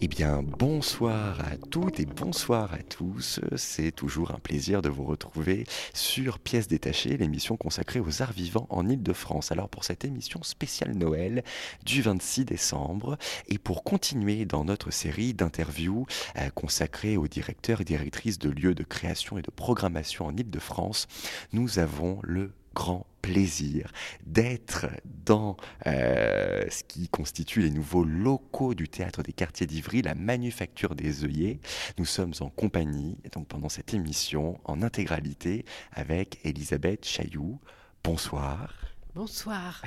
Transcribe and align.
Eh 0.00 0.08
bien, 0.08 0.42
bonsoir 0.42 1.38
à 1.40 1.56
toutes 1.56 2.00
et 2.00 2.04
bonsoir 2.04 2.74
à 2.74 2.78
tous. 2.78 3.40
C'est 3.56 3.92
toujours 3.92 4.32
un 4.32 4.38
plaisir 4.38 4.82
de 4.82 4.88
vous 4.88 5.04
retrouver 5.04 5.66
sur 5.94 6.40
Pièces 6.40 6.66
détachées, 6.66 7.16
l'émission 7.16 7.56
consacrée 7.56 8.00
aux 8.00 8.20
arts 8.20 8.32
vivants 8.32 8.66
en 8.70 8.88
Ile-de-France. 8.88 9.52
Alors, 9.52 9.68
pour 9.68 9.84
cette 9.84 10.04
émission 10.04 10.42
spéciale 10.42 10.94
Noël 10.94 11.44
du 11.86 12.02
26 12.02 12.44
décembre, 12.44 13.16
et 13.48 13.58
pour 13.58 13.84
continuer 13.84 14.44
dans 14.44 14.64
notre 14.64 14.90
série 14.90 15.32
d'interviews 15.32 16.06
euh, 16.36 16.50
consacrées 16.50 17.16
aux 17.16 17.28
directeurs 17.28 17.80
et 17.80 17.84
directrices 17.84 18.40
de 18.40 18.50
lieux 18.50 18.74
de 18.74 18.84
création 18.84 19.38
et 19.38 19.42
de 19.42 19.50
programmation 19.52 20.26
en 20.26 20.36
Ile-de-France, 20.36 21.06
nous 21.52 21.78
avons 21.78 22.18
le 22.24 22.50
grand 22.74 23.06
plaisir 23.22 23.90
d'être 24.26 24.86
dans 25.24 25.56
euh, 25.86 26.64
ce 26.68 26.84
qui 26.84 27.08
constitue 27.08 27.62
les 27.62 27.70
nouveaux 27.70 28.04
locaux 28.04 28.74
du 28.74 28.88
théâtre 28.88 29.22
des 29.22 29.32
quartiers 29.32 29.66
d'Ivry, 29.66 30.02
la 30.02 30.14
manufacture 30.14 30.94
des 30.94 31.24
œillets. 31.24 31.60
Nous 31.96 32.04
sommes 32.04 32.34
en 32.40 32.50
compagnie, 32.50 33.16
donc 33.32 33.48
pendant 33.48 33.70
cette 33.70 33.94
émission, 33.94 34.60
en 34.64 34.82
intégralité, 34.82 35.64
avec 35.92 36.38
Elisabeth 36.44 37.06
Chailloux. 37.06 37.58
Bonsoir. 38.02 38.74
Bonsoir. 39.14 39.80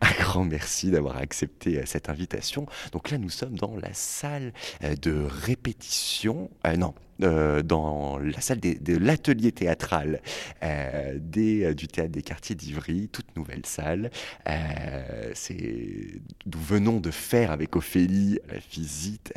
Un 0.00 0.12
grand 0.22 0.44
merci 0.44 0.90
d'avoir 0.90 1.18
accepté 1.18 1.78
euh, 1.78 1.86
cette 1.86 2.08
invitation. 2.08 2.66
Donc 2.90 3.10
là, 3.10 3.18
nous 3.18 3.30
sommes 3.30 3.56
dans 3.56 3.76
la 3.76 3.94
salle 3.94 4.52
euh, 4.82 4.96
de 4.96 5.24
répétition. 5.30 6.50
euh, 6.66 6.76
non. 6.76 6.92
Euh, 7.22 7.62
dans 7.62 8.18
la 8.18 8.40
salle 8.40 8.60
de 8.60 8.96
l'atelier 8.96 9.52
théâtral 9.52 10.20
euh, 10.62 11.18
euh, 11.36 11.74
du 11.74 11.88
théâtre 11.88 12.10
des 12.10 12.22
quartiers 12.22 12.54
d'Ivry, 12.54 13.08
toute 13.08 13.36
nouvelle 13.36 13.64
salle. 13.64 14.10
Nous 14.46 16.60
venons 16.60 17.00
de 17.00 17.10
faire 17.10 17.50
avec 17.50 17.76
Ophélie 17.76 18.38
la 18.48 18.58
visite 18.70 19.32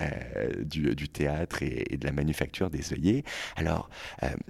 du, 0.65 1.09
théâtre 1.09 1.63
et, 1.63 1.97
de 1.97 2.05
la 2.05 2.11
manufacture 2.11 2.69
des 2.69 2.93
œillets. 2.93 3.23
Alors, 3.55 3.89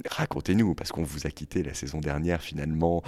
racontez-nous, 0.10 0.76
parce 0.76 0.92
qu'on 0.92 1.04
vous 1.04 1.28
a 1.28 1.32
quitté 1.32 1.64
la 1.64 1.74
saison 1.74 2.00
dernière 2.00 2.42
finalement 2.42 3.04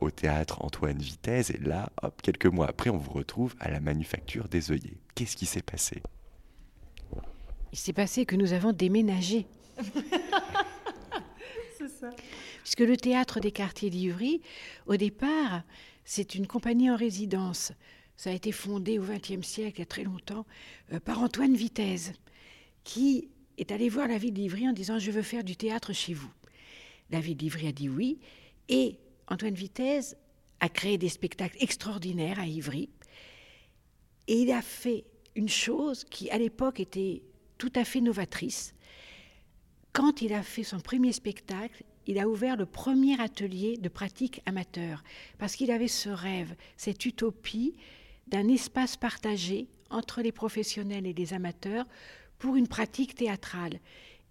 au 0.00 0.10
théâtre 0.10 0.64
Antoine 0.64 0.98
Vitesse, 0.98 1.50
et 1.50 1.58
là, 1.58 1.90
hop, 2.02 2.20
quelques 2.22 2.46
mois 2.46 2.68
après, 2.68 2.90
on 2.90 2.98
vous 2.98 3.12
retrouve 3.12 3.54
à 3.60 3.70
la 3.70 3.80
manufacture 3.80 4.48
des 4.48 4.72
œillets. 4.72 4.98
Qu'est-ce 5.14 5.36
qui 5.36 5.46
s'est 5.46 5.62
passé? 5.62 6.02
Il 7.74 7.76
s'est 7.76 7.92
passé 7.92 8.24
que 8.24 8.36
nous 8.36 8.52
avons 8.52 8.72
déménagé. 8.72 9.48
Puisque 12.62 12.78
le 12.78 12.96
théâtre 12.96 13.40
des 13.40 13.50
quartiers 13.50 13.90
d'Ivry, 13.90 14.42
au 14.86 14.94
départ, 14.96 15.64
c'est 16.04 16.36
une 16.36 16.46
compagnie 16.46 16.88
en 16.88 16.94
résidence. 16.94 17.72
Ça 18.16 18.30
a 18.30 18.32
été 18.32 18.52
fondé 18.52 19.00
au 19.00 19.02
XXe 19.02 19.44
siècle, 19.44 19.78
il 19.78 19.80
y 19.80 19.82
a 19.82 19.86
très 19.86 20.04
longtemps, 20.04 20.46
euh, 20.92 21.00
par 21.00 21.20
Antoine 21.20 21.56
Vitesse, 21.56 22.12
qui 22.84 23.28
est 23.58 23.72
allé 23.72 23.88
voir 23.88 24.06
la 24.06 24.18
ville 24.18 24.34
d'Ivry 24.34 24.68
en 24.68 24.72
disant 24.72 25.00
Je 25.00 25.10
veux 25.10 25.22
faire 25.22 25.42
du 25.42 25.56
théâtre 25.56 25.92
chez 25.92 26.14
vous. 26.14 26.30
La 27.10 27.18
ville 27.18 27.36
d'Ivry 27.36 27.66
a 27.66 27.72
dit 27.72 27.88
oui, 27.88 28.20
et 28.68 29.00
Antoine 29.26 29.54
Vitesse 29.54 30.16
a 30.60 30.68
créé 30.68 30.96
des 30.96 31.08
spectacles 31.08 31.56
extraordinaires 31.58 32.38
à 32.38 32.46
Ivry. 32.46 32.88
Et 34.28 34.42
il 34.42 34.52
a 34.52 34.62
fait 34.62 35.02
une 35.34 35.48
chose 35.48 36.04
qui, 36.04 36.30
à 36.30 36.38
l'époque, 36.38 36.78
était 36.78 37.24
tout 37.58 37.72
à 37.74 37.84
fait 37.84 38.00
novatrice. 38.00 38.74
Quand 39.92 40.22
il 40.22 40.32
a 40.32 40.42
fait 40.42 40.64
son 40.64 40.80
premier 40.80 41.12
spectacle, 41.12 41.84
il 42.06 42.18
a 42.18 42.28
ouvert 42.28 42.56
le 42.56 42.66
premier 42.66 43.20
atelier 43.20 43.76
de 43.76 43.88
pratique 43.88 44.42
amateur, 44.44 45.02
parce 45.38 45.56
qu'il 45.56 45.70
avait 45.70 45.88
ce 45.88 46.08
rêve, 46.08 46.54
cette 46.76 47.06
utopie 47.06 47.76
d'un 48.26 48.48
espace 48.48 48.96
partagé 48.96 49.68
entre 49.90 50.20
les 50.20 50.32
professionnels 50.32 51.06
et 51.06 51.12
les 51.12 51.32
amateurs 51.32 51.86
pour 52.38 52.56
une 52.56 52.68
pratique 52.68 53.14
théâtrale. 53.14 53.78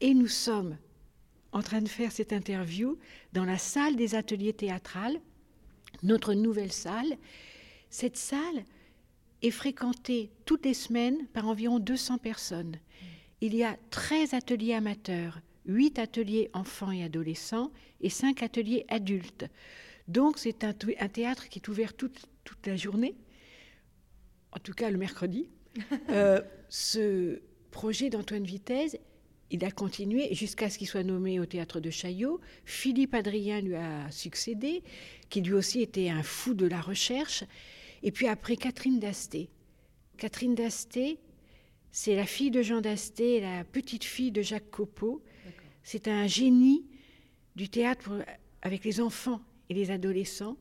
Et 0.02 0.14
nous 0.14 0.28
sommes 0.28 0.78
en 1.52 1.62
train 1.62 1.82
de 1.82 1.88
faire 1.88 2.12
cette 2.12 2.34
interview 2.34 2.98
dans 3.32 3.46
la 3.46 3.58
salle 3.58 3.96
des 3.96 4.16
ateliers 4.16 4.54
théâtrales, 4.54 5.20
notre 6.02 6.34
nouvelle 6.34 6.72
salle. 6.72 7.18
Cette 7.90 8.18
salle 8.18 8.66
est 9.42 9.52
fréquentée 9.52 10.32
toutes 10.46 10.66
les 10.66 10.74
semaines 10.74 11.26
par 11.34 11.48
environ 11.48 11.80
200 11.80 12.18
personnes. 12.18 12.78
Il 13.46 13.54
y 13.56 13.64
a 13.66 13.78
13 13.90 14.34
ateliers 14.36 14.74
amateurs, 14.74 15.42
8 15.66 16.00
ateliers 16.00 16.50
enfants 16.54 16.92
et 16.92 17.04
adolescents 17.04 17.74
et 18.00 18.10
5 18.10 18.42
ateliers 18.42 18.86
adultes. 18.88 19.48
Donc 20.08 20.38
c'est 20.38 20.64
un, 20.64 20.72
thé- 20.72 20.96
un 20.98 21.10
théâtre 21.10 21.50
qui 21.50 21.60
est 21.60 21.68
ouvert 21.68 21.94
toute, 21.94 22.22
toute 22.46 22.66
la 22.66 22.78
journée, 22.78 23.16
en 24.54 24.60
tout 24.60 24.72
cas 24.74 24.90
le 24.90 24.98
mercredi. 24.98 25.50
Euh, 26.10 26.40
ce 26.70 27.42
projet 27.72 28.10
d'Antoine 28.10 28.46
Vitesse, 28.46 28.96
il 29.52 29.66
a 29.66 29.72
continué 29.72 30.34
jusqu'à 30.34 30.70
ce 30.70 30.78
qu'il 30.78 30.88
soit 30.88 31.04
nommé 31.04 31.40
au 31.42 31.46
théâtre 31.46 31.82
de 31.82 31.90
Chaillot. 31.90 32.40
Philippe 32.64 33.14
Adrien 33.14 33.60
lui 33.60 33.76
a 33.76 34.10
succédé, 34.10 34.84
qui 35.30 35.42
lui 35.42 35.52
aussi 35.54 35.82
était 35.82 36.10
un 36.10 36.24
fou 36.24 36.54
de 36.54 36.66
la 36.66 36.80
recherche. 36.80 37.44
Et 38.04 38.12
puis 38.14 38.28
après, 38.28 38.56
Catherine 38.56 39.00
Dasté. 39.00 39.50
Catherine 40.18 40.56
Dasté, 40.56 41.18
c'est 41.96 42.16
la 42.16 42.26
fille 42.26 42.50
de 42.50 42.64
Jean 42.64 42.82
Dasté, 42.82 43.40
la 43.40 43.64
petite 43.64 44.04
fille 44.04 44.32
de 44.32 44.42
Jacques 44.42 44.72
Copeau. 44.72 45.22
C'est 45.84 46.08
un 46.08 46.26
génie 46.26 46.88
du 47.56 47.70
théâtre 47.70 48.26
avec 48.64 48.84
les 48.84 49.00
enfants 49.00 49.42
et 49.70 49.76
les 49.76 49.92
adolescents. 49.92 50.58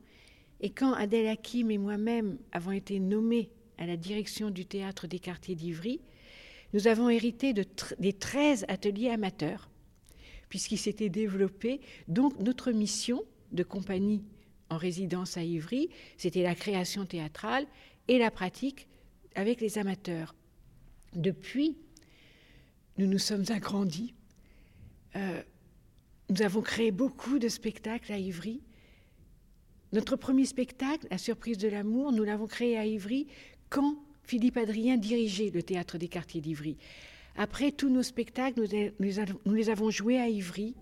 Et 0.61 0.69
quand 0.69 0.93
Adèle 0.93 1.27
Hakim 1.27 1.71
et 1.71 1.79
moi-même 1.79 2.37
avons 2.51 2.71
été 2.71 2.99
nommés 2.99 3.49
à 3.79 3.87
la 3.87 3.97
direction 3.97 4.51
du 4.51 4.67
théâtre 4.67 5.07
des 5.07 5.17
quartiers 5.17 5.55
d'Ivry, 5.55 6.01
nous 6.71 6.87
avons 6.87 7.09
hérité 7.09 7.53
de 7.53 7.65
des 7.97 8.13
13 8.13 8.65
ateliers 8.67 9.09
amateurs, 9.09 9.71
puisqu'ils 10.49 10.77
s'étaient 10.77 11.09
développés. 11.09 11.81
Donc 12.07 12.39
notre 12.39 12.71
mission 12.71 13.23
de 13.51 13.63
compagnie 13.63 14.23
en 14.69 14.77
résidence 14.77 15.35
à 15.37 15.43
Ivry, 15.43 15.89
c'était 16.15 16.43
la 16.43 16.53
création 16.53 17.07
théâtrale 17.07 17.65
et 18.07 18.19
la 18.19 18.29
pratique 18.29 18.87
avec 19.33 19.61
les 19.61 19.79
amateurs. 19.79 20.35
Depuis, 21.15 21.77
nous 22.97 23.07
nous 23.07 23.19
sommes 23.19 23.45
agrandis. 23.49 24.13
Euh, 25.15 25.41
nous 26.29 26.41
avons 26.41 26.61
créé 26.61 26.91
beaucoup 26.91 27.39
de 27.39 27.47
spectacles 27.49 28.11
à 28.11 28.17
Ivry. 28.17 28.61
Notre 29.91 30.15
premier 30.15 30.45
spectacle, 30.45 31.07
La 31.11 31.17
surprise 31.17 31.57
de 31.57 31.67
l'amour, 31.67 32.11
nous 32.11 32.23
l'avons 32.23 32.47
créé 32.47 32.77
à 32.77 32.85
Ivry 32.85 33.27
quand 33.69 33.97
Philippe 34.23 34.57
Adrien 34.57 34.97
dirigeait 34.97 35.51
le 35.53 35.61
théâtre 35.61 35.97
des 35.97 36.07
quartiers 36.07 36.41
d'Ivry. 36.41 36.77
Après, 37.35 37.71
tous 37.71 37.89
nos 37.89 38.03
spectacles, 38.03 38.59
nous, 38.61 38.67
les- 38.99 39.69
avons- 39.69 39.91
joués 39.91 40.17
à 40.19 40.29
Ivry, 40.29 40.75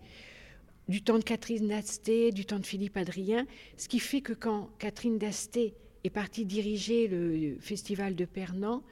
du 0.87 1.01
temps 1.01 1.17
de 1.17 1.23
Catherine 1.23 1.67
Dasté, 1.67 2.31
du 2.31 2.45
temps 2.45 2.59
de 2.59 2.65
Philippe 2.65 2.97
Adrien, 2.97 3.45
ce 3.77 3.87
qui 3.87 3.99
fait 3.99 4.21
que 4.21 4.33
quand 4.33 4.69
Catherine 4.77 5.17
Dasté 5.17 5.73
est 6.03 6.09
partie 6.09 6.45
diriger 6.45 7.07
le 7.07 7.57
festival 7.59 8.15
de 8.15 8.25
Pernan 8.25 8.83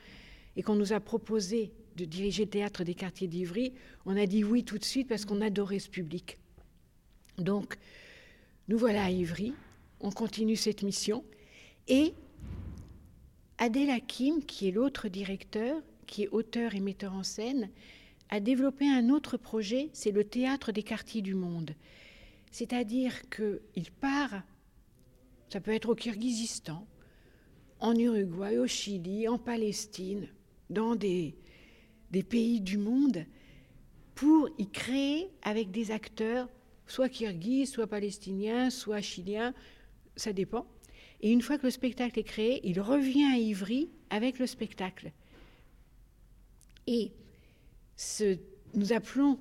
et 0.56 0.64
qu'on 0.64 0.76
nous 0.76 0.94
a 0.94 1.00
proposé 1.00 1.72
de 1.96 2.06
diriger 2.06 2.46
le 2.46 2.50
théâtre 2.50 2.84
des 2.84 2.96
quartiers 2.96 3.28
d'Ivry, 3.28 3.74
on 4.06 4.18
a 4.18 4.26
dit 4.26 4.44
oui 4.44 4.64
tout 4.64 4.78
de 4.78 4.86
suite 4.86 5.08
parce 5.08 5.26
qu'on 5.26 5.42
adorait 5.42 5.80
ce 5.80 5.90
public. 5.90 6.38
Donc, 7.38 7.78
nous 8.68 8.78
voilà 8.78 9.06
à 9.06 9.10
Ivry, 9.10 9.54
on 10.00 10.12
continue 10.12 10.56
cette 10.56 10.84
mission 10.84 11.24
et 11.88 12.14
Adèle 13.58 13.90
Hakim, 13.90 14.44
qui 14.46 14.68
est 14.68 14.72
l'autre 14.72 15.10
directeur, 15.10 15.82
qui 16.08 16.24
est 16.24 16.30
auteur 16.30 16.76
et 16.76 16.80
metteur 16.80 17.14
en 17.14 17.24
scène, 17.24 17.70
a 18.30 18.40
développé 18.40 18.88
un 18.88 19.10
autre 19.10 19.38
projet, 19.38 19.90
c'est 19.92 20.12
le 20.12 20.24
théâtre 20.24 20.72
des 20.72 20.84
quartiers 20.84 21.22
du 21.22 21.36
monde. 21.36 21.72
C'est-à-dire 22.52 23.14
qu'il 23.30 23.92
part, 24.00 24.44
ça 25.52 25.60
peut 25.60 25.74
être 25.74 25.90
au 25.90 25.96
Kirghizistan, 25.96 26.88
en 27.80 27.96
Uruguay, 27.96 28.58
au 28.58 28.68
Chili, 28.68 29.28
en 29.28 29.38
Palestine, 29.38 30.28
dans 30.70 30.96
des, 30.96 31.36
pays 32.30 32.62
du 32.62 32.78
monde, 32.78 33.26
pour 34.16 34.50
y 34.58 34.70
créer 34.70 35.30
avec 35.42 35.72
des 35.72 35.92
acteurs, 35.92 36.50
soit 36.88 37.10
kirghizes, 37.10 37.72
soit 37.72 37.88
palestiniens, 37.88 38.70
soit 38.70 39.02
chiliens, 39.02 39.54
ça 40.16 40.34
dépend. 40.34 40.68
Et 41.22 41.32
une 41.32 41.42
fois 41.42 41.58
que 41.58 41.66
le 41.66 41.72
spectacle 41.72 42.20
est 42.20 42.24
créé, 42.24 42.62
il 42.68 42.80
revient 42.82 43.26
à 43.26 43.38
Ivry 43.38 43.90
avec 44.10 44.40
le 44.40 44.48
spectacle. 44.48 45.12
Et 46.88 47.12
nous 48.74 48.94
appelons 48.94 49.40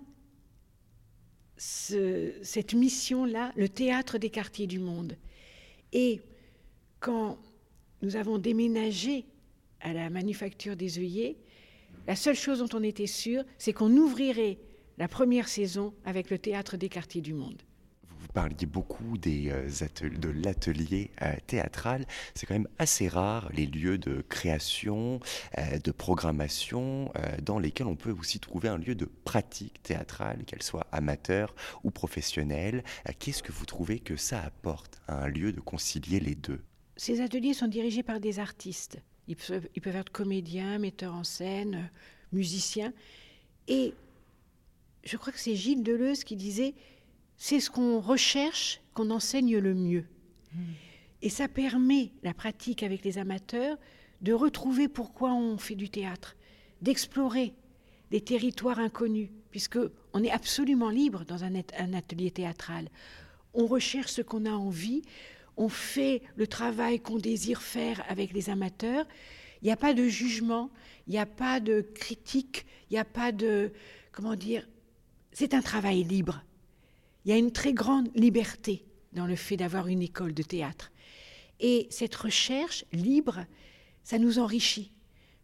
cette 1.57 2.75
mission-là 2.75 3.53
le 3.57 3.69
théâtre 3.69 4.19
des 4.19 4.31
quartiers 4.31 4.67
du 4.67 4.79
monde. 4.79 5.17
Et 5.93 6.21
quand 7.01 7.39
nous 8.03 8.17
avons 8.17 8.39
déménagé 8.39 9.25
à 9.81 9.93
la 9.93 10.11
manufacture 10.11 10.77
des 10.77 10.99
œillets, 10.99 11.37
la 12.07 12.17
seule 12.17 12.37
chose 12.37 12.61
dont 12.61 12.79
on 12.79 12.83
était 12.83 13.07
sûr, 13.07 13.45
c'est 13.59 13.73
qu'on 13.73 13.97
ouvrirait 13.97 14.59
la 14.99 15.09
première 15.09 15.49
saison 15.49 15.95
avec 16.05 16.31
le 16.31 16.39
théâtre 16.39 16.77
des 16.77 16.89
quartiers 16.89 17.21
du 17.21 17.35
monde 17.35 17.63
vous 18.29 18.33
parliez 18.35 18.67
beaucoup 18.67 19.17
des, 19.17 19.51
euh, 19.51 20.09
de 20.09 20.29
l'atelier 20.29 21.11
euh, 21.23 21.33
théâtral. 21.47 22.05
C'est 22.35 22.47
quand 22.47 22.55
même 22.55 22.69
assez 22.79 23.09
rare 23.09 23.51
les 23.55 23.67
lieux 23.67 23.99
de 23.99 24.23
création, 24.29 25.21
euh, 25.57 25.79
de 25.79 25.91
programmation, 25.91 27.11
dans 27.43 27.59
lesquels 27.59 27.87
on 27.87 27.97
peut 27.97 28.13
aussi 28.13 28.39
trouver 28.39 28.69
un 28.69 28.79
lieu 28.79 28.95
de 28.95 29.07
pratique 29.25 29.83
théâtrale, 29.83 30.45
qu'elle 30.45 30.63
soit 30.63 30.87
amateur 30.93 31.55
ou 31.85 31.91
professionnelle. 31.91 32.85
Qu'est-ce 33.19 33.43
que 33.43 33.53
vous 33.53 33.65
trouvez 33.65 33.99
que 33.99 34.17
ça 34.17 34.43
apporte 34.43 35.01
à 35.09 35.25
un 35.25 35.29
lieu 35.29 35.53
de 35.53 35.61
concilier 35.61 36.21
les 36.21 36.35
deux? 36.35 36.61
Ces 36.97 37.21
ateliers 37.21 37.55
sont 37.55 37.69
dirigés 37.69 38.03
par 38.03 38.21
des 38.21 38.39
artistes. 38.39 38.99
Ils 39.29 39.37
peuvent, 39.37 39.69
ils 39.77 39.83
peuvent 39.83 39.97
être 39.97 40.11
comédiens, 40.11 40.79
metteurs 40.79 41.15
en 41.15 41.25
scène, 41.25 41.91
musiciens. 42.33 42.93
Et 43.69 43.95
je 45.05 45.17
crois 45.17 45.33
que 45.33 45.39
c'est 45.39 45.55
Gilles 45.55 45.83
Deleuze 45.83 46.25
qui 46.25 46.37
disait 46.37 46.75
c'est 47.37 47.61
ce 47.61 47.71
qu'on 47.71 48.01
recherche 48.01 48.81
qu'on 48.95 49.11
enseigne 49.11 49.59
le 49.59 49.75
mieux. 49.75 50.05
Hmm. 50.53 50.73
Et 51.23 51.31
ça 51.31 51.49
permet 51.49 52.11
la 52.23 52.35
pratique 52.35 52.83
avec 52.83 53.05
les 53.05 53.19
amateurs 53.19 53.77
de 54.23 54.33
retrouver 54.33 54.89
pourquoi 54.89 55.33
on 55.33 55.59
fait 55.59 55.75
du 55.75 55.89
théâtre, 55.89 56.37
d'explorer 56.83 57.55
des 58.11 58.21
territoires 58.21 58.79
inconnus, 58.79 59.29
puisque 59.51 59.79
on 60.13 60.25
est 60.25 60.31
absolument 60.31 60.91
libre 60.91 61.25
dans 61.25 61.45
un, 61.45 61.55
un 61.79 61.93
atelier 61.93 62.31
théâtral. 62.31 62.89
On 63.55 63.67
recherche 63.67 64.13
ce 64.13 64.23
qu'on 64.23 64.47
a 64.47 64.53
envie, 64.53 65.03
on 65.59 65.69
fait 65.69 66.23
le 66.37 66.47
travail 66.47 67.01
qu'on 67.01 67.19
désire 67.19 67.61
faire 67.61 68.03
avec 68.09 68.33
les 68.33 68.49
amateurs. 68.49 69.07
Il 69.61 69.67
n'y 69.67 69.73
a 69.73 69.77
pas 69.77 69.93
de 69.93 70.05
jugement, 70.05 70.71
il 71.07 71.11
n'y 71.11 71.19
a 71.19 71.27
pas 71.27 71.59
de 71.59 71.81
critique, 71.95 72.65
il 72.89 72.95
n'y 72.95 72.99
a 72.99 73.05
pas 73.05 73.33
de 73.33 73.73
comment 74.13 74.37
dire. 74.37 74.67
C'est 75.33 75.55
un 75.55 75.61
travail 75.61 76.05
libre. 76.05 76.43
Il 77.25 77.31
y 77.33 77.35
a 77.35 77.37
une 77.37 77.53
très 77.53 77.73
grande 77.73 78.09
liberté 78.15 78.85
dans 79.13 79.27
le 79.27 79.37
fait 79.37 79.57
d'avoir 79.57 79.89
une 79.89 80.01
école 80.01 80.33
de 80.33 80.45
théâtre. 80.45 80.93
Et 81.61 81.89
cette 81.91 82.15
recherche 82.15 82.85
libre, 82.93 83.45
ça 84.05 84.19
nous 84.19 84.39
enrichit. 84.39 84.93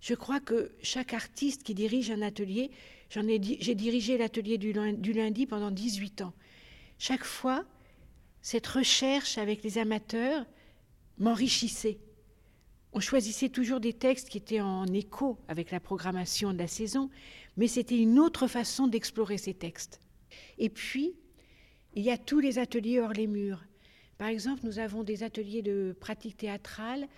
Je 0.00 0.14
crois 0.14 0.38
que 0.38 0.70
chaque 0.80 1.12
artiste 1.12 1.64
qui 1.64 1.74
dirige 1.74 2.10
un 2.10 2.22
atelier, 2.22 2.70
j'ai 3.10 3.74
dirigé 3.74 4.16
l'atelier 4.16 4.58
du 4.58 5.12
lundi 5.12 5.46
pendant 5.46 5.72
18 5.72 6.22
ans. 6.22 6.34
Chaque 6.98 7.24
fois, 7.24 7.64
cette 8.44 8.66
recherche 8.66 9.38
avec 9.38 9.62
les 9.62 9.78
amateurs 9.78 10.44
m'enrichissait. 11.16 11.98
On 12.92 13.00
choisissait 13.00 13.48
toujours 13.48 13.80
des 13.80 13.94
textes 13.94 14.28
qui 14.28 14.36
étaient 14.36 14.60
en 14.60 14.84
écho 14.84 15.38
avec 15.48 15.70
la 15.70 15.80
programmation 15.80 16.52
de 16.52 16.58
la 16.58 16.66
saison, 16.66 17.08
mais 17.56 17.68
c'était 17.68 17.98
une 17.98 18.18
autre 18.18 18.46
façon 18.46 18.86
d'explorer 18.86 19.38
ces 19.38 19.54
textes. 19.54 19.98
Et 20.58 20.68
puis, 20.68 21.14
il 21.94 22.02
y 22.02 22.10
a 22.10 22.18
tous 22.18 22.38
les 22.38 22.58
ateliers 22.58 23.00
hors 23.00 23.14
les 23.14 23.26
murs. 23.26 23.64
Par 24.18 24.28
exemple, 24.28 24.60
nous 24.64 24.78
avons 24.78 25.04
des 25.04 25.22
ateliers 25.22 25.62
de 25.62 25.96
pratique 25.98 26.36
théâtrale 26.36 27.08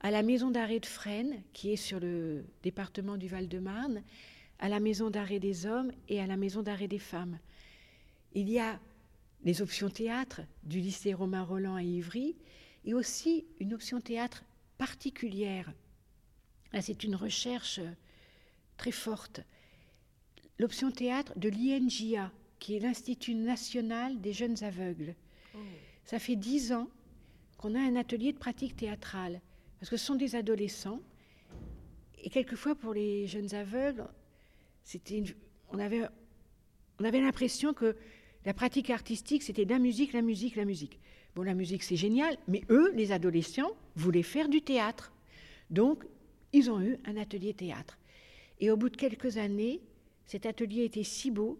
à 0.00 0.10
la 0.10 0.24
maison 0.24 0.50
d'arrêt 0.50 0.80
de 0.80 0.86
Fresnes, 0.86 1.44
qui 1.52 1.72
est 1.72 1.76
sur 1.76 2.00
le 2.00 2.44
département 2.64 3.16
du 3.16 3.28
Val-de-Marne, 3.28 4.02
à 4.58 4.68
la 4.68 4.80
maison 4.80 5.10
d'arrêt 5.10 5.38
des 5.38 5.64
hommes 5.64 5.92
et 6.08 6.20
à 6.20 6.26
la 6.26 6.36
maison 6.36 6.60
d'arrêt 6.60 6.88
des 6.88 6.98
femmes. 6.98 7.38
Il 8.34 8.50
y 8.50 8.58
a 8.58 8.80
les 9.44 9.62
options 9.62 9.90
théâtre 9.90 10.42
du 10.62 10.80
lycée 10.80 11.14
Romain 11.14 11.42
Roland 11.42 11.74
à 11.74 11.82
Ivry 11.82 12.36
et 12.84 12.94
aussi 12.94 13.46
une 13.60 13.74
option 13.74 14.00
théâtre 14.00 14.44
particulière. 14.78 15.72
C'est 16.80 17.04
une 17.04 17.16
recherche 17.16 17.80
très 18.76 18.92
forte. 18.92 19.40
L'option 20.58 20.90
théâtre 20.90 21.38
de 21.38 21.48
l'INJA, 21.48 22.32
qui 22.58 22.76
est 22.76 22.80
l'Institut 22.80 23.34
national 23.34 24.20
des 24.20 24.32
jeunes 24.32 24.62
aveugles. 24.62 25.14
Oh. 25.54 25.58
Ça 26.04 26.18
fait 26.18 26.36
dix 26.36 26.72
ans 26.72 26.88
qu'on 27.58 27.74
a 27.74 27.80
un 27.80 27.96
atelier 27.96 28.32
de 28.32 28.38
pratique 28.38 28.76
théâtrale, 28.76 29.40
parce 29.78 29.90
que 29.90 29.96
ce 29.96 30.06
sont 30.06 30.14
des 30.14 30.34
adolescents, 30.34 31.00
et 32.22 32.30
quelquefois 32.30 32.74
pour 32.74 32.94
les 32.94 33.26
jeunes 33.26 33.52
aveugles, 33.54 34.06
c'était 34.84 35.22
on 35.72 35.78
avait, 35.78 36.02
on 37.00 37.04
avait 37.04 37.20
l'impression 37.20 37.72
que 37.72 37.96
la 38.44 38.54
pratique 38.54 38.90
artistique, 38.90 39.42
c'était 39.42 39.64
la 39.64 39.78
musique, 39.78 40.12
la 40.12 40.22
musique, 40.22 40.56
la 40.56 40.64
musique. 40.64 40.98
Bon, 41.34 41.42
la 41.42 41.54
musique, 41.54 41.82
c'est 41.82 41.96
génial, 41.96 42.36
mais 42.48 42.62
eux, 42.70 42.92
les 42.94 43.12
adolescents, 43.12 43.72
voulaient 43.96 44.22
faire 44.22 44.48
du 44.48 44.62
théâtre. 44.62 45.12
Donc, 45.70 46.04
ils 46.52 46.70
ont 46.70 46.80
eu 46.80 46.98
un 47.06 47.16
atelier 47.16 47.54
théâtre. 47.54 47.98
Et 48.60 48.70
au 48.70 48.76
bout 48.76 48.90
de 48.90 48.96
quelques 48.96 49.38
années, 49.38 49.80
cet 50.26 50.46
atelier 50.46 50.84
était 50.84 51.04
si 51.04 51.30
beau 51.30 51.58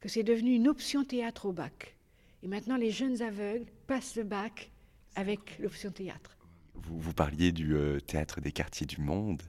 que 0.00 0.08
c'est 0.08 0.22
devenu 0.22 0.54
une 0.54 0.68
option 0.68 1.04
théâtre 1.04 1.46
au 1.46 1.52
bac. 1.52 1.96
Et 2.42 2.48
maintenant, 2.48 2.76
les 2.76 2.90
jeunes 2.90 3.22
aveugles 3.22 3.66
passent 3.86 4.16
le 4.16 4.24
bac 4.24 4.70
avec 5.14 5.58
l'option 5.58 5.90
théâtre. 5.90 6.36
Vous, 6.74 6.98
vous, 6.98 7.12
parliez 7.12 7.50
du 7.50 7.74
euh, 7.74 7.98
théâtre 7.98 8.40
des 8.40 8.52
quartiers 8.52 8.86
du 8.86 9.00
monde. 9.00 9.42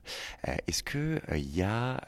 Euh, 0.48 0.54
est-ce 0.66 0.82
qu'il 0.82 1.20
il 1.28 1.34
euh, 1.34 1.38
y 1.38 1.62
a 1.62 2.02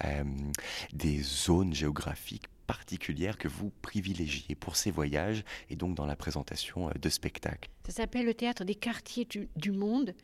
des 0.92 1.20
zones 1.22 1.72
géographiques 1.72 2.48
particulières 2.72 3.36
que 3.36 3.48
vous 3.48 3.70
privilégiez 3.82 4.54
pour 4.54 4.76
ces 4.76 4.90
voyages 4.90 5.44
et 5.68 5.76
donc 5.76 5.94
dans 5.94 6.06
la 6.06 6.16
présentation 6.16 6.90
de 6.98 7.08
spectacles 7.10 7.68
Ça 7.86 7.92
s'appelle 7.92 8.24
le 8.24 8.32
théâtre 8.32 8.64
des 8.64 8.74
quartiers 8.74 9.26
du, 9.26 9.50
du 9.56 9.72
monde. 9.72 10.14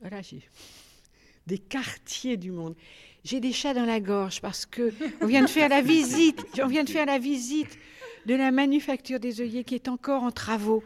Voilà, 0.00 0.20
j'ai 0.20 0.42
des 1.46 1.58
quartiers 1.58 2.36
du 2.36 2.50
monde. 2.50 2.74
J'ai 3.22 3.38
des 3.38 3.52
chats 3.52 3.72
dans 3.72 3.84
la 3.84 4.00
gorge 4.00 4.40
parce 4.40 4.66
que 4.66 4.92
on 5.20 5.26
vient 5.26 5.42
de 5.42 5.48
faire 5.48 5.68
la 5.68 5.80
visite, 5.80 6.44
on 6.60 6.66
vient 6.66 6.82
de 6.82 6.90
faire 6.90 7.06
la 7.06 7.20
visite 7.20 7.78
de 8.26 8.34
la 8.34 8.50
manufacture 8.50 9.20
des 9.20 9.40
œillets 9.40 9.62
qui 9.62 9.76
est 9.76 9.88
encore 9.88 10.24
en 10.24 10.32
travaux. 10.32 10.82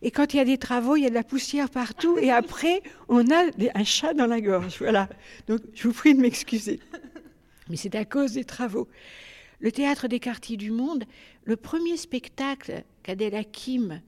Et 0.00 0.12
quand 0.12 0.32
il 0.32 0.36
y 0.36 0.40
a 0.40 0.44
des 0.44 0.58
travaux, 0.58 0.94
il 0.94 1.02
y 1.02 1.06
a 1.06 1.10
de 1.10 1.14
la 1.14 1.24
poussière 1.24 1.70
partout. 1.70 2.18
Et 2.18 2.30
après, 2.30 2.82
on 3.08 3.28
a 3.30 3.50
un 3.74 3.84
chat 3.84 4.14
dans 4.14 4.26
la 4.26 4.40
gorge. 4.40 4.76
Voilà. 4.78 5.08
Donc, 5.48 5.60
je 5.74 5.88
vous 5.88 5.94
prie 5.94 6.14
de 6.14 6.20
m'excuser. 6.20 6.78
Mais 7.68 7.76
c'est 7.76 7.94
à 7.96 8.04
cause 8.04 8.32
des 8.32 8.44
travaux. 8.44 8.88
Le 9.62 9.70
théâtre 9.70 10.08
des 10.08 10.18
quartiers 10.18 10.56
du 10.56 10.72
monde, 10.72 11.04
le 11.44 11.56
premier 11.56 11.96
spectacle 11.96 12.82
qu'Adèle 13.04 13.36
Hakim 13.36 14.02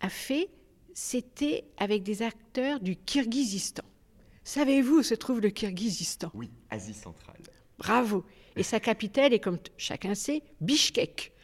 a 0.00 0.08
fait, 0.08 0.48
c'était 0.94 1.64
avec 1.76 2.02
des 2.02 2.22
acteurs 2.22 2.80
du 2.80 2.96
Kirghizistan. 2.96 3.84
Savez-vous 4.44 5.00
où 5.00 5.02
se 5.02 5.14
trouve 5.14 5.42
le 5.42 5.50
Kirghizistan? 5.50 6.30
Oui, 6.32 6.50
Asie 6.70 6.94
centrale. 6.94 7.42
Bravo. 7.76 8.24
Et 8.56 8.62
sa 8.62 8.80
capitale 8.80 9.34
est, 9.34 9.40
comme 9.40 9.58
chacun 9.76 10.14
sait, 10.14 10.42
Bishkek. 10.62 11.34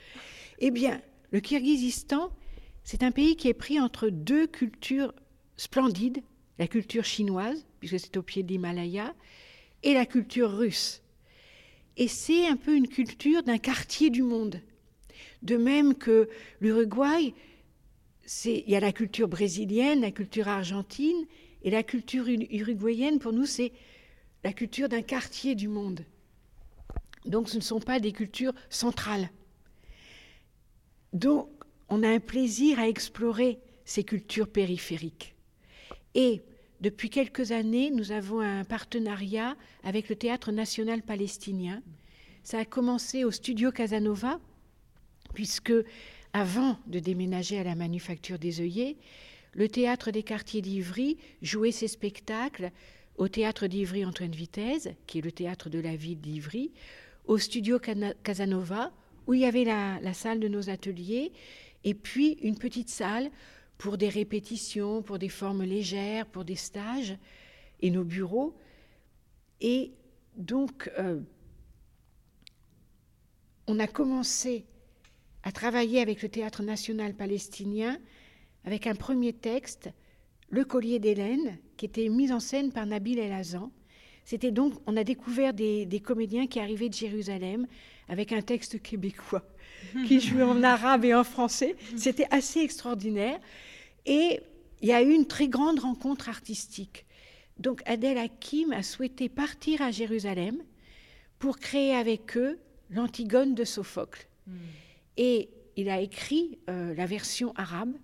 Eh 0.61 0.70
bien, 0.70 1.02
le 1.30 1.40
Kirghizistan, 1.40 2.30
c'est 2.82 3.02
un 3.02 3.11
pays 3.11 3.37
qui 3.37 3.49
est 3.49 3.54
pris 3.54 3.78
entre 3.78 4.08
deux 4.08 4.47
cultures 4.47 5.12
splendides, 5.58 6.23
la 6.58 6.66
culture 6.66 7.04
chinoise, 7.04 7.66
puisque 7.78 8.00
c'est 8.00 8.16
au 8.16 8.23
pied 8.23 8.42
de 8.42 8.49
l'Himalaya, 8.49 9.14
et 9.82 9.92
la 9.92 10.06
culture 10.06 10.50
russe. 10.50 11.02
Et 11.98 12.06
c'est 12.08 12.46
un 12.46 12.56
peu 12.56 12.74
une 12.76 12.88
culture 12.88 13.42
d'un 13.42 13.58
quartier 13.58 14.08
du 14.08 14.22
monde. 14.22 14.62
De 15.42 15.56
même 15.56 15.94
que 15.94 16.28
l'Uruguay, 16.60 17.34
il 18.44 18.70
y 18.70 18.76
a 18.76 18.80
la 18.80 18.92
culture 18.92 19.28
brésilienne, 19.28 20.00
la 20.00 20.12
culture 20.12 20.48
argentine, 20.48 21.26
et 21.62 21.70
la 21.70 21.82
culture 21.82 22.26
uruguayenne, 22.28 23.18
pour 23.18 23.32
nous, 23.32 23.46
c'est 23.46 23.72
la 24.44 24.52
culture 24.52 24.88
d'un 24.88 25.02
quartier 25.02 25.56
du 25.56 25.66
monde. 25.66 26.04
Donc 27.24 27.48
ce 27.48 27.56
ne 27.56 27.62
sont 27.62 27.80
pas 27.80 27.98
des 27.98 28.12
cultures 28.12 28.54
centrales. 28.70 29.30
Donc 31.12 31.50
on 31.88 32.04
a 32.04 32.08
un 32.08 32.20
plaisir 32.20 32.78
à 32.78 32.88
explorer 32.88 33.58
ces 33.84 34.04
cultures 34.04 34.48
périphériques. 34.48 35.34
Et 36.14 36.42
depuis 36.80 37.11
quelques 37.11 37.52
années, 37.52 37.90
nous 37.90 38.12
avons 38.12 38.40
un 38.40 38.64
partenariat 38.64 39.56
avec 39.82 40.08
le 40.08 40.16
Théâtre 40.16 40.52
national 40.52 41.02
palestinien. 41.02 41.82
Ça 42.44 42.58
a 42.61 42.64
commencé 42.64 43.25
au 43.25 43.30
studio 43.30 43.73
Casanova, 43.73 44.38
puisque 45.35 45.73
avant 46.32 46.78
de 46.87 46.99
déménager 46.99 47.58
à 47.58 47.64
la 47.64 47.75
manufacture 47.75 48.38
des 48.38 48.61
œillets, 48.61 48.97
le 49.54 49.68
théâtre 49.68 50.11
des 50.11 50.23
quartiers 50.23 50.62
d'Ivry 50.62 51.16
jouait 51.42 51.73
ses 51.73 51.88
spectacles 51.88 52.70
au 53.16 53.28
théâtre 53.28 53.66
d'Ivry 53.66 54.04
Antoine 54.04 54.30
Vitesse, 54.30 54.88
qui 55.06 55.18
est 55.18 55.23
le 55.23 55.32
théâtre 55.32 55.68
de 55.70 55.80
la 55.80 55.97
ville 55.97 56.20
d'Ivry, 56.20 56.70
au 57.26 57.38
studio 57.38 57.80
Casanova, 58.23 58.92
où 59.26 59.35
il 59.35 59.40
y 59.40 59.44
avait 59.44 59.64
la, 59.64 60.14
salle 60.14 60.40
de 60.40 60.49
nos 60.49 60.70
ateliers, 60.70 61.32
et 61.85 61.94
puis 61.94 62.38
une 62.42 62.56
petite 62.56 62.88
salle 62.88 63.30
pour 63.78 63.97
des 63.97 64.08
répétitions, 64.08 65.02
pour 65.02 65.18
des 65.18 65.28
formes 65.28 65.62
légères, 65.62 66.26
pour 66.26 66.44
des 66.44 66.56
stages, 66.56 67.16
et 67.80 67.90
nos 67.90 68.04
bureaux. 68.04 68.56
Et 69.61 69.92
donc, 70.37 70.90
euh, 70.99 71.20
on 73.68 73.78
a 73.78 73.87
commencé 73.87 74.66
à 75.44 75.52
travailler 75.52 76.00
avec 76.00 76.23
le 76.23 76.28
Théâtre 76.28 76.62
national 76.62 77.14
palestinien 77.14 77.99
avec 78.64 78.87
un 78.87 78.94
premier 78.94 79.32
texte, 79.32 79.90
Le 80.50 80.64
collier 80.64 80.99
d'Hélène, 80.99 81.58
qui 81.76 81.85
était 81.85 82.08
mis 82.08 82.32
en 82.32 82.40
scène 82.40 82.73
par 82.73 82.87
Nabil 82.87 83.18
El 83.18 83.32
Hazan. 83.32 83.70
C'était 84.28 84.50
donc, 84.50 84.75
on 84.87 84.94
a 84.99 85.04
découvert 85.04 85.54
des, 85.54 85.87
des 85.87 86.00
comédiens 86.00 86.47
qui 86.47 86.61
arrivaient 86.61 86.90
de 86.90 86.94
Jérusalem 86.94 87.66
avec 88.11 88.30
un 88.30 88.42
texte 88.42 88.78
québécois 88.82 89.42
qui 90.06 90.20
jouait 90.20 90.42
en 90.42 90.62
arabe 90.62 91.06
et 91.06 91.14
en 91.14 91.25
français. 91.25 91.76
C'était 91.97 92.26
assez 92.30 92.61
extraordinaire. 92.61 93.40
Et 94.04 94.40
il 94.82 94.88
y 94.90 94.92
a 94.92 95.00
eu 95.00 95.12
une 95.12 95.26
très 95.26 95.49
grande 95.49 95.78
rencontre 95.78 96.28
artistique. 96.28 97.06
Donc 97.58 97.80
Adèle 97.87 98.18
Hakim 98.18 98.70
a 98.73 98.82
souhaité 98.82 99.30
partir 99.30 99.80
à 99.80 99.90
Jérusalem 99.90 100.58
pour 101.38 101.58
créer 101.58 101.94
avec 101.94 102.37
eux 102.37 102.58
l'Antigone 102.90 103.54
de 103.54 103.64
Sophocle. 103.64 104.28
Et 105.16 105.49
il 105.76 105.88
a 105.88 106.02
écrit 106.02 106.58
euh, 106.68 106.94
la 106.94 107.06
version 107.06 107.54
arabe, 107.56 107.94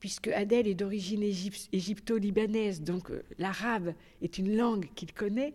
puisque 0.00 0.28
Adèle 0.28 0.68
est 0.68 0.74
d'origine 0.74 1.22
égyp- 1.22 1.68
égypto-libanaise, 1.72 2.82
donc 2.82 3.10
euh, 3.10 3.22
l'arabe 3.38 3.94
est 4.22 4.38
une 4.38 4.56
langue 4.56 4.88
qu'il 4.94 5.12
connaît. 5.12 5.54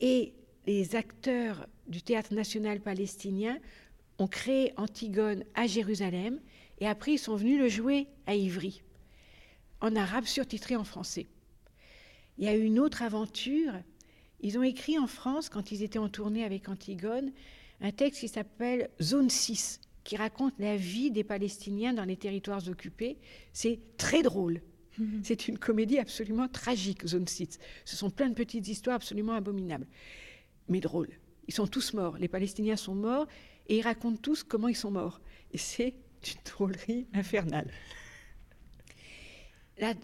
Et 0.00 0.32
les 0.66 0.96
acteurs 0.96 1.66
du 1.86 2.02
théâtre 2.02 2.34
national 2.34 2.80
palestinien 2.80 3.58
ont 4.18 4.26
créé 4.26 4.72
Antigone 4.76 5.44
à 5.54 5.66
Jérusalem, 5.66 6.40
et 6.80 6.86
après 6.86 7.12
ils 7.12 7.18
sont 7.18 7.36
venus 7.36 7.58
le 7.58 7.68
jouer 7.68 8.06
à 8.26 8.34
Ivry, 8.34 8.82
en 9.80 9.96
arabe 9.96 10.24
surtitré 10.26 10.76
en 10.76 10.84
français. 10.84 11.26
Il 12.38 12.44
y 12.44 12.48
a 12.48 12.56
eu 12.56 12.62
une 12.62 12.78
autre 12.78 13.02
aventure. 13.02 13.74
Ils 14.40 14.56
ont 14.58 14.62
écrit 14.62 14.98
en 14.98 15.06
France, 15.06 15.50
quand 15.50 15.72
ils 15.72 15.82
étaient 15.82 15.98
en 15.98 16.08
tournée 16.08 16.44
avec 16.44 16.68
Antigone, 16.70 17.32
un 17.82 17.92
texte 17.92 18.20
qui 18.20 18.28
s'appelle 18.28 18.88
Zone 19.02 19.28
6, 19.28 19.80
qui 20.04 20.16
raconte 20.16 20.54
la 20.58 20.76
vie 20.76 21.10
des 21.10 21.24
Palestiniens 21.24 21.92
dans 21.92 22.04
les 22.04 22.16
territoires 22.16 22.66
occupés. 22.68 23.18
C'est 23.52 23.80
très 23.96 24.22
drôle. 24.22 24.62
C'est 25.22 25.48
une 25.48 25.58
comédie 25.58 25.98
absolument 25.98 26.48
tragique, 26.48 27.06
Zone 27.06 27.26
6. 27.26 27.58
Ce 27.84 27.96
sont 27.96 28.10
plein 28.10 28.28
de 28.28 28.34
petites 28.34 28.68
histoires 28.68 28.96
absolument 28.96 29.32
abominables, 29.32 29.86
mais 30.68 30.80
drôles. 30.80 31.10
Ils 31.48 31.54
sont 31.54 31.66
tous 31.66 31.94
morts. 31.94 32.18
Les 32.18 32.28
Palestiniens 32.28 32.76
sont 32.76 32.94
morts 32.94 33.26
et 33.68 33.78
ils 33.78 33.82
racontent 33.82 34.20
tous 34.20 34.42
comment 34.42 34.68
ils 34.68 34.76
sont 34.76 34.90
morts. 34.90 35.20
Et 35.52 35.58
c'est 35.58 35.94
une 36.26 36.40
drôlerie 36.44 37.06
infernale. 37.14 37.70
La 39.78 39.94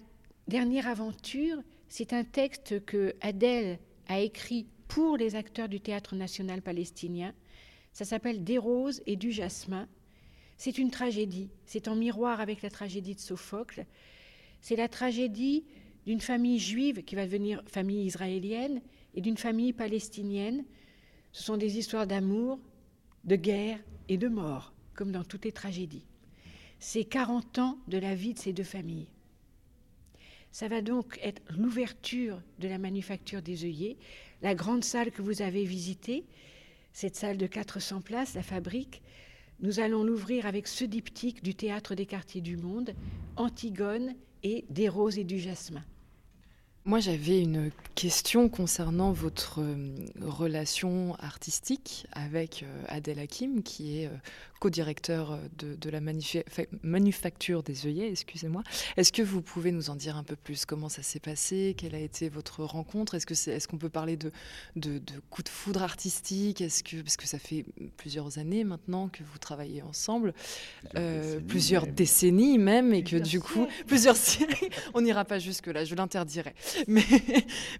dernière 0.48 0.88
aventure, 0.88 1.58
c'est 1.88 2.12
un 2.12 2.24
texte 2.24 2.84
que 2.84 3.14
Adèle 3.20 3.78
a 4.08 4.20
écrit 4.20 4.66
pour 4.88 5.16
les 5.16 5.34
acteurs 5.34 5.68
du 5.68 5.80
Théâtre 5.80 6.14
national 6.14 6.62
palestinien. 6.62 7.34
Ça 7.96 8.04
s'appelle 8.04 8.44
Des 8.44 8.58
roses 8.58 9.02
et 9.06 9.16
du 9.16 9.32
jasmin. 9.32 9.88
C'est 10.58 10.76
une 10.76 10.90
tragédie. 10.90 11.48
C'est 11.64 11.88
en 11.88 11.96
miroir 11.96 12.42
avec 12.42 12.60
la 12.60 12.68
tragédie 12.68 13.14
de 13.14 13.20
Sophocle. 13.20 13.86
C'est 14.60 14.76
la 14.76 14.86
tragédie 14.86 15.64
d'une 16.04 16.20
famille 16.20 16.58
juive 16.58 17.04
qui 17.04 17.14
va 17.14 17.24
devenir 17.24 17.62
famille 17.66 18.04
israélienne 18.04 18.82
et 19.14 19.22
d'une 19.22 19.38
famille 19.38 19.72
palestinienne. 19.72 20.66
Ce 21.32 21.42
sont 21.42 21.56
des 21.56 21.78
histoires 21.78 22.06
d'amour, 22.06 22.60
de 23.24 23.36
guerre 23.36 23.80
et 24.10 24.18
de 24.18 24.28
mort, 24.28 24.74
comme 24.92 25.10
dans 25.10 25.24
toutes 25.24 25.46
les 25.46 25.52
tragédies. 25.52 26.04
C'est 26.78 27.04
40 27.04 27.58
ans 27.60 27.78
de 27.88 27.96
la 27.96 28.14
vie 28.14 28.34
de 28.34 28.38
ces 28.38 28.52
deux 28.52 28.62
familles. 28.62 29.08
Ça 30.52 30.68
va 30.68 30.82
donc 30.82 31.18
être 31.22 31.40
l'ouverture 31.56 32.42
de 32.58 32.68
la 32.68 32.76
manufacture 32.76 33.40
des 33.40 33.64
œillets, 33.64 33.96
la 34.42 34.54
grande 34.54 34.84
salle 34.84 35.12
que 35.12 35.22
vous 35.22 35.40
avez 35.40 35.64
visitée, 35.64 36.26
cette 36.96 37.14
salle 37.14 37.36
de 37.36 37.46
400 37.46 38.00
places, 38.00 38.32
la 38.32 38.42
fabrique. 38.42 39.02
Nous 39.60 39.80
allons 39.80 40.02
l'ouvrir 40.02 40.46
avec 40.46 40.66
ce 40.66 40.82
diptyque 40.82 41.42
du 41.42 41.54
théâtre 41.54 41.94
des 41.94 42.06
quartiers 42.06 42.40
du 42.40 42.56
monde, 42.56 42.94
Antigone 43.36 44.14
et 44.42 44.64
Des 44.70 44.88
roses 44.88 45.18
et 45.18 45.24
du 45.24 45.38
jasmin. 45.38 45.84
Moi, 46.86 47.00
j'avais 47.00 47.42
une 47.42 47.70
question 47.96 48.48
concernant 48.48 49.12
votre 49.12 49.60
euh, 49.60 50.06
relation 50.22 51.14
artistique 51.16 52.06
avec 52.12 52.62
euh, 52.62 52.84
Adèle 52.88 53.18
Hakim, 53.18 53.62
qui 53.62 53.98
est 53.98 54.06
euh, 54.06 54.16
co-directeur 54.60 55.38
de, 55.58 55.74
de 55.74 55.90
la 55.90 56.00
manufa 56.00 56.40
manufacture 56.82 57.62
des 57.62 57.86
œillets, 57.86 58.10
excusez-moi. 58.10 58.62
Est-ce 58.96 59.12
que 59.12 59.22
vous 59.22 59.42
pouvez 59.42 59.72
nous 59.72 59.90
en 59.90 59.96
dire 59.96 60.16
un 60.16 60.24
peu 60.24 60.36
plus? 60.36 60.64
Comment 60.64 60.88
ça 60.88 61.02
s'est 61.02 61.20
passé? 61.20 61.74
Quelle 61.76 61.94
a 61.94 62.00
été 62.00 62.28
votre 62.28 62.64
rencontre? 62.64 63.14
Est-ce 63.14 63.26
qu'on 63.26 63.50
est, 63.50 63.56
est 63.56 63.66
qu'on 63.66 63.78
peut 63.78 63.88
parler 63.88 64.16
de, 64.16 64.30
de, 64.76 64.98
de, 64.98 65.14
coup 65.30 65.42
de 65.42 65.48
foudre 65.48 65.82
artistique? 65.82 66.60
Est-ce 66.60 66.82
que 66.82 66.96
parce 67.02 67.16
que 67.16 67.26
ça 67.26 67.38
fait 67.38 67.64
plusieurs 67.96 68.38
années 68.38 68.64
maintenant 68.64 69.08
que 69.08 69.22
vous 69.22 69.38
travaillez 69.38 69.82
ensemble, 69.82 70.32
Plusieurs 70.92 71.42
décennies 71.42 71.46
plusieurs 71.46 71.86
même. 71.86 71.94
décennies 71.94 72.58
même, 72.58 72.94
et 72.94 73.02
Plusieurs 73.02 73.22
que 73.22 73.28
du 73.28 73.40
coup 73.40 73.66
plusieurs 73.86 74.16
siècles. 74.16 74.68
On 74.94 75.00
n'ira 75.00 75.24
pas 75.24 75.38
jusque 75.38 75.66
là, 75.66 75.84
je 75.84 75.94
l'interdirais. 75.94 76.54
Mais, 76.86 77.04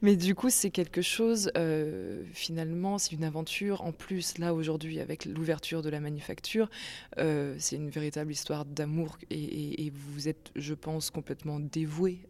mais 0.03 0.17
du 0.17 0.35
coup, 0.35 0.51
c'est 0.51 0.71
quelque 0.71 1.03
chose, 1.03 1.51
euh, 1.57 2.23
finalement, 2.33 2.99
c'est 2.99 3.13
une 3.13 3.25
aventure. 3.25 3.83
En 3.83 3.93
plus, 3.93 4.39
là, 4.39 4.55
aujourd'hui, 4.55 5.01
avec 5.01 5.25
l'ouverture 5.25 5.83
de 5.83 5.89
la 5.89 6.01
manufacture, 6.01 6.66
euh, 7.19 7.57
c'est 7.59 7.77
une 7.77 7.91
véritable 7.91 8.33
histoire 8.33 8.65
d'amour. 8.65 9.19
Et, 9.31 9.93
vous 9.95 10.29
êtes, 10.29 10.51
je 10.57 10.75
pense, 10.75 11.11
complètement 11.11 11.61
dévoué 11.61 12.27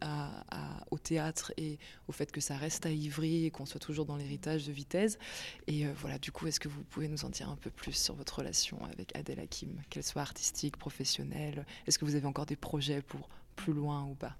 au 0.91 0.99
théâtre 0.99 1.53
et 1.57 1.79
au 2.09 2.13
fait 2.13 2.31
que 2.31 2.41
ça 2.41 2.57
reste 2.57 2.87
à 2.87 2.91
Ivry 2.91 3.47
et 3.47 3.51
qu'on 3.51 3.67
soit 3.67 3.81
toujours 3.81 4.07
dans 4.07 4.17
l'héritage 4.17 4.67
de 4.67 4.73
Vitesse. 4.73 5.19
Et 5.67 5.87
euh, 5.87 5.93
voilà, 5.97 6.19
du 6.19 6.33
coup, 6.33 6.47
est-ce 6.47 6.61
que 6.61 6.69
vous 6.69 6.83
pouvez 6.85 7.09
nous 7.09 7.25
en 7.25 7.31
dire 7.31 7.49
un 7.49 7.57
peu 7.57 7.71
plus 7.71 7.93
sur 7.93 8.15
votre 8.15 8.39
relation 8.39 8.79
avec 8.93 9.15
Adèle 9.17 9.41
Hakim, 9.41 9.81
qu'elle 9.91 10.03
soit 10.03 10.23
artistique, 10.23 10.77
professionnelle? 10.77 11.67
Est-ce 11.87 11.99
que 11.99 12.05
vous 12.05 12.15
avez 12.15 12.27
encore 12.27 12.47
des 12.47 12.57
projets 12.57 13.03
pour 13.03 13.29
plus 13.57 13.73
loin 13.73 14.05
ou 14.05 14.15
pas? 14.15 14.37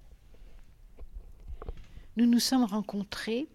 Nous 2.15 2.25
nous 2.25 2.39
sommes 2.39 2.63
rencontrés 2.63 3.47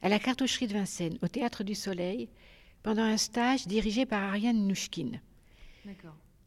à 0.00 0.08
la 0.08 0.18
cartoucherie 0.18 0.66
de 0.66 0.74
Vincennes, 0.74 1.18
au 1.22 1.28
Théâtre 1.28 1.64
du 1.64 1.74
Soleil, 1.74 2.28
pendant 2.84 3.02
un 3.02 3.16
stage 3.16 3.66
dirigé 3.66 4.06
par 4.06 4.22
Ariane 4.22 4.68
Nouchkine. 4.68 5.20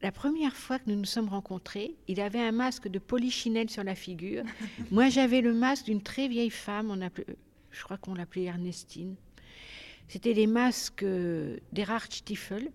La 0.01 0.12
première 0.12 0.56
fois 0.56 0.77
que 0.77 0.89
nous 0.89 0.96
nous 0.96 1.06
sommes 1.06 1.27
rencontrés, 1.27 1.96
il 2.08 2.22
avait 2.22 2.39
un 2.39 2.51
masque 2.51 2.88
de 2.88 3.00
polichinelle 3.00 3.70
sur 3.70 3.84
la 3.84 3.96
figure. 3.96 4.44
Moi, 4.91 5.10
j'avais 5.10 5.41
le 5.41 5.53
masque 5.53 5.86
d'une 5.86 6.01
très 6.01 6.27
vieille 6.27 6.51
femme, 6.51 6.91
on 6.91 7.01
appelait, 7.01 7.25
je 7.72 7.84
crois 7.84 7.98
qu'on 7.98 8.13
l'appelait 8.13 8.44
Ernestine. 8.44 9.15
C'était 10.08 10.34
les 10.34 10.48
masques 10.48 11.03
d'Erhard 11.74 12.12
Stiefel, 12.12 12.72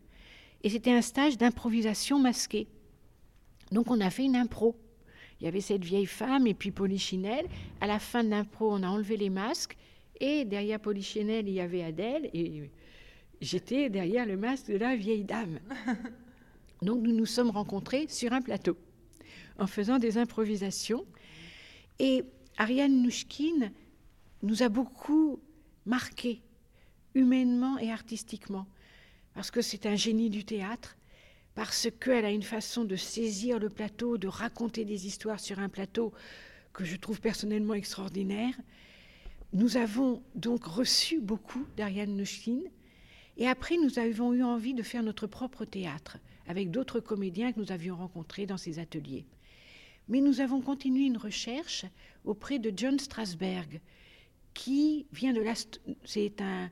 et 0.64 0.69
c'était 0.69 0.92
un 0.92 1.00
stage 1.00 1.38
d'improvisation 1.38 2.19
masquée. 2.19 2.66
Donc, 3.71 3.90
on 3.90 4.00
a 4.00 4.11
fait 4.11 4.25
une 4.25 4.37
impro 4.37 4.76
il 5.42 5.47
y 5.47 5.49
avait 5.49 5.61
cette 5.61 5.85
vieille 5.85 6.07
femme 6.07 6.47
et 6.47 6.54
puis 6.54 6.71
Polichinelle. 6.71 7.47
À 7.81 7.88
la 7.88 7.99
fin 7.99 8.23
de 8.23 8.28
l'impro, 8.28 8.73
on 8.73 8.85
a 8.85 8.87
enlevé 8.87 9.16
les 9.16 9.28
masques 9.28 9.76
et 10.21 10.45
derrière 10.45 10.78
Polichinelle, 10.78 11.49
il 11.49 11.54
y 11.54 11.61
avait 11.61 11.83
Adèle 11.83 12.31
et 12.33 12.71
j'étais 13.43 13.91
derrière 13.91 14.25
le 14.25 14.37
masque 14.37 14.69
de 14.69 14.77
la 14.77 14.97
vieille 14.97 15.25
dame. 15.25 15.59
Donc 16.83 17.03
nous 17.03 17.13
nous 17.13 17.27
sommes 17.27 17.51
rencontrés 17.51 18.07
sur 18.09 18.33
un 18.33 18.41
plateau 18.41 18.79
en 19.59 19.67
faisant 19.67 19.99
des 19.99 20.17
improvisations. 20.17 21.05
Et 21.99 22.25
Ariane 22.57 23.03
Nouchkine 23.03 23.73
nous 24.43 24.63
a 24.63 24.69
beaucoup 24.69 25.41
marqués, 25.85 26.41
humainement 27.15 27.79
et 27.79 27.91
artistiquement, 27.91 28.67
parce 29.35 29.51
que 29.51 29.61
c'est 29.61 29.87
un 29.87 29.97
génie 29.97 30.31
du 30.31 30.45
théâtre 30.45 30.97
parce 31.55 31.89
qu'elle 32.01 32.25
a 32.25 32.31
une 32.31 32.43
façon 32.43 32.85
de 32.85 32.97
saisir 32.97 33.59
le 33.59 33.69
plateau, 33.69 34.17
de 34.17 34.27
raconter 34.27 34.87
des 34.87 35.07
histoires 35.07 35.41
sur 35.41 35.59
un 35.59 35.69
plateau 35.69 36.13
que 36.73 36.85
je 36.85 36.97
trouve 36.97 37.21
personnellement 37.21 37.75
extraordinaire. 37.75 38.55
Nous 39.53 39.77
avons 39.77 40.23
donc 40.35 40.65
reçu 40.65 41.21
beaucoup 41.21 41.67
d'Ariane 41.77 42.17
Nouchkine 42.17 42.71
et 43.37 43.47
après 43.47 43.77
nous 43.77 43.99
avons 43.99 44.33
eu 44.33 44.43
envie 44.43 44.75
de 44.75 44.83
faire 44.83 45.03
notre 45.03 45.27
propre 45.27 45.65
théâtre 45.65 46.19
avec 46.47 46.71
d'autres 46.71 47.01
comédiens 47.01 47.53
que 47.53 47.61
nous 47.61 47.73
avions 47.73 47.97
rencontrés 47.97 48.47
dans 48.47 48.57
ces 48.57 48.79
ateliers. 48.79 49.27
Mais 50.09 50.21
nous 50.21 50.41
avons 50.41 50.61
continué 50.61 51.05
une 51.05 51.17
recherche 51.17 51.85
auprès 52.25 52.59
de 52.59 52.73
John 52.77 52.99
Strasberg, 52.99 53.81
qui 54.55 55.07
vient 55.12 55.33
de 55.33 55.41
la... 55.41 55.55
C'est 56.05 56.41
un, 56.41 56.71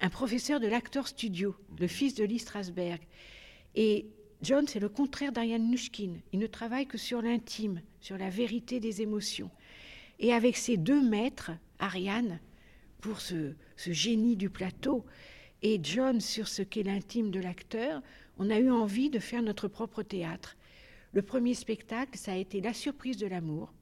un 0.00 0.10
professeur 0.10 0.60
de 0.60 0.66
l'acteur 0.66 1.06
studio, 1.06 1.54
le 1.78 1.86
fils 1.86 2.14
de 2.14 2.24
Lee 2.24 2.38
Strasberg. 2.38 3.00
Et 3.74 4.06
John, 4.42 4.66
c'est 4.66 4.80
le 4.80 4.88
contraire 4.88 5.32
d'Ariane 5.32 5.70
Nouchkine. 5.70 6.20
Il 6.32 6.38
ne 6.38 6.46
travaille 6.46 6.86
que 6.86 6.98
sur 6.98 7.22
l'intime, 7.22 7.82
sur 8.00 8.16
la 8.16 8.30
vérité 8.30 8.80
des 8.80 9.02
émotions. 9.02 9.50
Et 10.18 10.32
avec 10.32 10.56
ces 10.56 10.76
deux 10.76 11.02
maîtres, 11.02 11.50
Ariane, 11.78 12.40
pour 13.00 13.20
ce, 13.20 13.54
ce 13.76 13.92
génie 13.92 14.36
du 14.36 14.50
plateau, 14.50 15.04
et 15.62 15.80
John 15.82 16.20
sur 16.20 16.48
ce 16.48 16.62
qu'est 16.62 16.82
l'intime 16.82 17.30
de 17.30 17.40
l'acteur, 17.40 18.02
on 18.38 18.50
a 18.50 18.58
eu 18.58 18.70
envie 18.70 19.10
de 19.10 19.18
faire 19.18 19.42
notre 19.42 19.68
propre 19.68 20.02
théâtre. 20.02 20.56
Le 21.12 21.22
premier 21.22 21.54
spectacle, 21.54 22.16
ça 22.16 22.32
a 22.32 22.36
été 22.36 22.60
La 22.60 22.74
surprise 22.74 23.16
de 23.16 23.26
l'amour, 23.26 23.72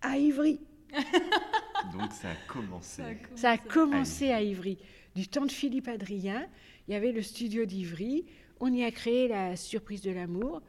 à 0.00 0.16
Ivry. 0.18 0.60
Donc 1.92 2.12
ça 2.12 2.30
a 2.30 2.34
commencé. 2.46 3.02
Ça 3.36 3.50
a 3.50 3.58
commencé 3.58 4.30
à 4.30 4.40
Ivry. 4.42 4.78
Du 5.14 5.28
temps 5.28 5.46
de 5.46 5.52
Philippe 5.52 5.88
Adrien, 5.88 6.48
il 6.86 6.92
y 6.92 6.94
avait 6.94 7.12
le 7.12 7.22
studio 7.22 7.64
d'Ivry. 7.64 8.24
On 8.60 8.72
y 8.72 8.82
a 8.84 8.90
créé 8.90 9.28
la 9.28 9.56
Surprise 9.56 10.00
de 10.02 10.10
l'amour, 10.10 10.62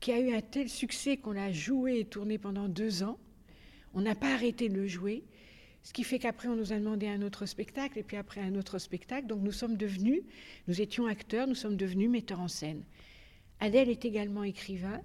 qui 0.00 0.12
a 0.12 0.18
eu 0.18 0.34
un 0.34 0.40
tel 0.40 0.68
succès 0.68 1.16
qu'on 1.16 1.32
l'a 1.32 1.52
joué 1.52 2.00
et 2.00 2.04
tourné 2.04 2.38
pendant 2.38 2.68
deux 2.68 3.02
ans. 3.02 3.18
On 3.92 4.00
n'a 4.00 4.14
pas 4.14 4.32
arrêté 4.32 4.68
de 4.68 4.74
le 4.74 4.86
jouer. 4.86 5.24
Ce 5.82 5.92
qui 5.92 6.04
fait 6.04 6.18
qu'après, 6.18 6.48
on 6.48 6.56
nous 6.56 6.72
a 6.72 6.78
demandé 6.78 7.08
un 7.08 7.22
autre 7.22 7.46
spectacle, 7.46 7.98
et 7.98 8.02
puis 8.02 8.16
après 8.16 8.40
un 8.40 8.54
autre 8.54 8.78
spectacle. 8.78 9.26
Donc 9.26 9.40
nous 9.40 9.52
sommes 9.52 9.76
devenus, 9.76 10.22
nous 10.68 10.80
étions 10.80 11.06
acteurs, 11.06 11.46
nous 11.46 11.54
sommes 11.54 11.76
devenus 11.76 12.10
metteurs 12.10 12.40
en 12.40 12.48
scène. 12.48 12.84
Adèle 13.60 13.88
est 13.88 14.04
également 14.04 14.44
écrivain. 14.44 15.00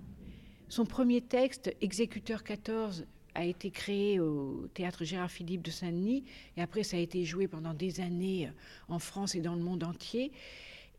Son 0.67 0.85
premier 0.85 1.21
texte, 1.21 1.73
Exécuteur 1.81 2.43
14, 2.43 3.05
a 3.35 3.45
été 3.45 3.69
créé 3.69 4.19
au 4.19 4.67
théâtre 4.73 5.03
Gérard 5.03 5.29
Philippe 5.29 5.61
de 5.61 5.71
Saint-Denis, 5.71 6.23
et 6.57 6.61
après 6.61 6.83
ça 6.83 6.97
a 6.97 6.99
été 6.99 7.25
joué 7.25 7.47
pendant 7.47 7.73
des 7.73 7.99
années 7.99 8.49
en 8.87 8.97
France 8.99 9.35
et 9.35 9.41
dans 9.41 9.55
le 9.55 9.61
monde 9.61 9.83
entier. 9.83 10.31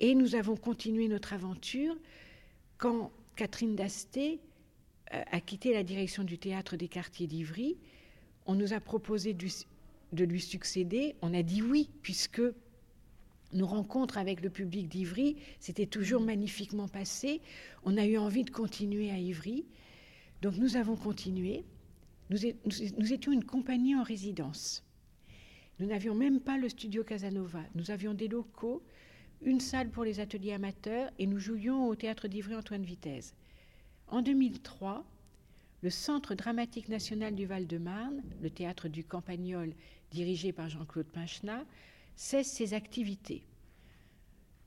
Et 0.01 0.15
nous 0.15 0.35
avons 0.35 0.57
continué 0.57 1.09
notre 1.09 1.33
aventure 1.33 1.97
quand 2.77 3.11
Catherine 3.35 3.75
Dasté 3.75 4.41
euh, 5.15 5.23
a 5.31 5.41
quitté 5.41 5.73
la 5.73 5.83
direction 5.83 6.25
du 6.25 6.39
théâtre 6.39 6.77
des 6.77 6.89
quartiers 6.89 7.27
d'Ivry. 7.27 7.79
On 8.47 8.55
nous 8.55 8.73
a 8.73 8.81
proposé 8.81 9.35
de 9.35 10.25
lui 10.25 10.41
succéder. 10.41 11.17
On 11.23 11.35
a 11.35 11.43
dit 11.43 11.63
oui, 11.63 11.91
puisque 12.03 12.43
nos 13.53 13.67
rencontres 13.67 14.19
avec 14.19 14.41
le 14.41 14.51
public 14.51 14.89
d'Ivry 14.89 15.37
s'étaient 15.61 15.87
toujours 15.87 16.21
magnifiquement 16.21 16.89
passées. 16.89 17.41
On 17.85 17.97
a 17.97 18.07
eu 18.07 18.19
envie 18.19 18.45
de 18.45 18.51
continuer 18.51 19.11
à 19.11 19.19
Ivry. 19.19 19.65
Donc 20.43 20.57
nous 20.57 20.77
avons 20.77 20.97
continué. 20.97 21.65
Nous, 22.31 22.39
nous 22.99 23.13
étions 23.13 23.33
une 23.33 23.45
compagnie 23.45 23.95
en 23.95 24.03
résidence. 24.03 24.85
Nous 25.79 25.87
n'avions 25.87 26.15
même 26.15 26.41
pas 26.41 26.57
le 26.57 26.69
studio 26.69 27.05
Casanova. 27.05 27.63
Nous 27.75 27.91
avions 27.91 28.15
des 28.15 28.29
locaux, 28.29 28.83
une 29.43 29.61
salle 29.61 29.91
pour 29.91 30.05
les 30.05 30.21
ateliers 30.21 30.53
amateurs 30.53 31.11
et 31.19 31.27
nous 31.27 31.39
jouions 31.39 31.87
au 31.87 31.95
théâtre 31.95 32.29
d'Ivry 32.29 32.55
Antoine 32.55 32.83
Vitesse. 32.83 33.35
En 34.09 34.23
2003, 34.23 35.05
le 35.87 35.91
Centre 35.91 36.35
dramatique 36.35 36.89
national 36.89 37.37
du 37.37 37.47
Val-de-Marne, 37.47 38.21
le 38.43 38.51
théâtre 38.51 38.89
du 38.89 39.05
Campagnol 39.05 39.73
dirigé 40.11 40.51
par 40.53 40.69
Jean-Claude 40.69 41.07
Pinchenat, 41.07 41.65
cesse 42.17 42.51
ses 42.51 42.75
activités. 42.75 43.45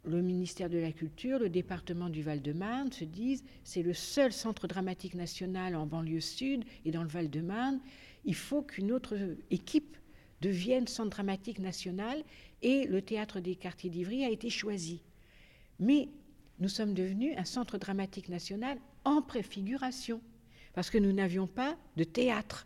Le 0.05 0.21
ministère 0.21 0.69
de 0.69 0.77
la 0.77 0.93
Culture, 0.93 1.37
le 1.37 1.49
département 1.49 2.07
du 2.07 2.23
Val-de-Marne 2.23 2.93
se 2.93 3.03
disent 3.03 3.43
c'est 3.65 3.81
le 3.81 3.93
seul 3.93 4.31
centre 4.31 4.65
dramatique 4.65 5.13
national 5.13 5.75
en 5.75 5.85
banlieue 5.85 6.21
sud 6.21 6.63
et 6.85 6.91
dans 6.91 7.03
le 7.03 7.09
Val-de-Marne. 7.09 7.81
Il 8.23 8.35
faut 8.35 8.61
qu'une 8.61 8.93
autre 8.93 9.17
équipe 9.51 9.97
devienne 10.39 10.87
centre 10.87 11.09
dramatique 11.09 11.59
national 11.59 12.23
et 12.61 12.87
le 12.87 13.01
théâtre 13.01 13.41
des 13.41 13.57
quartiers 13.57 13.89
d'Ivry 13.89 14.23
a 14.23 14.29
été 14.29 14.49
choisi. 14.49 15.01
Mais 15.81 16.07
nous 16.59 16.69
sommes 16.69 16.93
devenus 16.93 17.35
un 17.35 17.43
centre 17.43 17.77
dramatique 17.77 18.29
national 18.29 18.77
en 19.03 19.21
préfiguration 19.21 20.21
parce 20.79 20.91
que 20.91 20.97
nous 20.97 21.11
n'avions 21.11 21.45
pas 21.45 21.75
de 21.97 22.05
théâtre. 22.05 22.65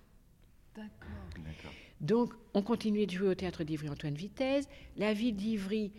D'accord. 0.76 1.72
Donc, 2.00 2.32
on 2.54 2.62
continuait 2.62 3.08
de 3.08 3.12
jouer 3.12 3.30
au 3.30 3.34
théâtre 3.34 3.64
d'Ivry 3.64 3.90
Antoine 3.90 4.14
Vitesse. 4.14 4.70
La 4.98 5.14
ville 5.14 5.36
d'Ivry 5.36 5.92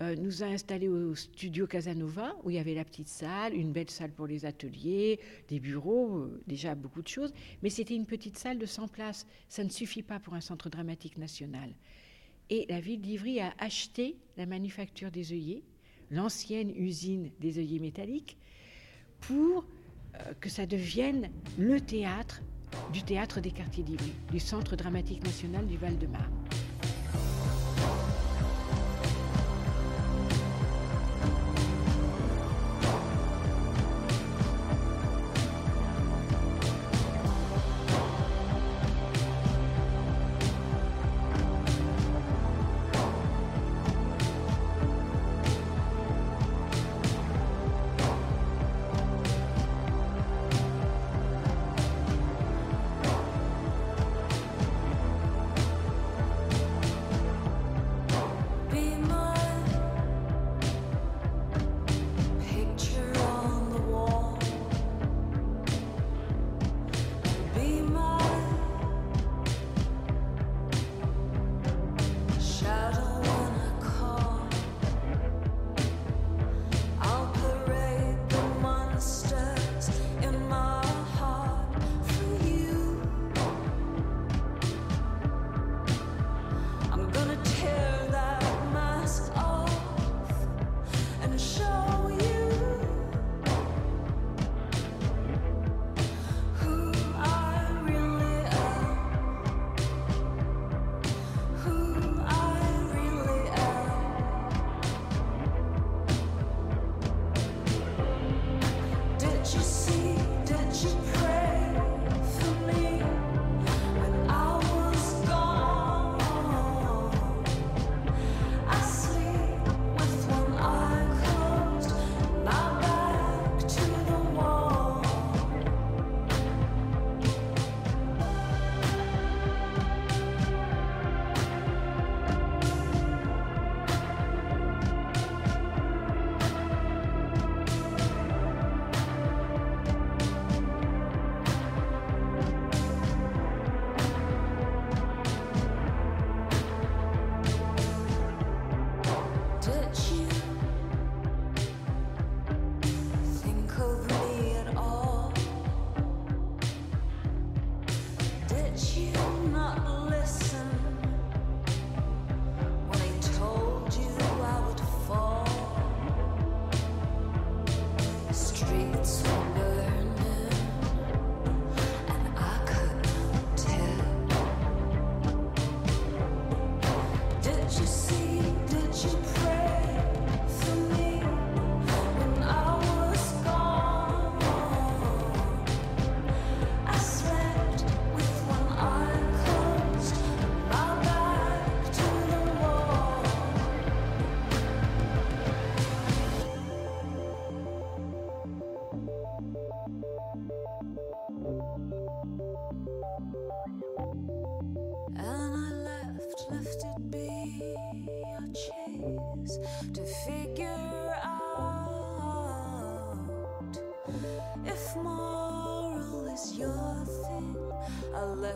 euh, 0.00 0.16
nous 0.16 0.42
a 0.42 0.46
installés 0.46 0.88
au 0.88 1.14
studio 1.14 1.68
Casanova, 1.68 2.34
où 2.42 2.50
il 2.50 2.56
y 2.56 2.58
avait 2.58 2.74
la 2.74 2.84
petite 2.84 3.06
salle, 3.06 3.54
une 3.54 3.70
belle 3.70 3.90
salle 3.90 4.10
pour 4.10 4.26
les 4.26 4.44
ateliers, 4.44 5.20
des 5.46 5.60
bureaux, 5.60 6.16
euh, 6.16 6.42
déjà 6.48 6.74
beaucoup 6.74 7.00
de 7.00 7.06
choses. 7.06 7.32
Mais 7.62 7.70
c'était 7.70 7.94
une 7.94 8.06
petite 8.06 8.38
salle 8.38 8.58
de 8.58 8.66
100 8.66 8.88
places. 8.88 9.24
Ça 9.48 9.62
ne 9.62 9.70
suffit 9.70 10.02
pas 10.02 10.18
pour 10.18 10.34
un 10.34 10.40
centre 10.40 10.68
dramatique 10.68 11.16
national. 11.16 11.72
Et 12.50 12.66
la 12.68 12.80
ville 12.80 13.00
d'Ivry 13.00 13.38
a 13.38 13.54
acheté 13.58 14.16
la 14.36 14.46
manufacture 14.46 15.12
des 15.12 15.30
œillets, 15.32 15.62
l'ancienne 16.10 16.72
usine 16.74 17.30
des 17.38 17.60
œillets 17.60 17.78
métalliques, 17.78 18.36
pour 19.20 19.64
que 20.40 20.48
ça 20.48 20.66
devienne 20.66 21.30
le 21.58 21.80
théâtre 21.80 22.42
du 22.92 23.02
théâtre 23.02 23.40
des 23.40 23.50
quartiers 23.50 23.84
d'Ivry, 23.84 24.12
du 24.30 24.40
Centre 24.40 24.76
dramatique 24.76 25.24
national 25.24 25.66
du 25.66 25.76
Val-de-Marne. 25.76 26.41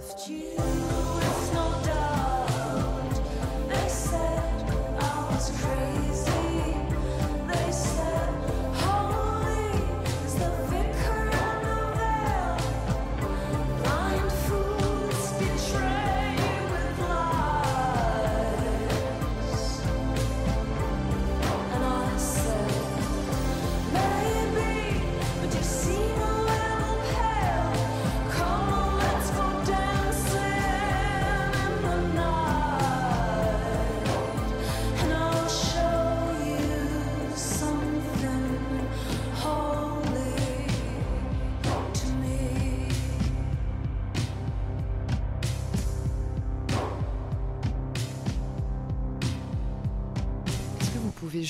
Left 0.07 0.29
you 0.29 1.06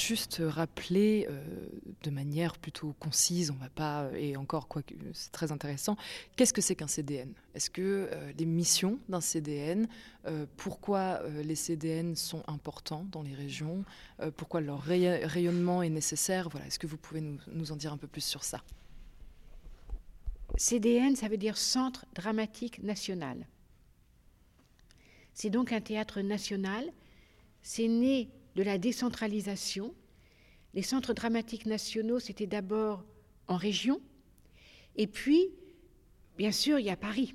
juste 0.06 0.40
rappeler 0.46 1.26
euh, 1.28 1.66
de 2.02 2.10
manière 2.10 2.58
plutôt 2.58 2.94
concise, 3.00 3.50
on 3.50 3.54
va 3.56 3.68
pas, 3.68 4.08
et 4.14 4.36
encore 4.36 4.68
quoi 4.68 4.82
c'est 5.12 5.32
très 5.32 5.50
intéressant, 5.50 5.96
qu'est-ce 6.36 6.52
que 6.52 6.60
c'est 6.60 6.76
qu'un 6.76 6.86
CDN 6.86 7.32
Est-ce 7.54 7.70
que 7.70 8.08
euh, 8.12 8.32
les 8.38 8.46
missions 8.46 9.00
d'un 9.08 9.20
CDN, 9.20 9.88
euh, 10.26 10.46
pourquoi 10.56 11.20
euh, 11.24 11.42
les 11.42 11.56
CDN 11.56 12.14
sont 12.14 12.44
importants 12.46 13.04
dans 13.10 13.22
les 13.22 13.34
régions, 13.34 13.84
euh, 14.20 14.30
pourquoi 14.30 14.60
leur 14.60 14.80
ray- 14.80 15.24
rayonnement 15.24 15.82
est 15.82 15.90
nécessaire? 15.90 16.48
Voilà, 16.48 16.66
est-ce 16.66 16.78
que 16.78 16.86
vous 16.86 16.98
pouvez 16.98 17.20
nous, 17.20 17.38
nous 17.52 17.72
en 17.72 17.76
dire 17.76 17.92
un 17.92 17.98
peu 17.98 18.06
plus 18.06 18.24
sur 18.24 18.44
ça? 18.44 18.62
CDN, 20.56 21.16
ça 21.16 21.28
veut 21.28 21.36
dire 21.36 21.58
Centre 21.58 22.06
dramatique 22.14 22.82
national. 22.82 23.46
C'est 25.34 25.50
donc 25.50 25.72
un 25.72 25.80
théâtre 25.80 26.20
national. 26.22 26.84
C'est 27.62 27.88
né 27.88 28.30
de 28.56 28.62
la 28.62 28.78
décentralisation. 28.78 29.94
Les 30.74 30.82
centres 30.82 31.14
dramatiques 31.14 31.66
nationaux, 31.66 32.18
c'était 32.18 32.46
d'abord 32.46 33.04
en 33.46 33.56
région. 33.56 34.00
Et 34.96 35.06
puis, 35.06 35.50
bien 36.38 36.52
sûr, 36.52 36.78
il 36.78 36.86
y 36.86 36.90
a 36.90 36.96
Paris. 36.96 37.34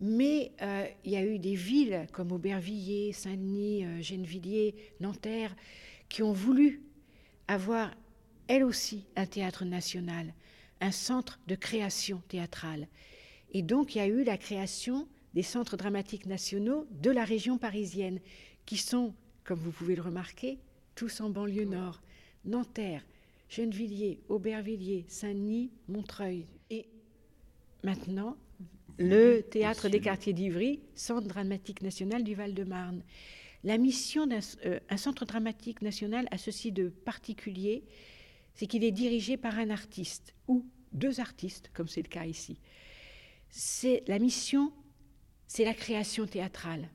Mais 0.00 0.52
euh, 0.60 0.86
il 1.04 1.12
y 1.12 1.16
a 1.16 1.24
eu 1.24 1.38
des 1.38 1.54
villes 1.54 2.06
comme 2.12 2.32
Aubervilliers, 2.32 3.12
Saint-Denis, 3.12 3.84
euh, 3.84 4.02
Gennevilliers, 4.02 4.74
Nanterre, 4.98 5.54
qui 6.08 6.22
ont 6.22 6.32
voulu 6.32 6.82
avoir, 7.46 7.94
elles 8.48 8.64
aussi, 8.64 9.06
un 9.14 9.26
théâtre 9.26 9.64
national, 9.64 10.34
un 10.80 10.90
centre 10.90 11.38
de 11.46 11.54
création 11.54 12.22
théâtrale. 12.28 12.88
Et 13.52 13.62
donc, 13.62 13.94
il 13.94 13.98
y 13.98 14.00
a 14.00 14.06
eu 14.06 14.24
la 14.24 14.38
création 14.38 15.06
des 15.34 15.42
centres 15.42 15.76
dramatiques 15.76 16.26
nationaux 16.26 16.86
de 16.90 17.10
la 17.10 17.24
région 17.24 17.56
parisienne, 17.58 18.18
qui 18.66 18.78
sont, 18.78 19.14
comme 19.50 19.58
vous 19.58 19.72
pouvez 19.72 19.96
le 19.96 20.02
remarquer, 20.02 20.60
tous 20.94 21.20
en 21.20 21.28
banlieue 21.28 21.64
nord. 21.64 22.00
Nanterre, 22.44 23.04
Gennevilliers, 23.48 24.20
Aubervilliers, 24.28 25.04
Saint-Denis, 25.08 25.72
Montreuil. 25.88 26.46
Et 26.70 26.86
maintenant, 27.82 28.36
le 28.96 29.40
théâtre 29.40 29.88
des 29.88 29.98
quartiers 29.98 30.34
d'Ivry, 30.34 30.78
centre 30.94 31.26
dramatique 31.26 31.82
national 31.82 32.22
du 32.22 32.36
Val-de-Marne. 32.36 33.02
La 33.64 33.76
mission 33.76 34.28
d'un 34.28 34.38
euh, 34.66 34.78
centre 34.96 35.24
dramatique 35.24 35.82
national 35.82 36.28
a 36.30 36.38
ceci 36.38 36.70
de 36.70 36.88
particulier, 36.88 37.82
c'est 38.54 38.68
qu'il 38.68 38.84
est 38.84 38.92
dirigé 38.92 39.36
par 39.36 39.58
un 39.58 39.70
artiste 39.70 40.32
ou 40.46 40.64
deux 40.92 41.18
artistes, 41.18 41.72
comme 41.74 41.88
c'est 41.88 42.02
le 42.02 42.08
cas 42.08 42.24
ici. 42.24 42.60
C'est 43.48 44.04
la 44.06 44.20
mission, 44.20 44.72
c'est 45.48 45.64
la 45.64 45.74
création 45.74 46.28
théâtrale. 46.28 46.88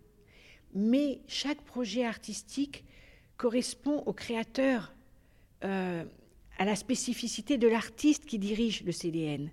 Mais 0.76 1.22
chaque 1.28 1.62
projet 1.62 2.06
artistique 2.06 2.84
correspond 3.38 4.04
au 4.06 4.14
créateur, 4.14 4.94
euh, 5.64 6.04
à 6.58 6.66
la 6.66 6.76
spécificité 6.76 7.58
de 7.58 7.68
l'artiste 7.68 8.26
qui 8.26 8.38
dirige 8.38 8.84
le 8.84 8.92
CDN. 8.92 9.50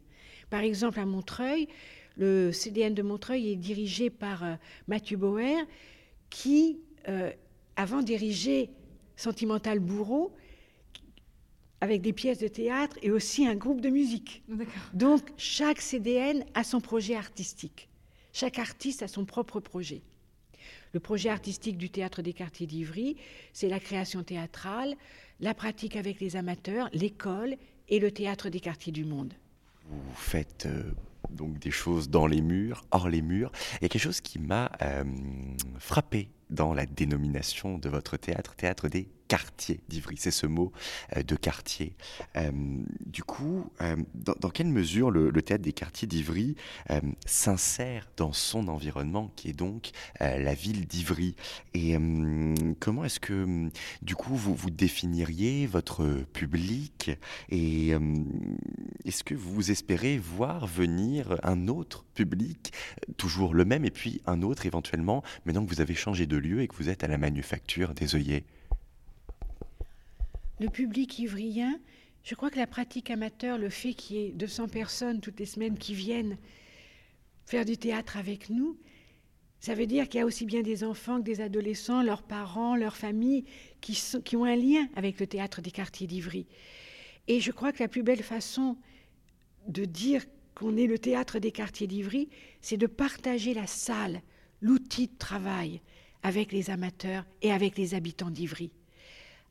Par 0.51 0.61
exemple, 0.61 0.99
à 1.01 1.07
Montreuil, 1.07 1.69
le 2.17 2.53
CDN 2.53 2.93
de 2.95 3.03
Montreuil 3.03 3.53
est 3.53 3.57
dirigé 3.57 4.11
par 4.11 4.45
euh, 4.45 4.55
Mathieu 4.89 5.17
Bauer, 5.17 5.65
qui, 6.29 6.81
euh, 7.09 7.31
avant 7.77 8.03
dirigeait 8.03 8.71
Sentimental 9.17 9.79
Bourreau, 9.79 10.35
avec 11.81 12.03
des 12.03 12.13
pièces 12.13 12.39
de 12.39 12.49
théâtre 12.49 12.97
et 13.03 13.11
aussi 13.11 13.47
un 13.47 13.57
groupe 13.57 13.81
de 13.81 13.89
musique. 13.89 14.43
Donc, 14.93 15.33
chaque 15.37 15.81
CDN 15.81 16.45
a 16.55 16.65
son 16.65 16.81
projet 16.81 17.17
artistique. 17.17 17.89
Chaque 18.33 18.59
artiste 18.59 19.03
a 19.03 19.09
son 19.09 19.25
propre 19.25 19.61
projet. 19.61 20.03
Le 20.93 21.01
projet 21.01 21.31
artistique 21.31 21.79
du 21.79 21.89
théâtre 21.89 22.21
des 22.21 22.33
quartiers 22.33 22.67
d'Ivry, 22.67 23.17
c'est 23.53 23.69
la 23.69 23.81
création 23.81 24.23
théâtrale, 24.23 24.95
la 25.41 25.55
pratique 25.55 25.97
avec 25.97 26.21
les 26.21 26.37
amateurs, 26.37 26.91
l'école 26.93 27.57
et 27.89 27.99
le 27.99 28.11
théâtre 28.11 28.51
des 28.51 28.61
quartiers 28.61 28.93
du 28.93 29.05
monde. 29.05 29.33
Vous 29.89 30.15
faites 30.15 30.67
euh, 30.67 30.93
donc 31.31 31.59
des 31.59 31.71
choses 31.71 32.11
dans 32.11 32.27
les 32.27 32.43
murs, 32.43 32.85
hors 32.91 33.09
les 33.09 33.23
murs. 33.23 33.51
Il 33.81 33.83
y 33.83 33.87
a 33.87 33.89
quelque 33.89 34.03
chose 34.03 34.21
qui 34.21 34.39
m'a 34.39 34.71
euh, 34.83 35.05
frappé 35.79 36.29
dans 36.51 36.75
la 36.75 36.85
dénomination 36.85 37.79
de 37.79 37.89
votre 37.89 38.17
théâtre, 38.19 38.55
théâtre 38.55 38.89
des 38.89 39.09
quartiers 39.33 39.81
d'Ivry. 39.89 40.17
C'est 40.19 40.31
ce 40.31 40.45
mot 40.47 40.73
euh, 41.17 41.23
de 41.23 41.37
quartier. 41.37 41.97
Euh, 42.37 42.51
du 43.07 43.25
coup, 43.25 43.73
euh, 43.81 43.97
dans, 44.15 44.51
quelle 44.51 44.67
mesure 44.67 45.11
le, 45.11 45.33
théâtre 45.41 45.65
des 45.65 45.73
quartiers 45.73 46.07
d'Ivry 46.07 46.55
s'insère 47.25 48.09
dans 48.19 48.35
son 48.35 48.69
environnement, 48.69 49.33
qui 49.35 49.49
est 49.49 49.55
donc 49.55 49.93
la 50.21 50.53
ville 50.53 50.87
d'Ivry? 50.87 51.35
Et 51.73 51.97
comment 52.79 53.05
est-ce 53.05 53.21
que, 53.21 53.71
du 54.03 54.15
coup, 54.15 54.37
vous, 54.37 54.55
vous 54.55 54.71
définiriez 54.71 55.67
votre 55.67 56.05
public? 56.33 57.11
Et 57.49 57.93
est-ce 59.05 59.25
que 59.25 59.35
vous 59.35 59.71
espérez 59.71 60.19
voir 60.19 60.67
venir 60.67 61.39
un 61.43 61.69
autre 61.69 62.05
public, 62.15 62.73
toujours 63.17 63.55
le 63.55 63.65
même, 63.65 63.85
et 63.85 63.91
puis 63.91 64.21
un 64.27 64.43
autre 64.43 64.67
éventuellement, 64.67 65.23
maintenant 65.47 65.65
que 65.65 65.71
vous 65.71 65.81
avez 65.81 65.95
changé 65.95 66.27
de 66.27 66.37
lieu 66.37 66.61
et 66.61 66.69
que 66.69 66.77
vous 66.77 66.91
êtes 66.91 67.03
à 67.03 67.09
la 67.09 67.19
manufacture 67.19 67.95
des 67.95 68.15
œillets? 68.15 68.45
Le 70.63 70.69
public 70.69 71.19
ivrien, 71.19 71.81
je 72.23 72.37
crois 72.37 72.49
que 72.49 72.59
la 72.59 72.69
pratique 72.69 73.11
amateur, 73.11 73.59
le 73.59 73.69
fait 73.69 73.95
qu'il 73.95 74.17
y 74.17 74.27
ait 74.27 74.31
200 74.31 74.69
personnes 74.69 75.21
toutes 75.21 75.41
les 75.41 75.47
semaines 75.47 75.77
qui 75.77 75.93
viennent 75.93 76.39
faire 77.47 77.65
du 77.65 77.77
théâtre 77.77 78.17
avec 78.17 78.49
nous, 78.49 78.79
ça 79.59 79.75
veut 79.75 79.87
dire 79.87 80.09
qu'il 80.09 80.21
y 80.21 80.23
a 80.23 80.27
aussi 80.27 80.47
bien 80.47 80.63
des 80.63 80.85
enfants 80.85 81.19
que 81.19 81.25
des 81.25 81.41
adolescents, 81.41 82.01
leurs 82.01 82.23
parents, 82.23 82.77
leurs 82.77 82.97
familles, 82.97 83.45
qui, 83.81 84.01
qui 84.25 84.37
ont 84.37 84.45
un 84.45 84.55
lien 84.55 84.87
avec 84.95 85.19
le 85.19 85.27
théâtre 85.27 85.63
des 85.63 85.73
quartiers 85.73 86.07
d'Ivry. 86.07 86.47
Et 87.27 87.41
je 87.41 87.51
crois 87.51 87.73
que 87.73 87.83
la 87.83 87.89
plus 87.89 88.05
belle 88.05 88.23
façon 88.23 88.77
de 89.67 89.85
dire 89.85 90.25
qu'on 90.55 90.77
est 90.77 90.87
le 90.87 91.01
théâtre 91.01 91.41
des 91.41 91.51
quartiers 91.51 91.89
d'Ivry, 91.89 92.29
c'est 92.61 92.77
de 92.77 92.87
partager 92.87 93.53
la 93.53 93.67
salle, 93.67 94.23
l'outil 94.61 95.09
de 95.09 95.19
travail 95.19 95.81
avec 96.23 96.53
les 96.53 96.71
amateurs 96.71 97.27
et 97.41 97.51
avec 97.51 97.77
les 97.77 97.95
habitants 97.95 98.31
d'Ivry. 98.31 98.71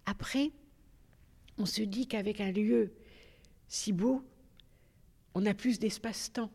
Après, 0.05 0.51
on 1.61 1.65
se 1.65 1.83
dit 1.83 2.07
qu'avec 2.07 2.41
un 2.41 2.51
lieu 2.51 2.91
si 3.67 3.93
beau, 3.93 4.23
on 5.35 5.45
a 5.45 5.53
plus 5.53 5.77
d'espace-temps. 5.77 6.51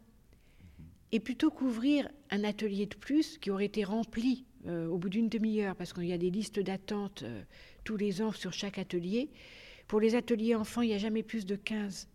Et 1.12 1.20
plutôt 1.20 1.50
qu'ouvrir 1.50 2.10
un 2.30 2.42
atelier 2.42 2.86
de 2.86 2.96
plus 2.96 3.38
qui 3.38 3.50
aurait 3.50 3.66
été 3.66 3.84
rempli 3.84 4.44
euh, 4.66 4.88
au 4.88 4.98
bout 4.98 5.08
d'une 5.08 5.28
demi-heure, 5.28 5.76
parce 5.76 5.92
qu'il 5.92 6.06
y 6.06 6.12
a 6.12 6.18
des 6.18 6.30
listes 6.30 6.58
d'attente 6.58 7.22
euh, 7.22 7.42
tous 7.84 7.96
les 7.96 8.20
ans 8.20 8.32
sur 8.32 8.52
chaque 8.52 8.78
atelier, 8.78 9.30
pour 9.86 10.00
les 10.00 10.16
ateliers 10.16 10.56
enfants, 10.56 10.82
il 10.82 10.88
n'y 10.88 10.94
a 10.94 10.98
jamais 10.98 11.22
plus 11.22 11.46
de 11.46 11.54
15 11.54 12.08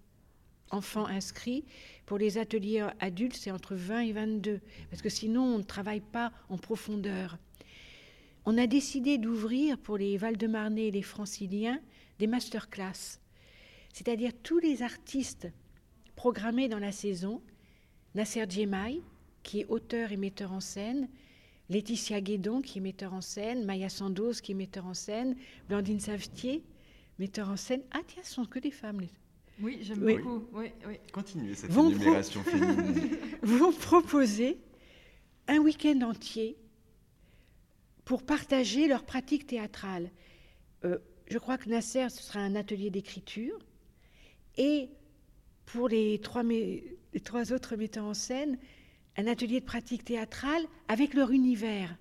enfants 0.71 1.06
inscrits. 1.06 1.63
Pour 2.06 2.17
les 2.17 2.38
ateliers 2.38 2.86
adultes, 2.99 3.38
c'est 3.38 3.51
entre 3.51 3.73
20 3.75 4.01
et 4.01 4.12
22, 4.12 4.60
parce 4.89 5.01
que 5.01 5.10
sinon, 5.10 5.43
on 5.43 5.58
ne 5.60 5.63
travaille 5.63 6.01
pas 6.01 6.34
en 6.49 6.58
profondeur. 6.58 7.38
On 8.45 8.58
a 8.58 8.67
décidé 8.67 9.17
d'ouvrir 9.17 9.77
pour 9.77 9.97
les 9.97 10.17
Val-de-Marnais 10.17 10.88
et 10.88 10.91
les 10.91 11.01
Franciliens 11.01 11.80
des 12.21 12.27
masterclass, 12.27 13.17
c'est-à-dire 13.93 14.31
tous 14.43 14.60
les 14.60 14.84
artistes 14.84 15.47
programmés 16.15 16.69
dans 16.69 16.77
la 16.77 16.91
saison, 16.91 17.41
Nasser 18.13 18.45
Djemai, 18.47 19.01
qui 19.41 19.62
est 19.62 19.65
auteur 19.65 20.12
et 20.12 20.17
metteur 20.17 20.51
en 20.53 20.60
scène, 20.60 21.10
Laetitia 21.69 22.21
Guédon, 22.21 22.62
qui 22.62 22.77
est 22.77 22.81
metteur 22.81 23.13
en 23.15 23.21
scène, 23.21 23.65
Maya 23.65 23.89
Sandoz, 23.89 24.39
qui 24.41 24.51
est 24.51 24.55
metteur 24.55 24.86
en 24.86 24.93
scène, 24.93 25.36
Blandine 25.67 25.99
Savetier, 25.99 26.63
metteurs 27.17 27.49
en 27.49 27.57
scène. 27.57 27.81
Ah 27.91 28.01
tiens, 28.05 28.21
ce 28.23 28.34
sont 28.36 28.45
que 28.45 28.60
des 28.60 28.69
femmes. 28.71 29.01
les- 29.01 29.10
Oui, 29.60 29.79
j'aime 29.81 30.03
Oui. 30.03 30.17
beaucoup. 30.17 30.45
Oui, 30.53 30.67
oui. 30.88 30.97
Continuez 31.12 31.55
cette 31.55 31.71
Vont 31.71 31.89
énumération 31.89 32.43
féminine. 32.43 33.17
vont 33.41 33.71
proposer 33.71 34.60
un 35.47 35.57
week-end 35.57 36.01
entier 36.01 36.55
pour 38.05 38.21
partager 38.23 38.88
leur 38.88 39.05
pratique 39.05 39.47
théâtrale. 39.47 40.12
Euh, 40.86 40.99
je 41.32 41.38
crois 41.38 41.58
que 41.58 41.70
Nasser, 41.70 42.10
ce 42.10 42.22
sera 42.22 42.41
un 42.41 42.56
atelier 42.56 42.89
d'écriture. 42.89 43.58
Et 44.58 44.89
pour 45.65 45.88
les 45.88 46.20
trois, 46.20 46.44
autres 47.54 47.78
metteurs 47.78 48.04
en 48.04 48.13
scène, 48.13 48.58
un 49.15 49.28
atelier 49.28 49.62
de 49.62 49.65
pratique 49.65 50.04
théâtrale 50.04 50.62
avec 50.89 51.13
leur 51.13 51.32
univers. 51.32 51.96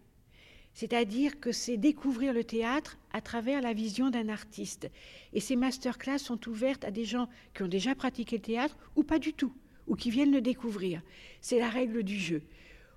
C'est-à-dire 0.74 1.38
que 1.38 1.52
c'est 1.52 1.76
découvrir 1.76 2.32
le 2.32 2.42
théâtre 2.42 2.98
à 3.12 3.20
travers 3.20 3.60
la 3.60 3.72
vision 3.72 4.10
d'un 4.10 4.28
artiste. 4.28 4.90
Et 5.32 5.38
ces 5.38 5.54
masterclass 5.54 6.18
sont 6.18 6.48
ouvertes 6.48 6.84
à 6.84 6.90
des 6.90 7.04
gens 7.04 7.28
qui 7.54 7.62
ont 7.62 7.68
déjà 7.68 7.94
pratiqué 7.94 8.34
le 8.34 8.42
théâtre 8.42 8.76
ou 8.96 9.04
pas 9.04 9.20
du 9.20 9.32
tout, 9.32 9.54
ou 9.86 9.94
qui 9.94 10.10
viennent 10.10 10.32
le 10.32 10.40
découvrir. 10.40 11.02
C'est 11.40 11.60
la 11.60 11.68
règle 11.68 12.02
du 12.02 12.18
jeu. 12.18 12.42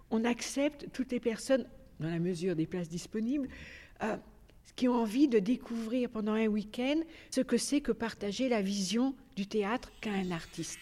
On 0.09 0.23
accepte 0.23 0.87
toutes 0.93 1.11
les 1.11 1.19
personnes, 1.19 1.67
dans 1.99 2.09
la 2.09 2.17
mesure 2.17 2.55
des 2.55 2.65
places 2.65 2.89
disponibles, 2.89 3.49
euh, 4.01 4.17
qui 4.75 4.87
ont 4.87 4.95
envie 4.95 5.27
de 5.27 5.39
découvrir 5.39 6.09
pendant 6.09 6.33
un 6.33 6.47
week-end 6.47 6.99
ce 7.31 7.41
que 7.41 7.57
c'est 7.57 7.81
que 7.81 7.91
partager 7.91 8.49
la 8.49 8.61
vision 8.61 9.15
du 9.35 9.47
théâtre 9.47 9.91
qu'a 10.01 10.11
un 10.11 10.31
artiste. 10.31 10.79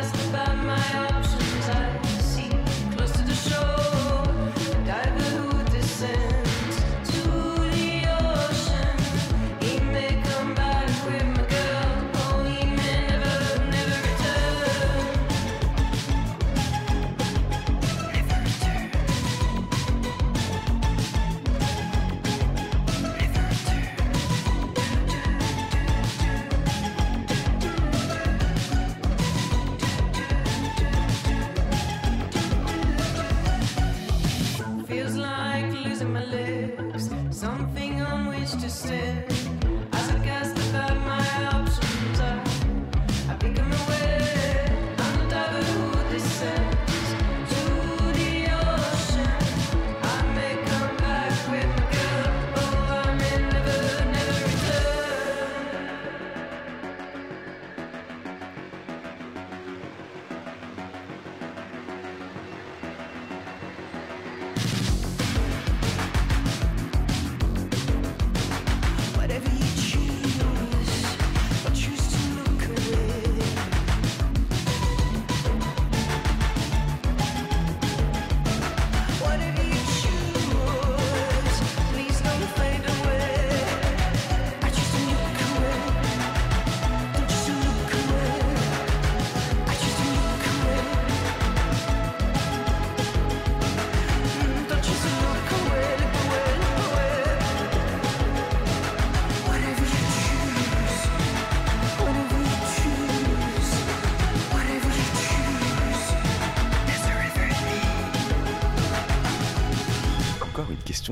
just 0.00 0.14
about 0.30 0.49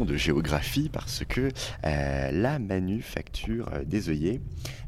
De 0.05 0.17
géographie 0.17 0.89
parce 0.89 1.25
que 1.25 1.51
euh, 1.85 2.31
la 2.31 2.61
manufacture 2.61 3.69
des 3.85 4.11
œillets, 4.11 4.41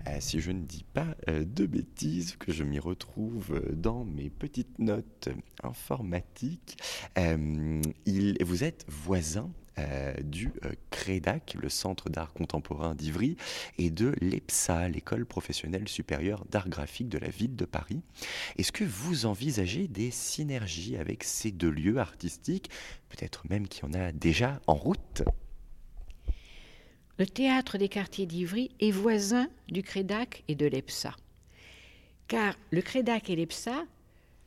euh, 0.07 0.17
si 0.21 0.41
je 0.41 0.53
ne 0.53 0.63
dis 0.63 0.85
pas 0.85 1.17
euh, 1.29 1.45
de 1.45 1.67
bêtises, 1.67 2.37
que 2.37 2.53
je 2.53 2.63
m'y 2.63 2.79
retrouve 2.79 3.61
dans 3.73 4.05
mes 4.05 4.31
petites 4.31 4.79
notes 4.79 5.29
informatiques, 5.65 6.77
il, 8.07 8.37
vous 8.45 8.63
êtes 8.63 8.87
voisin 8.89 9.51
euh, 9.79 10.15
du 10.23 10.53
euh, 10.65 10.73
CREDAC, 10.91 11.57
le 11.61 11.69
Centre 11.69 12.11
d'art 12.11 12.33
contemporain 12.33 12.95
d'Ivry, 12.95 13.37
et 13.79 13.91
de 13.91 14.15
l'EPSA, 14.21 14.89
l'École 14.89 15.25
professionnelle 15.25 15.89
supérieure 15.89 16.45
d'art 16.51 16.69
graphique 16.69 17.09
de 17.09 17.19
la 17.19 17.29
ville 17.29 17.57
de 17.57 17.65
Paris. 17.65 18.01
Est-ce 18.59 18.73
que 18.73 18.85
vous 18.85 19.27
envisagez 19.27 19.89
des 19.89 20.11
synergies 20.11 20.97
avec 20.97 21.25
ces 21.25 21.51
deux 21.51 21.71
lieux 21.71 21.99
artistiques 21.99 22.71
Peut-être 23.09 23.49
même 23.49 23.69
qu'il 23.69 23.85
y 23.85 23.89
en 23.89 23.95
a 23.95 24.13
déjà 24.13 24.61
en 24.67 24.75
route? 24.75 25.23
Le 27.19 27.27
théâtre 27.27 27.79
des 27.79 27.89
quartiers 27.89 28.27
d'Ivry 28.27 28.71
est 28.81 28.91
voisin 28.91 29.49
du 29.69 29.83
Crédac 29.83 30.43
et 30.49 30.55
de 30.55 30.67
l'EPSA. 30.67 31.15
Car 32.29 32.55
le 32.71 32.81
Crédac 32.83 33.31
et 33.31 33.37
l'EPSA 33.37 33.85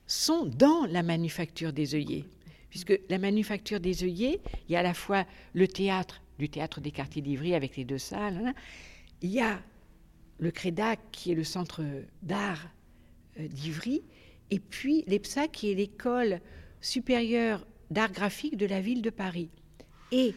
sont 0.07 0.45
dans 0.45 0.85
la 0.87 1.03
manufacture 1.03 1.71
des 1.71 1.95
œillets. 1.95 2.25
Puisque 2.73 2.99
la 3.07 3.19
manufacture 3.19 3.79
des 3.79 4.03
œillets, 4.03 4.41
il 4.67 4.71
y 4.71 4.75
a 4.75 4.79
à 4.79 4.81
la 4.81 4.95
fois 4.95 5.27
le 5.53 5.67
théâtre 5.67 6.23
du 6.39 6.49
théâtre 6.49 6.81
des 6.81 6.89
quartiers 6.89 7.21
d'Ivry 7.21 7.53
avec 7.53 7.77
les 7.77 7.85
deux 7.85 7.99
salles, 7.99 8.41
hein, 8.43 8.53
il 9.21 9.29
y 9.29 9.41
a 9.41 9.61
le 10.39 10.49
Crédac 10.49 10.99
qui 11.11 11.31
est 11.31 11.35
le 11.35 11.43
centre 11.43 11.83
d'art 12.23 12.67
euh, 13.39 13.47
d'Ivry, 13.47 14.01
et 14.49 14.57
puis 14.57 15.03
l'EPSA 15.05 15.49
qui 15.49 15.69
est 15.69 15.75
l'école 15.75 16.41
supérieure 16.81 17.63
d'art 17.91 18.11
graphique 18.11 18.57
de 18.57 18.65
la 18.65 18.81
ville 18.81 19.03
de 19.03 19.11
Paris. 19.11 19.51
Et 20.11 20.33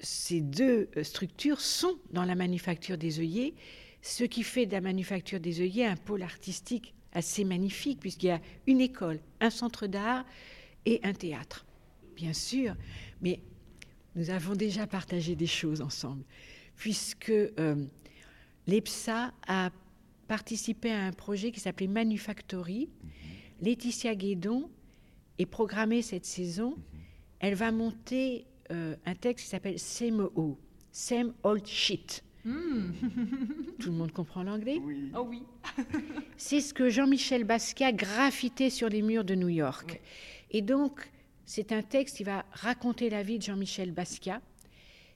ces 0.00 0.40
deux 0.40 0.90
euh, 0.96 1.04
structures 1.04 1.60
sont 1.60 2.00
dans 2.10 2.24
la 2.24 2.34
manufacture 2.34 2.98
des 2.98 3.20
œillets, 3.20 3.54
ce 4.02 4.24
qui 4.24 4.42
fait 4.42 4.66
de 4.66 4.72
la 4.72 4.80
manufacture 4.80 5.38
des 5.38 5.60
œillets 5.60 5.86
un 5.86 5.96
pôle 5.96 6.22
artistique 6.22 6.95
assez 7.16 7.44
magnifique, 7.44 7.98
puisqu'il 8.00 8.26
y 8.26 8.30
a 8.30 8.40
une 8.66 8.80
école, 8.80 9.18
un 9.40 9.50
centre 9.50 9.86
d'art 9.86 10.24
et 10.84 11.00
un 11.02 11.14
théâtre, 11.14 11.64
bien 12.14 12.34
sûr, 12.34 12.76
mais 13.20 13.40
nous 14.14 14.30
avons 14.30 14.54
déjà 14.54 14.86
partagé 14.86 15.34
des 15.34 15.46
choses 15.46 15.80
ensemble, 15.80 16.24
puisque 16.76 17.30
euh, 17.30 17.86
l'EPSA 18.66 19.32
a 19.48 19.70
participé 20.28 20.92
à 20.92 21.06
un 21.06 21.12
projet 21.12 21.50
qui 21.52 21.60
s'appelait 21.60 21.86
Manufactory. 21.86 22.88
Laetitia 23.62 24.14
Guédon 24.14 24.68
est 25.38 25.46
programmée 25.46 26.02
cette 26.02 26.26
saison. 26.26 26.76
Elle 27.38 27.54
va 27.54 27.72
monter 27.72 28.46
euh, 28.70 28.94
un 29.06 29.14
texte 29.14 29.44
qui 29.44 29.50
s'appelle 29.50 29.78
Same 29.78 31.32
Old 31.42 31.66
Shit. 31.66 32.24
Tout 33.80 33.90
le 33.90 33.96
monde 33.96 34.12
comprend 34.12 34.42
l'anglais 34.42 34.80
Oh 35.16 35.26
oui. 35.28 35.42
c'est 36.36 36.60
ce 36.60 36.72
que 36.72 36.88
Jean-Michel 36.88 37.44
Basquiat 37.44 37.92
graffitait 37.92 38.70
sur 38.70 38.88
les 38.88 39.02
murs 39.02 39.24
de 39.24 39.34
New 39.34 39.48
York. 39.48 40.00
Et 40.52 40.62
donc, 40.62 41.10
c'est 41.44 41.72
un 41.72 41.82
texte 41.82 42.18
qui 42.18 42.24
va 42.24 42.44
raconter 42.52 43.10
la 43.10 43.22
vie 43.22 43.38
de 43.38 43.42
Jean-Michel 43.42 43.90
Basquiat. 43.90 44.40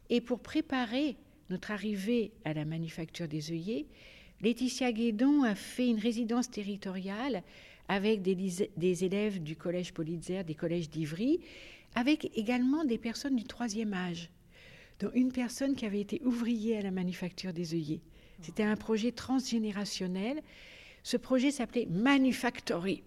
Et 0.08 0.20
pour 0.20 0.40
préparer 0.40 1.16
notre 1.50 1.70
arrivée 1.70 2.32
à 2.44 2.52
la 2.52 2.64
manufacture 2.64 3.28
des 3.28 3.52
œillets, 3.52 3.86
Laetitia 4.40 4.90
Guédon 4.90 5.44
a 5.44 5.54
fait 5.54 5.88
une 5.88 5.98
résidence 5.98 6.50
territoriale 6.50 7.42
avec 7.88 8.22
des, 8.22 8.36
des 8.76 9.04
élèves 9.04 9.42
du 9.42 9.54
collège 9.56 9.92
Politzer, 9.92 10.44
des 10.44 10.54
collèges 10.54 10.90
d'Ivry, 10.90 11.40
avec 11.94 12.30
également 12.36 12.84
des 12.84 12.98
personnes 12.98 13.36
du 13.36 13.44
troisième 13.44 13.94
âge, 13.94 14.30
dont 15.00 15.10
une 15.14 15.32
personne 15.32 15.74
qui 15.74 15.86
avait 15.86 16.00
été 16.00 16.20
ouvrier 16.24 16.78
à 16.78 16.82
la 16.82 16.90
manufacture 16.90 17.52
des 17.52 17.74
œillets. 17.74 18.02
C'était 18.42 18.62
un 18.62 18.76
projet 18.76 19.12
transgénérationnel. 19.12 20.42
Ce 21.02 21.16
projet 21.16 21.50
s'appelait 21.50 21.86
Manufactory, 21.90 23.02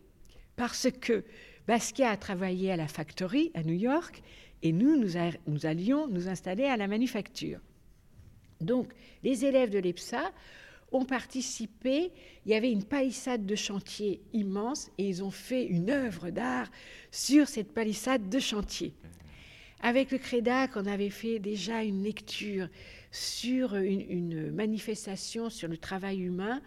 parce 0.56 0.88
que 1.00 1.24
Basquiat 1.68 2.10
a 2.10 2.18
travaillé 2.18 2.72
à 2.72 2.78
la 2.78 2.88
factory 2.88 3.52
à 3.54 3.64
New 3.64 3.76
York, 3.76 4.22
et 4.64 4.72
nous, 4.72 4.98
nous, 4.98 5.14
nous 5.48 5.66
allions 5.66 6.08
nous 6.08 6.28
installer 6.28 6.66
à 6.66 6.78
la 6.78 6.88
manufacture. 6.88 7.60
Donc, 8.62 8.94
les 9.24 9.46
élèves 9.46 9.70
de 9.70 9.80
l'EPSA 9.80 10.32
ont 10.94 11.06
participé. 11.06 12.12
Il 12.46 12.52
y 12.52 12.56
avait 12.56 12.72
une 12.72 12.86
palissade 12.86 13.46
de 13.46 13.56
chantier 13.56 14.22
immense 14.32 14.90
et 14.98 15.08
ils 15.08 15.24
ont 15.24 15.32
fait 15.32 15.66
une 15.66 15.90
œuvre 15.90 16.30
d'art 16.30 16.70
sur 17.12 17.48
cette 17.48 17.74
palissade 17.74 18.30
de 18.30 18.40
chantier. 18.40 18.94
Avec 19.86 20.12
le 20.12 20.18
CREDAC, 20.18 20.78
on 20.78 20.86
avait 20.86 21.10
fait 21.10 21.40
déjà 21.40 21.84
une 21.84 22.04
lecture 22.04 22.70
sur 23.12 23.76
une, 23.76 24.10
une 24.10 24.50
manifestation 24.50 25.50
sur 25.50 25.68
le 25.68 25.76
travail 25.76 26.22
humain. 26.22 26.62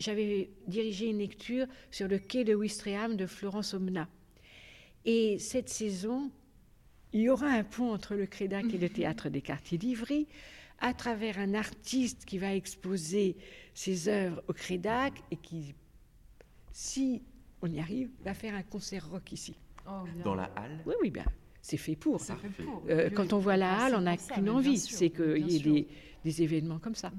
J'avais 0.00 0.50
dirigé 0.66 1.06
une 1.10 1.18
lecture 1.18 1.66
sur 1.92 2.08
le 2.08 2.18
quai 2.18 2.42
de 2.42 2.52
Ouistreham 2.52 3.16
de 3.16 3.26
Florence 3.26 3.72
Omna. 3.72 4.08
Et 5.04 5.38
cette 5.38 5.68
saison, 5.68 6.32
il 7.12 7.20
y 7.20 7.30
aura 7.30 7.46
un 7.46 7.62
pont 7.62 7.92
entre 7.92 8.16
le 8.16 8.26
CREDAC 8.26 8.64
et 8.74 8.78
le 8.78 8.88
théâtre 8.88 9.28
des 9.28 9.40
quartiers 9.40 9.78
d'Ivry, 9.78 10.26
à 10.80 10.92
travers 10.92 11.38
un 11.38 11.54
artiste 11.54 12.24
qui 12.24 12.38
va 12.38 12.52
exposer 12.52 13.36
ses 13.74 14.08
œuvres 14.08 14.42
au 14.48 14.52
CREDAC 14.52 15.12
et 15.30 15.36
qui, 15.36 15.72
si 16.72 17.22
on 17.62 17.70
y 17.70 17.78
arrive, 17.78 18.10
va 18.24 18.34
faire 18.34 18.56
un 18.56 18.64
concert 18.64 19.08
rock 19.08 19.30
ici. 19.30 19.54
Oh. 19.86 20.02
Dans 20.24 20.34
la 20.34 20.50
halle? 20.56 20.82
Oui, 20.84 20.94
oui, 21.00 21.10
bien, 21.10 21.26
c'est 21.64 21.78
fait 21.78 21.96
pour. 21.96 22.20
Fait 22.20 22.34
pour. 22.62 22.82
Euh, 22.90 23.08
quand 23.08 23.32
on 23.32 23.38
voit 23.38 23.56
la 23.56 23.84
halle, 23.86 23.94
on 23.94 24.02
n'a 24.02 24.16
qu'une 24.18 24.50
envie, 24.50 24.78
c'est 24.78 25.08
qu'il 25.10 25.50
y 25.50 25.56
ait 25.56 25.60
des, 25.60 25.88
des 26.24 26.42
événements 26.42 26.78
comme 26.78 26.94
ça. 26.94 27.10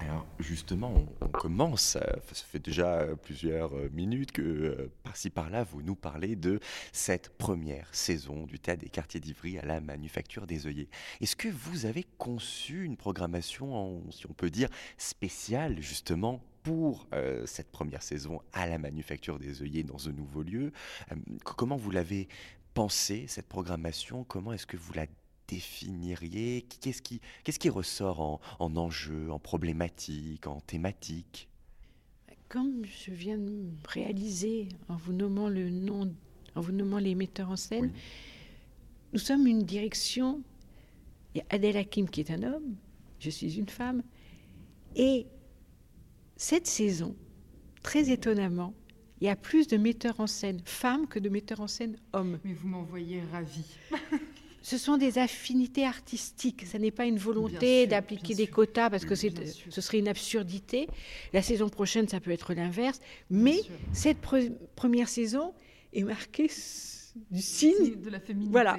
Alors 0.00 0.24
justement, 0.38 0.94
on, 1.20 1.26
on 1.26 1.28
commence, 1.28 1.96
euh, 1.96 2.00
ça 2.32 2.44
fait 2.46 2.60
déjà 2.60 3.00
euh, 3.00 3.16
plusieurs 3.16 3.74
euh, 3.76 3.90
minutes 3.92 4.30
que 4.30 4.42
euh, 4.42 4.90
par-ci 5.02 5.28
par-là, 5.28 5.64
vous 5.64 5.82
nous 5.82 5.96
parlez 5.96 6.36
de 6.36 6.60
cette 6.92 7.30
première 7.36 7.92
saison 7.92 8.46
du 8.46 8.60
Théâtre 8.60 8.82
des 8.84 8.90
quartiers 8.90 9.18
d'Ivry 9.18 9.58
à 9.58 9.66
la 9.66 9.80
Manufacture 9.80 10.46
des 10.46 10.68
œillets. 10.68 10.88
Est-ce 11.20 11.34
que 11.34 11.48
vous 11.48 11.84
avez 11.84 12.06
conçu 12.16 12.84
une 12.84 12.96
programmation, 12.96 13.74
en- 13.74 14.10
si 14.12 14.24
on 14.30 14.32
peut 14.34 14.50
dire, 14.50 14.68
spéciale 14.98 15.80
justement 15.82 16.40
pour 16.62 17.08
euh, 17.12 17.44
cette 17.46 17.72
première 17.72 18.02
saison 18.04 18.40
à 18.52 18.68
la 18.68 18.78
Manufacture 18.78 19.40
des 19.40 19.62
œillets 19.62 19.82
dans 19.82 19.98
ce 19.98 20.10
nouveau 20.10 20.44
lieu? 20.44 20.70
Euh, 21.10 21.16
Comment 21.44 21.76
vous 21.76 21.90
l'avez 21.90 22.28
pensé, 22.78 23.24
cette 23.26 23.48
programmation 23.48 24.22
Comment 24.22 24.52
est-ce 24.52 24.64
que 24.64 24.76
vous 24.76 24.92
la 24.92 25.06
définiriez? 25.48 26.64
Qu'est-ce 26.80 27.02
qui, 27.02 27.20
qu'est-ce 27.42 27.58
qui 27.58 27.70
ressort 27.70 28.20
en, 28.20 28.40
en 28.60 28.76
enjeu, 28.76 29.32
en 29.32 29.40
problématique, 29.40 30.46
en 30.46 30.60
thématique? 30.60 31.48
Comme 32.48 32.84
je 32.84 33.10
viens 33.10 33.36
de 33.36 33.64
réaliser 33.88 34.68
en 34.88 34.94
vous 34.94 35.12
nommant 35.12 35.48
le 35.48 35.70
nom, 35.70 36.14
en 36.54 36.60
vous 36.60 36.70
nommant 36.70 36.98
les 36.98 37.16
metteurs 37.16 37.50
en 37.50 37.56
scène, 37.56 37.90
Oui. 37.92 38.00
nous 39.12 39.18
sommes 39.18 39.48
une 39.48 39.64
direction. 39.64 40.40
Il 41.34 41.38
y 41.38 41.40
a 41.40 41.46
Adèle 41.50 41.78
Hakim 41.78 42.08
qui 42.08 42.20
est 42.20 42.30
un 42.30 42.44
homme, 42.44 42.76
je 43.18 43.28
suis 43.30 43.58
une 43.58 43.68
femme, 43.68 44.04
et 44.94 45.26
cette 46.36 46.68
saison, 46.68 47.16
très 47.82 48.10
étonnamment, 48.10 48.72
il 49.20 49.26
y 49.26 49.30
a 49.30 49.36
plus 49.36 49.66
de 49.68 49.76
metteurs 49.76 50.20
en 50.20 50.26
scène 50.26 50.60
femmes 50.64 51.06
que 51.06 51.18
de 51.18 51.28
metteurs 51.28 51.60
en 51.60 51.66
scène 51.68 51.96
hommes. 52.12 52.38
Mais 52.44 52.54
vous 52.54 52.68
m'envoyez 52.68 53.20
ravie. 53.32 53.64
Ce 54.62 54.76
sont 54.76 54.98
des 54.98 55.18
affinités 55.18 55.86
artistiques. 55.86 56.66
Ce 56.66 56.76
n'est 56.76 56.90
pas 56.90 57.06
une 57.06 57.16
volonté 57.18 57.86
d'appliquer 57.86 58.34
des 58.34 58.44
sûr. 58.46 58.54
quotas 58.54 58.90
parce 58.90 59.04
que 59.06 59.14
ce 59.14 59.80
serait 59.80 59.98
une 60.00 60.08
absurdité. 60.08 60.88
La 61.32 61.42
saison 61.42 61.68
prochaine, 61.70 62.06
ça 62.08 62.20
peut 62.20 62.32
être 62.32 62.52
l'inverse. 62.52 63.00
Mais 63.30 63.60
cette 63.92 64.20
pre- 64.20 64.52
première 64.74 65.08
saison 65.08 65.54
est 65.94 66.02
marquée 66.02 66.50
du 67.30 67.40
signe, 67.40 67.94
de 68.02 68.10
la 68.10 68.20
féminité. 68.20 68.50
Voilà. 68.52 68.78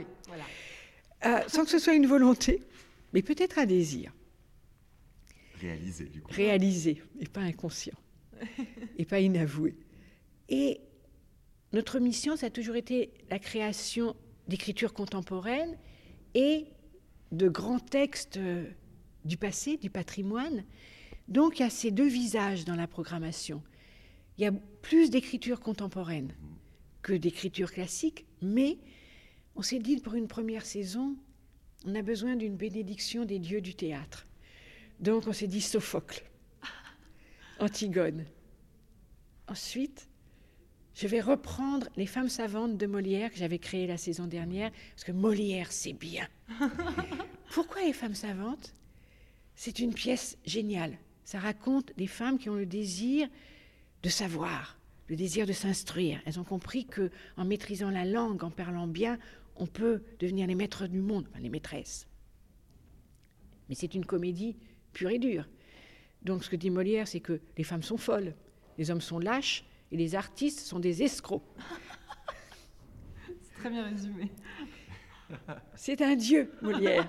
euh, 1.25 1.39
sans 1.47 1.63
que 1.63 1.71
ce 1.71 1.79
soit 1.79 1.95
une 1.95 2.05
volonté, 2.07 2.61
mais 3.13 3.21
peut-être 3.23 3.57
un 3.57 3.65
désir 3.65 4.13
Réalisé 5.59 6.05
du 6.05 6.21
coup. 6.21 6.31
réalisé 6.33 7.01
et 7.19 7.27
pas 7.27 7.41
inconscient 7.41 7.97
et 8.97 9.05
pas 9.05 9.19
inavoué. 9.21 9.75
Et 10.49 10.81
notre 11.71 11.99
mission, 11.99 12.35
ça 12.35 12.47
a 12.47 12.49
toujours 12.49 12.75
été 12.75 13.13
la 13.29 13.39
création 13.39 14.15
d'écriture 14.47 14.93
contemporaine 14.93 15.77
et 16.33 16.65
de 17.31 17.47
grands 17.47 17.79
textes 17.79 18.37
euh, 18.37 18.65
du 19.25 19.37
passé, 19.37 19.77
du 19.77 19.89
patrimoine. 19.89 20.63
Donc 21.27 21.59
il 21.59 21.61
y 21.61 21.65
a 21.65 21.69
ces 21.69 21.91
deux 21.91 22.07
visages 22.07 22.65
dans 22.65 22.75
la 22.75 22.87
programmation. 22.87 23.61
Il 24.37 24.43
y 24.43 24.47
a 24.47 24.51
plus 24.81 25.11
d'écriture 25.11 25.59
contemporaine 25.59 26.33
que 27.03 27.13
d'écriture 27.13 27.71
classique, 27.71 28.25
mais 28.41 28.79
on 29.55 29.61
s'est 29.61 29.79
dit 29.79 29.97
pour 29.97 30.15
une 30.15 30.27
première 30.27 30.65
saison, 30.65 31.15
on 31.85 31.93
a 31.93 32.01
besoin 32.01 32.35
d'une 32.35 32.55
bénédiction 32.55 33.25
des 33.25 33.39
dieux 33.39 33.61
du 33.61 33.75
théâtre. 33.75 34.25
Donc 34.99 35.27
on 35.27 35.33
s'est 35.33 35.47
dit 35.47 35.61
Sophocle, 35.61 36.23
Antigone. 37.59 38.25
Ensuite, 39.47 40.08
je 40.95 41.07
vais 41.07 41.21
reprendre 41.21 41.87
Les 41.95 42.05
femmes 42.05 42.29
savantes 42.29 42.77
de 42.77 42.85
Molière 42.85 43.31
que 43.31 43.37
j'avais 43.37 43.59
créé 43.59 43.87
la 43.87 43.97
saison 43.97 44.27
dernière, 44.27 44.71
parce 44.91 45.03
que 45.03 45.11
Molière, 45.11 45.71
c'est 45.71 45.93
bien. 45.93 46.27
Pourquoi 47.53 47.81
Les 47.83 47.93
femmes 47.93 48.15
savantes? 48.15 48.73
C'est 49.55 49.79
une 49.79 49.93
pièce 49.93 50.37
géniale. 50.45 50.97
Ça 51.23 51.39
raconte 51.39 51.93
des 51.97 52.07
femmes 52.07 52.37
qui 52.37 52.49
ont 52.49 52.55
le 52.55 52.65
désir 52.65 53.27
de 54.03 54.09
savoir, 54.09 54.77
le 55.07 55.15
désir 55.15 55.45
de 55.45 55.53
s'instruire. 55.53 56.21
Elles 56.25 56.39
ont 56.39 56.43
compris 56.43 56.85
que 56.85 57.11
en 57.37 57.45
maîtrisant 57.45 57.91
la 57.91 58.05
langue, 58.05 58.43
en 58.43 58.51
parlant 58.51 58.87
bien, 58.87 59.19
on 59.55 59.67
peut 59.67 60.01
devenir 60.19 60.47
les 60.47 60.55
maîtres 60.55 60.87
du 60.87 61.01
monde, 61.01 61.27
enfin, 61.29 61.39
les 61.39 61.49
maîtresses. 61.49 62.07
Mais 63.67 63.75
c'est 63.75 63.93
une 63.93 64.05
comédie 64.05 64.55
pure 64.93 65.09
et 65.09 65.19
dure. 65.19 65.47
Donc 66.23 66.43
ce 66.43 66.49
que 66.49 66.55
dit 66.55 66.69
Molière, 66.69 67.07
c'est 67.07 67.19
que 67.19 67.39
les 67.57 67.63
femmes 67.63 67.83
sont 67.83 67.97
folles, 67.97 68.33
les 68.77 68.89
hommes 68.89 69.01
sont 69.01 69.19
lâches 69.19 69.65
et 69.91 69.97
les 69.97 70.15
artistes 70.15 70.59
sont 70.59 70.79
des 70.79 71.03
escrocs. 71.03 71.43
C'est 73.41 73.53
très 73.55 73.69
bien 73.69 73.87
résumé. 73.87 74.31
C'est 75.75 76.01
un 76.01 76.15
dieu, 76.15 76.51
Molière. 76.61 77.07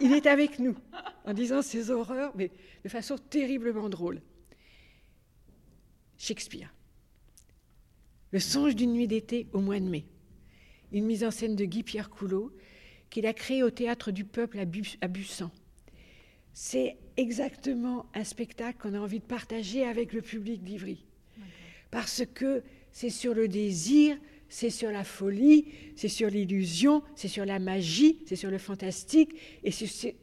Il 0.00 0.12
est 0.12 0.26
avec 0.26 0.58
nous 0.58 0.76
en 1.24 1.32
disant 1.34 1.62
ces 1.62 1.90
horreurs, 1.90 2.32
mais 2.36 2.50
de 2.84 2.88
façon 2.88 3.16
terriblement 3.16 3.88
drôle. 3.88 4.20
Shakespeare. 6.18 6.74
Le 8.32 8.38
songe 8.40 8.74
d'une 8.74 8.92
nuit 8.92 9.06
d'été 9.08 9.48
au 9.52 9.60
mois 9.60 9.78
de 9.80 9.88
mai. 9.88 10.06
Une 10.92 11.06
mise 11.06 11.24
en 11.24 11.30
scène 11.30 11.56
de 11.56 11.64
Guy-Pierre 11.64 12.10
Coulot 12.10 12.52
qu'il 13.08 13.26
a 13.26 13.32
créée 13.32 13.62
au 13.62 13.70
Théâtre 13.70 14.10
du 14.10 14.24
Peuple 14.24 14.58
à, 14.58 14.64
Bu- 14.64 14.96
à 15.00 15.08
Bussan. 15.08 15.50
C'est 16.52 16.96
exactement 17.16 18.06
un 18.14 18.24
spectacle 18.24 18.78
qu'on 18.80 18.94
a 18.94 19.00
envie 19.00 19.20
de 19.20 19.24
partager 19.24 19.84
avec 19.86 20.12
le 20.12 20.22
public 20.22 20.62
d'Ivry. 20.64 21.04
Parce 21.90 22.22
que 22.34 22.62
c'est 22.92 23.10
sur 23.10 23.34
le 23.34 23.48
désir, 23.48 24.16
c'est 24.48 24.70
sur 24.70 24.90
la 24.90 25.04
folie, 25.04 25.66
c'est 25.96 26.08
sur 26.08 26.28
l'illusion, 26.28 27.02
c'est 27.14 27.28
sur 27.28 27.44
la 27.44 27.58
magie, 27.58 28.18
c'est 28.26 28.36
sur 28.36 28.50
le 28.50 28.58
fantastique, 28.58 29.30
et 29.64 29.70
c'est- 29.70 30.16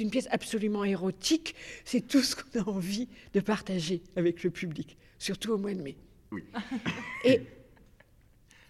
une 0.00 0.10
pièce 0.10 0.28
absolument 0.30 0.84
érotique. 0.84 1.54
C'est 1.84 2.06
tout 2.06 2.22
ce 2.22 2.36
qu'on 2.36 2.60
a 2.60 2.68
envie 2.68 3.08
de 3.32 3.40
partager 3.40 4.02
avec 4.14 4.42
le 4.44 4.50
public, 4.50 4.96
surtout 5.18 5.52
au 5.52 5.58
mois 5.58 5.74
de 5.74 5.82
mai. 5.82 5.96
Oui. 6.30 6.44
Et 7.24 7.40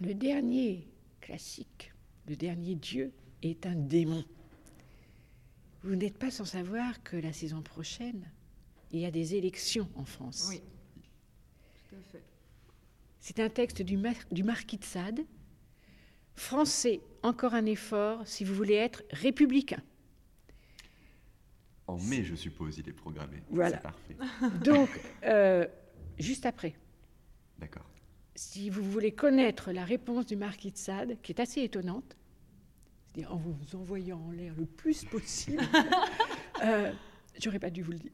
le 0.00 0.14
dernier 0.14 0.86
classique. 1.20 1.92
Le 2.28 2.34
dernier 2.36 2.76
dieu 2.76 3.12
est 3.42 3.66
un 3.66 3.74
démon. 3.74 4.24
Vous 5.82 5.96
n'êtes 5.96 6.16
pas 6.16 6.30
sans 6.30 6.44
savoir 6.44 7.02
que 7.02 7.16
la 7.16 7.32
saison 7.32 7.60
prochaine, 7.60 8.30
il 8.92 9.00
y 9.00 9.04
a 9.04 9.10
des 9.10 9.34
élections 9.34 9.88
en 9.96 10.04
France. 10.04 10.46
Oui. 10.50 10.60
Tout 11.90 11.96
à 11.96 12.02
fait. 12.12 12.22
C'est 13.22 13.38
un 13.38 13.48
texte 13.48 13.82
du, 13.82 13.96
mar- 13.96 14.14
du 14.32 14.42
marquis 14.42 14.76
de 14.78 14.84
Sade. 14.84 15.20
Français, 16.34 17.00
encore 17.22 17.54
un 17.54 17.66
effort 17.66 18.26
si 18.26 18.42
vous 18.42 18.52
voulez 18.52 18.74
être 18.74 19.04
républicain. 19.12 19.80
En 21.86 21.98
mai, 21.98 22.24
je 22.24 22.34
suppose, 22.34 22.78
il 22.78 22.88
est 22.88 22.92
programmé. 22.92 23.42
Voilà. 23.48 23.76
Parfait. 23.78 24.16
Donc, 24.64 24.88
euh, 25.24 25.64
juste 26.18 26.46
après, 26.46 26.74
D'accord. 27.58 27.88
si 28.34 28.70
vous 28.70 28.82
voulez 28.82 29.12
connaître 29.12 29.70
la 29.70 29.84
réponse 29.84 30.26
du 30.26 30.34
marquis 30.34 30.72
de 30.72 30.76
Sade, 30.76 31.16
qui 31.22 31.30
est 31.30 31.40
assez 31.40 31.60
étonnante, 31.62 32.16
c'est-à-dire 33.06 33.32
en 33.32 33.36
vous 33.36 33.56
envoyant 33.76 34.18
en 34.20 34.32
l'air 34.32 34.54
le 34.58 34.66
plus 34.66 35.04
possible, 35.04 35.62
euh, 36.64 36.92
j'aurais 37.38 37.60
pas 37.60 37.70
dû 37.70 37.82
vous 37.82 37.92
le 37.92 37.98
dire, 37.98 38.12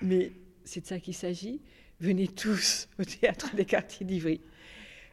mais 0.00 0.32
c'est 0.64 0.80
de 0.80 0.86
ça 0.86 0.98
qu'il 1.00 1.14
s'agit. 1.14 1.60
Venez 2.00 2.28
tous 2.28 2.88
au 2.98 3.04
théâtre 3.04 3.54
des 3.54 3.64
quartiers 3.64 4.06
d'Ivry. 4.06 4.40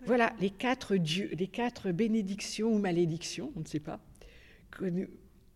Voilà 0.05 0.33
les 0.39 0.49
quatre 0.49 0.95
dieux, 0.95 1.29
les 1.37 1.47
quatre 1.47 1.91
bénédictions 1.91 2.73
ou 2.73 2.79
malédictions, 2.79 3.51
on 3.55 3.59
ne 3.59 3.65
sait 3.65 3.79
pas, 3.79 3.99
que 4.71 4.85
nous, 4.85 5.07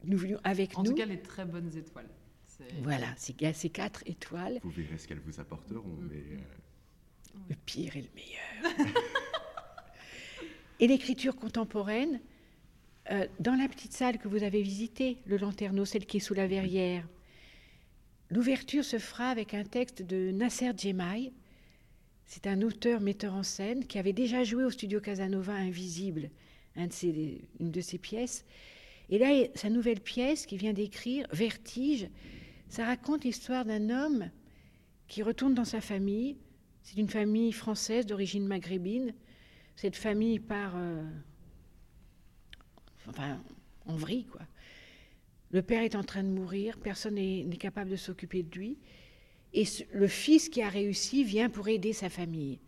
nous 0.03 0.17
voulions 0.17 0.39
avec 0.43 0.77
En 0.77 0.83
nous. 0.83 0.91
tout 0.91 0.97
cas, 0.97 1.05
les 1.05 1.19
très 1.19 1.45
bonnes 1.45 1.75
étoiles. 1.75 2.09
Voilà, 2.83 3.07
ces 3.17 3.33
quatre 3.69 4.01
étoiles, 4.05 4.59
Vous 4.63 4.69
verrez 4.69 4.97
ce 4.97 5.07
qu'elles 5.07 5.19
vous 5.19 5.39
apporteront, 5.39 5.97
mais 6.09 6.15
euh, 6.15 6.37
le 7.49 7.55
pire 7.65 7.97
et 7.97 8.01
le 8.01 8.07
meilleur. 8.15 8.87
et 10.79 10.87
l'écriture 10.87 11.35
contemporaine, 11.35 12.21
euh, 13.11 13.27
dans 13.39 13.55
la 13.55 13.67
petite 13.67 13.93
salle 13.93 14.17
que 14.17 14.27
vous 14.27 14.43
avez 14.43 14.61
visitée, 14.61 15.17
le 15.25 15.37
Lanterneau, 15.37 15.85
celle 15.85 16.05
qui 16.05 16.17
est 16.17 16.21
sous 16.21 16.33
la 16.33 16.47
verrière, 16.47 17.05
l'ouverture 18.29 18.83
se 18.83 18.99
fera 18.99 19.29
avec 19.29 19.53
un 19.53 19.63
texte 19.63 20.01
de 20.01 20.31
Nasser 20.31 20.71
Djemaï. 20.75 21.31
C'est 22.25 22.47
un 22.47 22.61
auteur 22.61 23.01
metteur 23.01 23.33
en 23.33 23.43
scène 23.43 23.85
qui 23.85 23.99
avait 23.99 24.13
déjà 24.13 24.43
joué 24.43 24.63
au 24.63 24.71
studio 24.71 24.99
Casanova 24.99 25.53
Invisible, 25.53 26.29
une 26.75 27.71
de 27.71 27.81
ses 27.81 27.97
pièces. 27.97 28.45
Et 29.09 29.19
là, 29.19 29.29
sa 29.53 29.69
nouvelle 29.69 30.01
pièce 30.01 30.45
qu'il 30.45 30.57
vient 30.57 30.73
d'écrire, 30.73 31.27
Vertige, 31.31 32.09
ça 32.69 32.85
raconte 32.85 33.23
l'histoire 33.23 33.65
d'un 33.65 33.89
homme 33.89 34.29
qui 35.07 35.21
retourne 35.21 35.53
dans 35.53 35.65
sa 35.65 35.81
famille. 35.81 36.37
C'est 36.81 36.97
une 36.97 37.09
famille 37.09 37.51
française 37.51 38.05
d'origine 38.05 38.47
maghrébine. 38.47 39.13
Cette 39.75 39.95
famille 39.95 40.39
part 40.39 40.73
euh, 40.75 41.03
enfin, 43.07 43.39
en 43.85 43.95
vrille, 43.95 44.25
quoi. 44.25 44.41
Le 45.55 45.61
père 45.61 45.83
est 45.83 45.95
en 45.95 46.03
train 46.03 46.21
de 46.21 46.27
mourir, 46.27 46.77
personne 46.77 47.15
n'est 47.15 47.57
capable 47.57 47.89
de 47.89 47.95
s'occuper 47.95 48.43
de 48.43 48.53
lui. 48.57 48.77
Et 49.53 49.63
le 49.93 50.07
fils 50.09 50.49
qui 50.49 50.61
a 50.61 50.67
réussi 50.67 51.23
vient 51.23 51.49
pour 51.49 51.69
aider 51.69 51.93
sa 51.93 52.09
famille. 52.09 52.59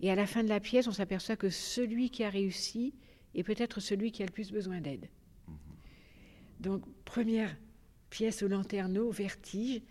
Et 0.00 0.10
à 0.10 0.14
la 0.14 0.26
fin 0.26 0.42
de 0.42 0.48
la 0.48 0.58
pièce, 0.58 0.86
on 0.86 0.92
s'aperçoit 0.92 1.36
que 1.36 1.50
celui 1.50 2.08
qui 2.08 2.24
a 2.24 2.30
réussi 2.30 2.94
est 3.34 3.42
peut-être 3.42 3.80
celui 3.80 4.10
qui 4.10 4.22
a 4.22 4.24
le 4.24 4.32
plus 4.32 4.50
besoin 4.50 4.80
d'aide. 4.80 5.10
Donc, 6.60 6.82
première 7.04 7.54
pièce 8.08 8.42
au 8.42 8.48
lanterneau, 8.48 9.10
Vertige, 9.10 9.82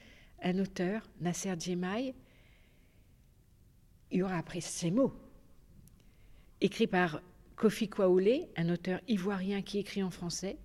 un 0.42 0.58
auteur, 0.58 1.08
Nasser 1.22 1.54
Djemaï. 1.60 2.16
Il 4.10 4.18
y 4.18 4.24
aura 4.24 4.40
après 4.40 4.62
ces 4.62 4.90
mots, 4.90 5.14
écrit 6.62 6.88
par 6.88 7.22
Kofi 7.56 7.88
Kwaoulé, 7.90 8.50
un 8.56 8.70
auteur 8.70 9.02
ivoirien 9.08 9.62
qui 9.62 9.78
écrit 9.78 10.02
en 10.02 10.10
français, 10.10 10.58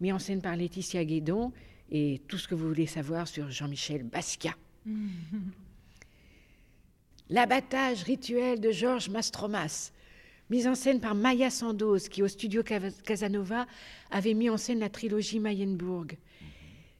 mis 0.00 0.12
en 0.12 0.18
scène 0.18 0.40
par 0.40 0.56
Laetitia 0.56 1.04
Guédon, 1.04 1.52
et 1.90 2.20
tout 2.28 2.38
ce 2.38 2.48
que 2.48 2.54
vous 2.54 2.68
voulez 2.68 2.86
savoir 2.86 3.26
sur 3.28 3.50
Jean-Michel 3.50 4.02
Basquiat. 4.04 4.56
L'abattage 7.28 8.02
rituel 8.02 8.60
de 8.60 8.70
Georges 8.72 9.08
Mastromas, 9.08 9.92
mise 10.50 10.66
en 10.66 10.74
scène 10.74 11.00
par 11.00 11.14
Maya 11.14 11.50
Sandoz, 11.50 12.08
qui 12.08 12.22
au 12.22 12.28
studio 12.28 12.62
Casanova 13.04 13.66
avait 14.10 14.34
mis 14.34 14.50
en 14.50 14.56
scène 14.56 14.80
la 14.80 14.88
trilogie 14.88 15.38
Mayenbourg. 15.38 16.06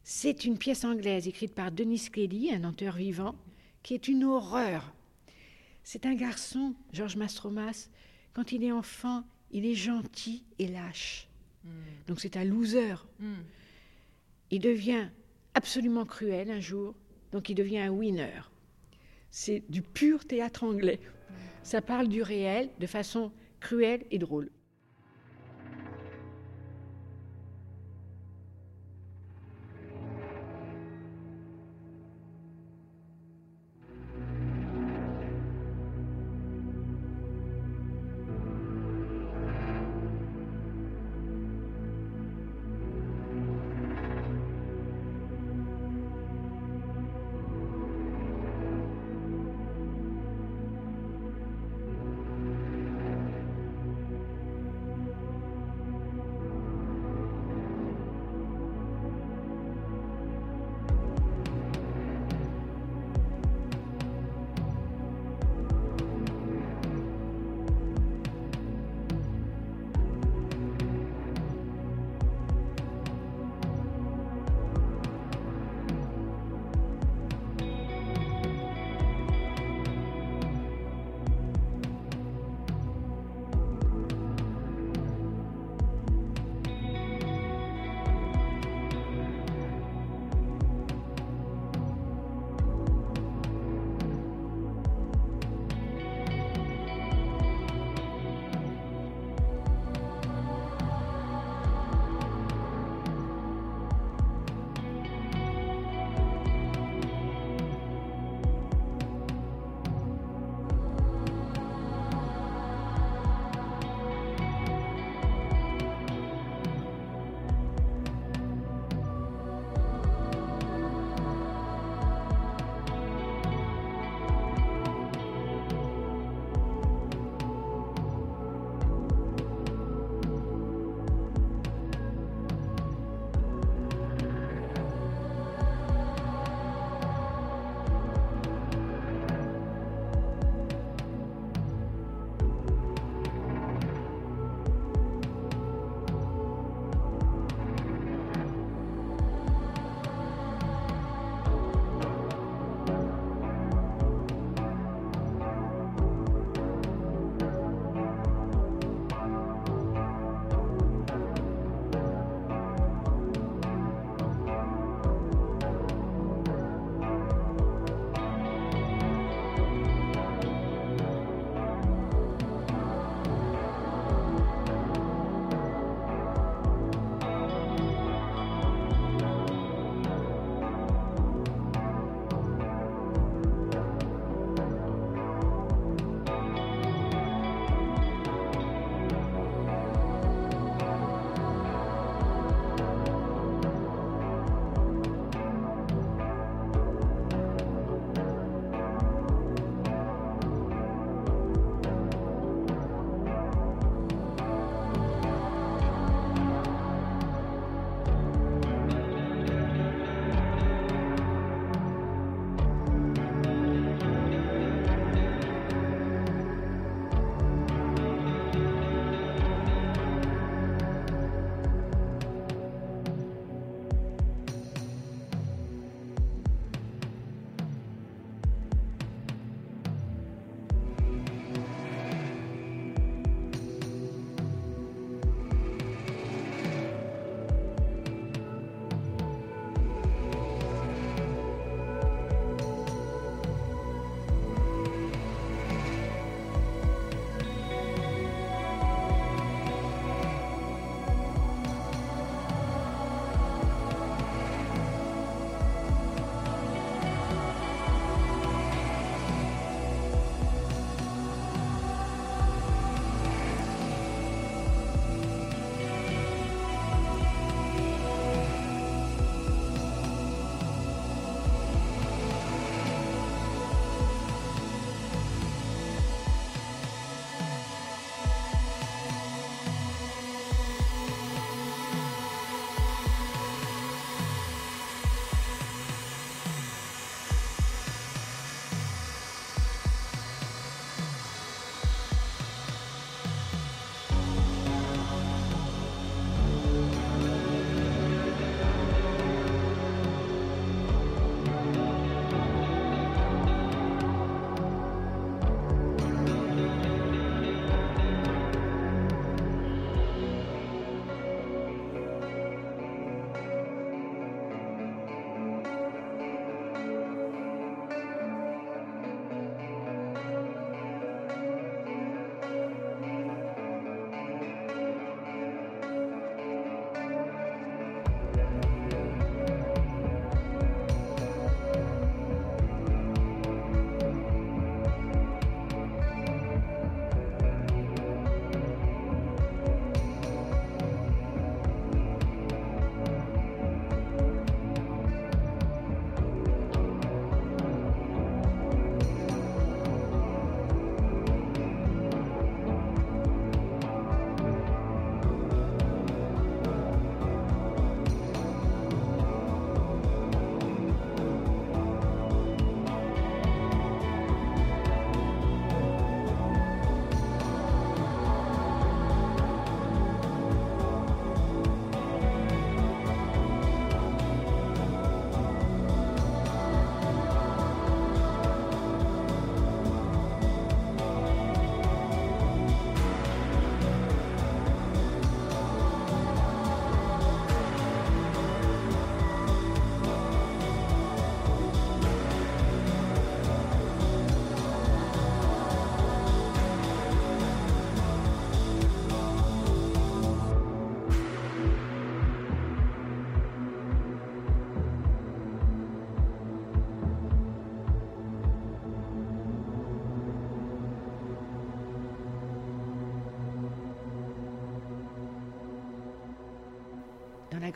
C'est 0.04 0.44
une 0.44 0.58
pièce 0.58 0.84
anglaise 0.84 1.26
écrite 1.26 1.54
par 1.54 1.72
Denis 1.72 2.08
Kelly, 2.12 2.52
un 2.52 2.62
auteur 2.68 2.96
vivant, 2.96 3.34
qui 3.82 3.94
est 3.94 4.08
une 4.08 4.24
horreur. 4.24 4.92
C'est 5.82 6.06
un 6.06 6.14
garçon, 6.14 6.74
Georges 6.92 7.16
Mastromas, 7.16 7.88
quand 8.34 8.52
il 8.52 8.62
est 8.62 8.72
enfant, 8.72 9.24
il 9.50 9.66
est 9.66 9.74
gentil 9.74 10.44
et 10.58 10.68
lâche. 10.68 11.29
Donc 12.06 12.20
c'est 12.20 12.36
un 12.36 12.44
loser. 12.44 12.94
Hmm. 13.18 13.42
Il 14.50 14.60
devient 14.60 15.08
absolument 15.54 16.04
cruel 16.04 16.50
un 16.50 16.60
jour, 16.60 16.94
donc 17.32 17.48
il 17.48 17.54
devient 17.54 17.78
un 17.78 17.90
winner. 17.90 18.40
C'est 19.30 19.62
du 19.68 19.82
pur 19.82 20.24
théâtre 20.24 20.64
anglais. 20.64 21.00
Ça 21.62 21.82
parle 21.82 22.08
du 22.08 22.22
réel 22.22 22.70
de 22.80 22.86
façon 22.86 23.32
cruelle 23.60 24.04
et 24.10 24.18
drôle. 24.18 24.50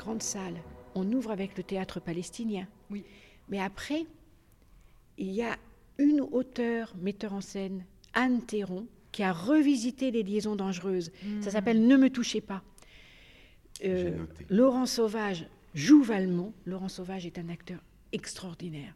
Grande 0.04 0.22
salle, 0.22 0.56
on 0.94 1.10
ouvre 1.12 1.30
avec 1.30 1.56
le 1.56 1.62
théâtre 1.62 1.98
palestinien. 1.98 2.68
Oui. 2.90 3.04
Mais 3.48 3.58
après, 3.58 4.04
il 5.16 5.32
y 5.32 5.42
a 5.42 5.56
une 5.96 6.20
auteure, 6.20 6.94
metteur 7.00 7.32
en 7.32 7.40
scène, 7.40 7.86
Anne 8.12 8.42
Théron, 8.42 8.86
qui 9.12 9.22
a 9.22 9.32
revisité 9.32 10.10
les 10.10 10.22
liaisons 10.22 10.56
dangereuses. 10.56 11.10
Ça 11.40 11.50
s'appelle 11.50 11.86
Ne 11.86 11.96
me 11.96 12.10
touchez 12.10 12.40
pas. 12.40 12.62
Euh. 13.84 14.26
Laurent 14.50 14.86
Sauvage 14.86 15.46
joue 15.74 16.02
Valmont. 16.02 16.52
Laurent 16.66 16.88
Sauvage 16.88 17.24
est 17.24 17.38
un 17.38 17.48
acteur 17.48 17.80
extraordinaire. 18.12 18.94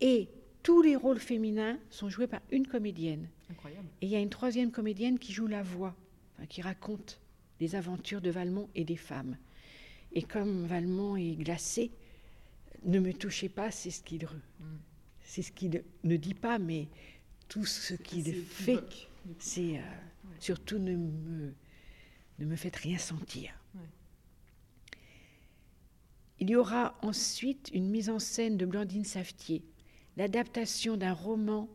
Et 0.00 0.28
tous 0.62 0.82
les 0.82 0.96
rôles 0.96 1.20
féminins 1.20 1.78
sont 1.90 2.08
joués 2.08 2.26
par 2.26 2.40
une 2.50 2.66
comédienne. 2.66 3.28
Incroyable. 3.50 3.86
Et 4.00 4.06
il 4.06 4.10
y 4.10 4.16
a 4.16 4.20
une 4.20 4.30
troisième 4.30 4.72
comédienne 4.72 5.18
qui 5.18 5.32
joue 5.32 5.46
la 5.46 5.62
voix, 5.62 5.94
enfin, 6.34 6.46
qui 6.46 6.62
raconte 6.62 7.20
les 7.60 7.76
aventures 7.76 8.20
de 8.20 8.30
Valmont 8.30 8.68
et 8.74 8.84
des 8.84 8.96
femmes. 8.96 9.36
Et 10.12 10.22
comme 10.22 10.66
Valmont 10.66 11.16
est 11.16 11.36
glacé, 11.36 11.90
ne 12.84 12.98
me 12.98 13.12
touchez 13.12 13.48
pas, 13.48 13.70
c'est 13.70 13.90
ce 13.90 14.02
qu'il 14.02 14.24
re- 14.24 14.40
c'est 15.22 15.42
ce 15.42 15.52
qu'il 15.52 15.84
ne 16.02 16.16
dit 16.16 16.34
pas, 16.34 16.58
mais 16.58 16.88
tout 17.48 17.64
ce 17.64 17.94
qu'il 17.94 18.32
fait, 18.44 18.80
c'est 19.38 19.78
euh, 19.78 19.82
surtout 20.40 20.78
ne 20.78 20.96
me, 20.96 21.54
ne 22.40 22.44
me 22.46 22.56
faites 22.56 22.76
rien 22.76 22.98
sentir. 22.98 23.52
Ouais. 23.74 23.80
Il 26.40 26.50
y 26.50 26.56
aura 26.56 26.98
ensuite 27.02 27.70
une 27.74 27.88
mise 27.90 28.08
en 28.10 28.18
scène 28.18 28.56
de 28.56 28.66
Blandine 28.66 29.04
Saftier, 29.04 29.62
l'adaptation 30.16 30.96
d'un 30.96 31.12
roman 31.12 31.68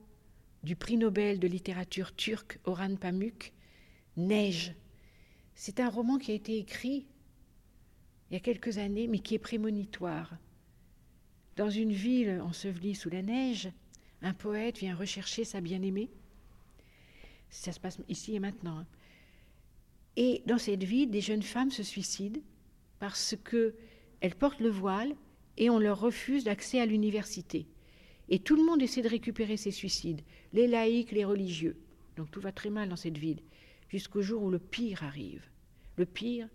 du 0.63 0.75
prix 0.75 0.97
Nobel 0.97 1.39
de 1.39 1.47
littérature 1.47 2.15
turque 2.15 2.59
Orhan 2.65 2.95
Pamuk, 2.95 3.53
Neige. 4.17 4.73
C'est 5.53 5.79
un 5.79 5.89
roman 5.89 6.17
qui 6.17 6.31
a 6.31 6.35
été 6.35 6.57
écrit 6.57 7.05
il 8.29 8.33
y 8.33 8.37
a 8.37 8.39
quelques 8.39 8.77
années, 8.77 9.07
mais 9.07 9.19
qui 9.19 9.35
est 9.35 9.39
prémonitoire. 9.39 10.35
Dans 11.55 11.69
une 11.69 11.93
ville 11.93 12.41
ensevelie 12.41 12.95
sous 12.95 13.09
la 13.09 13.21
neige, 13.21 13.69
un 14.21 14.33
poète 14.33 14.79
vient 14.79 14.95
rechercher 14.95 15.43
sa 15.43 15.61
bien-aimée. 15.61 16.09
Ça 17.49 17.71
se 17.71 17.79
passe 17.79 17.99
ici 18.09 18.35
et 18.35 18.39
maintenant. 18.39 18.79
hein. 18.79 18.87
Et 20.17 20.41
dans 20.45 20.57
cette 20.57 20.83
ville, 20.83 21.11
des 21.11 21.21
jeunes 21.21 21.43
femmes 21.43 21.71
se 21.71 21.83
suicident 21.83 22.41
parce 22.99 23.35
que 23.43 23.75
elles 24.21 24.35
portent 24.35 24.59
le 24.59 24.69
voile 24.69 25.15
et 25.57 25.69
on 25.69 25.79
leur 25.79 25.99
refuse 25.99 26.45
l'accès 26.45 26.79
à 26.79 26.85
l'université. 26.85 27.67
Et 28.29 28.39
tout 28.39 28.55
le 28.55 28.65
monde 28.65 28.81
essaie 28.81 29.01
de 29.01 29.09
récupérer 29.09 29.57
ces 29.57 29.71
suicides, 29.71 30.21
les 30.53 30.67
laïcs, 30.67 31.11
les 31.11 31.25
religieux. 31.25 31.77
Donc 32.17 32.31
tout 32.31 32.41
va 32.41 32.51
très 32.51 32.69
mal 32.69 32.89
dans 32.89 32.95
cette 32.95 33.17
ville, 33.17 33.41
jusqu'au 33.89 34.21
jour 34.21 34.41
où 34.41 34.49
le 34.49 34.59
pire 34.59 35.03
arrive. 35.03 35.43
Le 35.97 36.05
pire, 36.05 36.49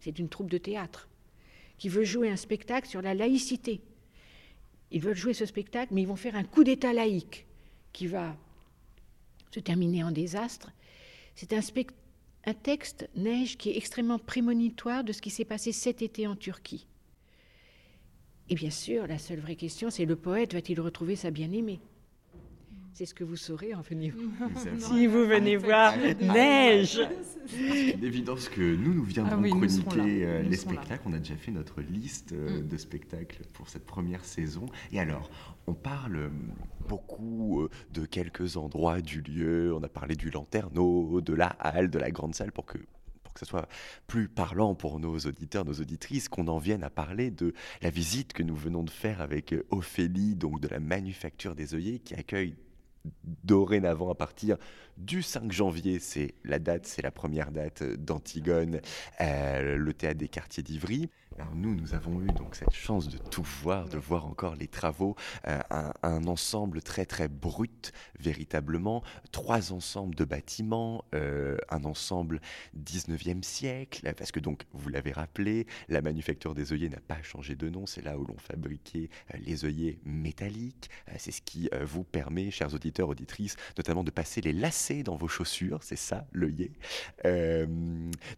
c'est 0.00 0.18
une 0.18 0.28
troupe 0.28 0.50
de 0.50 0.58
théâtre 0.58 1.08
qui 1.82 1.88
veut 1.88 2.04
jouer 2.04 2.30
un 2.30 2.36
spectacle 2.36 2.86
sur 2.86 3.02
la 3.02 3.12
laïcité. 3.12 3.80
Ils 4.92 5.00
veulent 5.00 5.16
jouer 5.16 5.34
ce 5.34 5.46
spectacle, 5.46 5.92
mais 5.92 6.02
ils 6.02 6.06
vont 6.06 6.14
faire 6.14 6.36
un 6.36 6.44
coup 6.44 6.62
d'État 6.62 6.92
laïque 6.92 7.44
qui 7.92 8.06
va 8.06 8.36
se 9.50 9.58
terminer 9.58 10.04
en 10.04 10.12
désastre. 10.12 10.70
C'est 11.34 11.52
un, 11.52 11.60
un 12.44 12.54
texte, 12.54 13.10
Neige, 13.16 13.58
qui 13.58 13.70
est 13.70 13.76
extrêmement 13.76 14.20
prémonitoire 14.20 15.02
de 15.02 15.12
ce 15.12 15.20
qui 15.20 15.30
s'est 15.30 15.44
passé 15.44 15.72
cet 15.72 16.02
été 16.02 16.28
en 16.28 16.36
Turquie. 16.36 16.86
Et 18.48 18.54
bien 18.54 18.70
sûr, 18.70 19.08
la 19.08 19.18
seule 19.18 19.40
vraie 19.40 19.56
question, 19.56 19.90
c'est 19.90 20.04
le 20.04 20.14
poète 20.14 20.52
va-t-il 20.52 20.80
retrouver 20.80 21.16
sa 21.16 21.32
bien-aimée? 21.32 21.80
C'est 22.94 23.06
ce 23.06 23.14
que 23.14 23.24
vous 23.24 23.36
saurez 23.36 23.74
en 23.74 23.80
venir. 23.80 24.14
Si 24.78 25.06
vous 25.06 25.26
venez 25.26 25.56
voir 25.56 25.94
Neige 26.20 27.00
C'est 27.46 27.90
une 27.92 28.04
évidence 28.04 28.48
que 28.48 28.60
nous, 28.76 28.92
nous 28.92 29.04
viendrons 29.04 29.36
Ah 29.36 29.40
oui, 29.40 29.50
chroniquer 29.50 30.24
euh, 30.26 30.42
Nous 30.42 30.50
les 30.50 30.56
spectacles. 30.56 31.02
On 31.06 31.12
a 31.14 31.18
déjà 31.18 31.36
fait 31.36 31.52
notre 31.52 31.80
liste 31.80 32.32
euh, 32.32 32.60
Mm. 32.60 32.68
de 32.68 32.76
spectacles 32.76 33.42
pour 33.54 33.68
cette 33.68 33.86
première 33.86 34.24
saison. 34.24 34.66
Et 34.92 35.00
alors, 35.00 35.30
on 35.66 35.74
parle 35.74 36.16
euh, 36.16 36.28
beaucoup 36.88 37.66
de 37.92 38.04
quelques 38.04 38.56
endroits 38.56 39.00
du 39.00 39.22
lieu. 39.22 39.74
On 39.74 39.82
a 39.82 39.88
parlé 39.88 40.14
du 40.14 40.30
Lanterneau, 40.30 41.20
de 41.20 41.32
la 41.32 41.46
halle, 41.46 41.90
de 41.90 41.98
la 41.98 42.10
grande 42.10 42.34
salle 42.34 42.52
pour 42.52 42.66
que 42.66 42.78
pour 43.22 43.32
que 43.32 43.40
ce 43.40 43.46
soit 43.46 43.68
plus 44.06 44.28
parlant 44.28 44.74
pour 44.74 45.00
nos 45.00 45.16
auditeurs, 45.16 45.64
nos 45.64 45.72
auditrices, 45.80 46.28
qu'on 46.28 46.48
en 46.48 46.58
vienne 46.58 46.84
à 46.84 46.90
parler 46.90 47.30
de 47.30 47.54
la 47.80 47.88
visite 47.88 48.34
que 48.34 48.42
nous 48.42 48.56
venons 48.56 48.82
de 48.82 48.90
faire 48.90 49.22
avec 49.22 49.54
Ophélie, 49.70 50.34
donc 50.34 50.60
de 50.60 50.68
la 50.68 50.80
Manufacture 50.80 51.54
des 51.54 51.74
œillets, 51.74 51.98
qui 52.00 52.14
accueille 52.14 52.54
dorénavant 53.44 54.10
à 54.10 54.14
partir 54.14 54.56
du 54.96 55.22
5 55.22 55.50
janvier, 55.52 55.98
c'est 55.98 56.34
la 56.44 56.58
date, 56.58 56.86
c'est 56.86 57.02
la 57.02 57.10
première 57.10 57.50
date 57.50 57.82
d'Antigone, 57.82 58.80
euh, 59.20 59.76
le 59.76 59.94
théâtre 59.94 60.18
des 60.18 60.28
quartiers 60.28 60.62
d'Ivry. 60.62 61.10
Alors 61.38 61.54
nous, 61.54 61.74
nous 61.74 61.94
avons 61.94 62.20
eu 62.20 62.26
donc 62.26 62.54
cette 62.54 62.74
chance 62.74 63.08
de 63.08 63.16
tout 63.16 63.42
voir, 63.62 63.88
de 63.88 63.96
voir 63.96 64.26
encore 64.26 64.54
les 64.54 64.68
travaux, 64.68 65.16
euh, 65.48 65.60
un, 66.02 66.26
ensemble 66.26 66.82
très 66.82 67.06
très 67.06 67.28
brut, 67.28 67.92
véritablement, 68.20 69.02
trois 69.30 69.72
ensembles 69.72 70.14
de 70.14 70.26
bâtiments, 70.26 71.04
euh, 71.14 71.56
un 71.70 71.84
ensemble 71.84 72.40
19e 72.76 73.42
siècle, 73.42 74.12
parce 74.14 74.30
que 74.30 74.40
donc, 74.40 74.64
vous 74.74 74.90
l'avez 74.90 75.12
rappelé, 75.12 75.66
la 75.88 76.02
manufacture 76.02 76.54
des 76.54 76.74
œillets 76.74 76.90
n'a 76.90 77.00
pas 77.00 77.22
changé 77.22 77.54
de 77.54 77.70
nom, 77.70 77.86
c'est 77.86 78.02
là 78.02 78.18
où 78.18 78.26
l'on 78.26 78.36
fabriquait 78.36 79.08
euh, 79.34 79.38
les 79.40 79.64
œillets 79.64 79.98
métalliques, 80.04 80.90
Euh, 81.08 81.14
c'est 81.18 81.30
ce 81.30 81.42
qui 81.42 81.68
euh, 81.72 81.84
vous 81.84 82.04
permet, 82.04 82.50
chers 82.50 82.74
auditeurs, 82.74 83.08
auditrices, 83.08 83.56
notamment 83.76 84.04
de 84.04 84.10
passer 84.10 84.40
les 84.40 84.52
lacets 84.52 84.81
dans 85.04 85.16
vos 85.16 85.28
chaussures, 85.28 85.82
c'est 85.82 85.96
ça, 85.96 86.26
l'œillet. 86.32 86.72
Euh, 87.24 87.66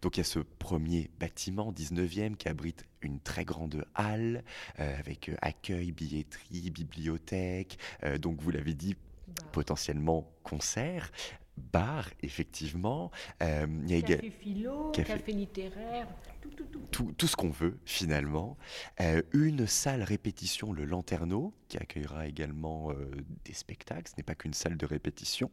donc 0.01 0.17
il 0.17 0.19
y 0.19 0.21
a 0.21 0.25
ce 0.25 0.39
premier 0.39 1.09
bâtiment 1.19 1.71
19e 1.71 2.35
qui 2.35 2.47
abrite 2.47 2.85
une 3.01 3.19
très 3.19 3.45
grande 3.45 3.85
halle 3.95 4.43
euh, 4.79 4.99
avec 4.99 5.29
euh, 5.29 5.35
accueil, 5.41 5.91
billetterie, 5.91 6.69
bibliothèque, 6.69 7.77
donc 8.19 8.41
vous 8.41 8.51
l'avez 8.51 8.73
dit, 8.73 8.95
potentiellement 9.51 10.31
concert, 10.43 11.11
bar, 11.57 12.09
effectivement. 12.21 13.11
Euh, 13.41 13.65
il 13.87 13.91
y 13.91 13.95
a 13.95 14.01
Café 14.01 14.29
philo, 14.29 14.91
Café- 14.91 15.13
café, 15.13 15.31
littéraire, 15.31 16.07
tout, 16.41 16.49
tout, 16.49 16.65
tout. 16.65 16.79
tout, 16.91 17.13
tout 17.17 17.27
ce 17.27 17.35
qu'on 17.35 17.49
veut 17.49 17.77
finalement. 17.85 18.57
Euh, 19.01 19.21
une 19.33 19.67
salle 19.67 20.03
répétition, 20.03 20.73
le 20.73 20.85
Lanterneau, 20.85 21.53
qui 21.67 21.77
accueillera 21.77 22.27
également 22.27 22.91
euh, 22.91 23.11
des 23.45 23.53
spectacles. 23.53 24.09
Ce 24.11 24.15
n'est 24.17 24.23
pas 24.23 24.35
qu'une 24.35 24.53
salle 24.53 24.77
de 24.77 24.85
répétition. 24.85 25.49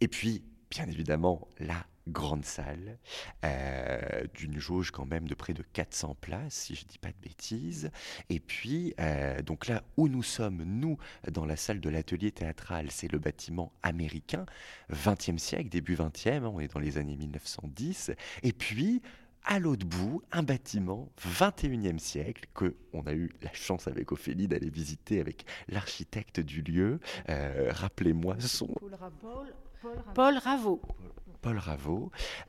Et 0.00 0.08
puis, 0.08 0.42
bien 0.70 0.86
évidemment, 0.86 1.48
la 1.58 1.86
grande 2.08 2.44
salle, 2.44 2.98
euh, 3.44 4.24
d'une 4.34 4.58
jauge 4.58 4.90
quand 4.90 5.06
même 5.06 5.28
de 5.28 5.34
près 5.34 5.54
de 5.54 5.62
400 5.62 6.16
places, 6.20 6.54
si 6.54 6.74
je 6.74 6.84
ne 6.84 6.88
dis 6.88 6.98
pas 6.98 7.10
de 7.10 7.20
bêtises. 7.22 7.90
Et 8.28 8.40
puis, 8.40 8.94
euh, 9.00 9.42
donc 9.42 9.66
là 9.66 9.82
où 9.96 10.08
nous 10.08 10.22
sommes, 10.22 10.62
nous, 10.62 10.98
dans 11.30 11.44
la 11.44 11.56
salle 11.56 11.80
de 11.80 11.88
l'atelier 11.88 12.32
théâtral, 12.32 12.90
c'est 12.90 13.10
le 13.10 13.18
bâtiment 13.18 13.72
américain, 13.82 14.46
20e 14.92 15.38
siècle, 15.38 15.68
début 15.68 15.94
20e, 15.94 16.44
hein, 16.44 16.52
on 16.52 16.60
est 16.60 16.72
dans 16.72 16.80
les 16.80 16.98
années 16.98 17.16
1910. 17.16 18.12
Et 18.42 18.52
puis, 18.52 19.02
à 19.44 19.58
l'autre 19.58 19.86
bout, 19.86 20.22
un 20.30 20.42
bâtiment 20.42 21.08
21e 21.20 21.98
siècle 21.98 22.46
que 22.54 22.76
on 22.92 23.02
a 23.02 23.12
eu 23.12 23.30
la 23.42 23.52
chance 23.52 23.88
avec 23.88 24.12
Ophélie 24.12 24.46
d'aller 24.46 24.70
visiter 24.70 25.20
avec 25.20 25.44
l'architecte 25.68 26.38
du 26.40 26.62
lieu. 26.62 27.00
Euh, 27.28 27.70
Rappelez-moi 27.72 28.38
son 28.40 28.68
Paul 28.68 28.94
Raveau. 28.94 29.44
Paul 29.80 29.96
Raveau. 29.96 30.12
Paul 30.14 30.38
Raveau, 30.38 30.82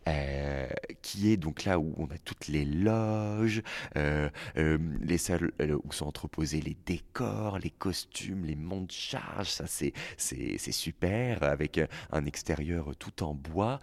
euh, 0.08 0.68
qui 1.02 1.32
est 1.32 1.38
donc 1.38 1.66
là 1.66 1.80
où 1.80 1.94
on 1.98 2.06
a 2.08 2.18
toutes 2.20 2.48
les 2.48 2.66
loges, 2.66 3.62
euh, 3.98 4.30
euh, 4.58 4.78
les 5.02 5.18
salles 5.18 5.52
où 5.84 5.92
sont 5.92 6.08
entreposés 6.08 6.62
les 6.62 6.78
décors, 6.86 7.60
les 7.60 7.70
costumes, 7.72 8.46
les 8.46 8.56
monts 8.56 8.82
de 8.82 8.92
charge. 8.92 9.50
Ça, 9.50 9.66
c'est 9.68 9.94
c'est 10.18 10.72
super 10.72 11.44
avec 11.44 11.80
un 12.12 12.26
extérieur 12.26 12.96
tout 12.98 13.24
en 13.24 13.34
bois. 13.34 13.80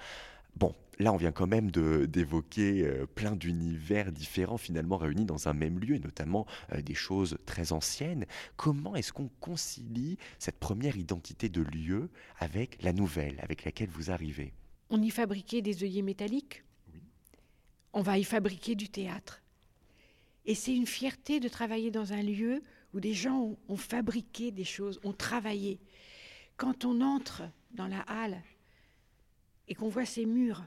Bon, 0.57 0.75
là, 0.99 1.13
on 1.13 1.17
vient 1.17 1.33
quand 1.33 1.47
même 1.47 1.71
de- 1.71 2.07
d'évoquer 2.07 2.89
plein 3.15 3.37
d'univers 3.37 4.13
différents 4.13 4.59
finalement 4.59 4.97
réunis 4.97 5.25
dans 5.25 5.49
un 5.49 5.53
même 5.55 5.79
lieu, 5.79 5.95
et 5.97 6.01
notamment 6.01 6.47
des 6.83 6.95
choses 6.95 7.39
très 7.47 7.73
anciennes. 7.73 8.27
Comment 8.57 8.97
est-ce 8.97 9.13
qu'on 9.13 9.31
concilie 9.41 10.19
cette 10.39 10.59
première 10.59 10.97
identité 10.97 11.49
de 11.49 11.63
lieu 11.63 12.11
avec 12.39 12.83
la 12.83 12.93
nouvelle, 12.93 13.39
avec 13.43 13.65
laquelle 13.65 13.91
vous 13.91 14.11
arrivez? 14.11 14.53
On 14.91 15.01
y 15.01 15.11
fabriquait 15.11 15.63
des 15.63 15.83
œillets 15.85 16.03
métalliques. 16.03 16.65
On 17.93 18.03
va 18.03 18.19
y 18.19 18.25
fabriquer 18.25 18.75
du 18.75 18.89
théâtre. 18.89 19.43
Et 20.47 20.55
c'est 20.55 20.75
une 20.75 20.87
fierté 20.87 21.39
de 21.39 21.49
travailler 21.49 21.91
dans 21.91 22.13
un 22.13 22.23
lieu 22.23 22.63
où 22.93 23.01
des 23.01 23.15
gens 23.15 23.39
ont, 23.41 23.59
ont 23.69 23.77
fabriqué 23.77 24.51
des 24.51 24.65
choses, 24.65 25.01
ont 25.05 25.13
travaillé. 25.13 25.79
Quand 26.57 26.85
on 26.85 27.01
entre 27.01 27.43
dans 27.73 27.87
la 27.87 28.01
halle 28.01 28.43
et 29.69 29.75
qu'on 29.75 29.89
voit 29.89 30.07
ces 30.07 30.27
murs, 30.27 30.67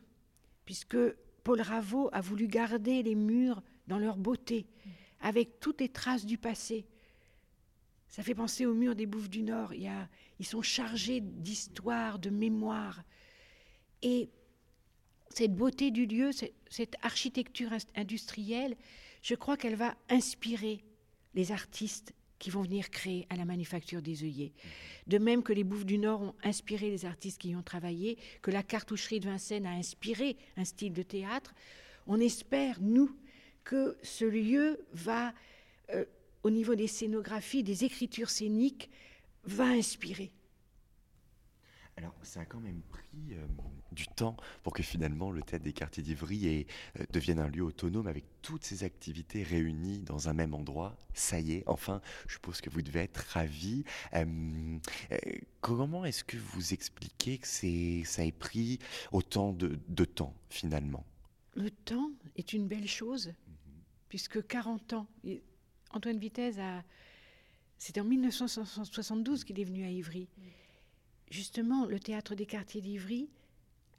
puisque 0.65 0.97
Paul 1.43 1.59
Raveau 1.59 2.09
a 2.13 2.21
voulu 2.21 2.47
garder 2.47 3.03
les 3.03 3.15
murs 3.15 3.61
dans 3.87 3.99
leur 3.99 4.15
beauté, 4.15 4.65
avec 5.19 5.59
toutes 5.59 5.81
les 5.81 5.89
traces 5.89 6.25
du 6.25 6.37
passé. 6.37 6.85
Ça 8.07 8.23
fait 8.23 8.35
penser 8.35 8.65
aux 8.65 8.73
murs 8.73 8.95
des 8.95 9.05
Bouffes 9.05 9.29
du 9.29 9.41
Nord. 9.41 9.73
Il 9.73 9.81
y 9.81 9.87
a- 9.87 10.07
ils 10.39 10.45
sont 10.45 10.61
chargés 10.61 11.19
d'histoire, 11.19 12.19
de 12.19 12.29
mémoire. 12.29 13.03
Et 14.03 14.29
cette 15.29 15.55
beauté 15.55 15.89
du 15.89 16.05
lieu, 16.05 16.31
cette- 16.31 16.95
architecture 17.01 17.71
industrielle, 17.95 18.75
je 19.21 19.35
crois 19.35 19.57
qu'elle 19.57 19.75
va 19.75 19.95
inspirer 20.09 20.83
les 21.33 21.51
artistes 21.51 22.13
qui 22.37 22.49
vont 22.49 22.61
venir 22.63 22.89
créer 22.89 23.25
à 23.29 23.37
la 23.37 23.45
manufacture 23.45 24.01
des 24.01 24.23
œillets. 24.23 24.51
De 25.07 25.17
même 25.17 25.43
que 25.43 25.53
les 25.53 25.63
Bouffes 25.63 25.85
du 25.85 25.97
Nord 25.97 26.21
ont 26.21 26.35
inspiré 26.43 26.89
les 26.89 27.05
artistes 27.05 27.39
qui 27.39 27.49
y 27.51 27.55
ont 27.55 27.63
travaillé, 27.63 28.17
que 28.41 28.51
la 28.51 28.63
cartoucherie 28.63 29.21
de 29.21 29.29
Vincennes 29.29 29.65
a 29.65 29.71
inspiré 29.71 30.35
un 30.57 30.65
style 30.65 30.91
de 30.93 31.03
théâtre, 31.03 31.53
on 32.05 32.19
espère, 32.19 32.81
nous, 32.81 33.15
que 33.63 33.97
ce 34.03 34.25
lieu 34.25 34.85
va, 34.91 35.33
euh, 35.91 36.03
au 36.43 36.49
niveau 36.49 36.75
des 36.75 36.87
scénographies, 36.87 37.63
des 37.63 37.85
écritures 37.85 38.29
scéniques, 38.29 38.89
va 39.45 39.67
inspirer. 39.67 40.33
Alors, 41.95 42.13
ça 42.23 42.41
a 42.41 42.45
quand 42.45 42.59
même 42.59 42.81
pris 42.89 43.33
euh, 43.33 43.45
du 43.93 44.07
temps 44.07 44.35
pour 44.63 44.73
que 44.73 44.83
finalement 44.83 45.31
le 45.31 45.41
théâtre 45.41 45.63
des 45.63 45.73
quartiers 45.73 46.03
d'Ivry 46.03 46.65
euh, 46.99 47.03
devienne 47.11 47.39
un 47.39 47.47
lieu 47.47 47.63
autonome 47.63 48.07
avec 48.07 48.25
toutes 48.41 48.63
ces 48.63 48.83
activités 48.83 49.43
réunies 49.43 49.99
dans 49.99 50.29
un 50.29 50.33
même 50.33 50.53
endroit. 50.53 50.97
Ça 51.13 51.39
y 51.39 51.53
est, 51.53 51.63
enfin, 51.67 52.01
je 52.27 52.33
suppose 52.33 52.61
que 52.61 52.69
vous 52.69 52.81
devez 52.81 53.01
être 53.01 53.17
ravis. 53.17 53.83
Euh, 54.13 54.77
comment 55.61 56.05
est-ce 56.05 56.23
que 56.23 56.37
vous 56.37 56.73
expliquez 56.73 57.37
que 57.37 57.47
ça 57.47 58.25
ait 58.25 58.31
pris 58.31 58.79
autant 59.11 59.53
de, 59.53 59.79
de 59.87 60.05
temps 60.05 60.33
finalement? 60.49 61.05
Le 61.55 61.69
temps 61.69 62.11
est 62.35 62.53
une 62.53 62.67
belle 62.67 62.87
chose, 62.87 63.33
puisque 64.09 64.45
40 64.45 64.93
ans, 64.93 65.07
et 65.23 65.43
Antoine 65.91 66.17
Vitesse 66.17 66.57
a. 66.57 66.83
C'est 67.77 67.99
en 67.99 68.05
1972 68.05 69.43
qu'il 69.43 69.59
est 69.59 69.65
venu 69.65 69.83
à 69.83 69.89
Ivry. 69.89 70.29
Justement, 71.29 71.85
le 71.85 71.99
théâtre 71.99 72.33
des 72.33 72.45
quartiers 72.45 72.81
d'Ivry 72.81 73.29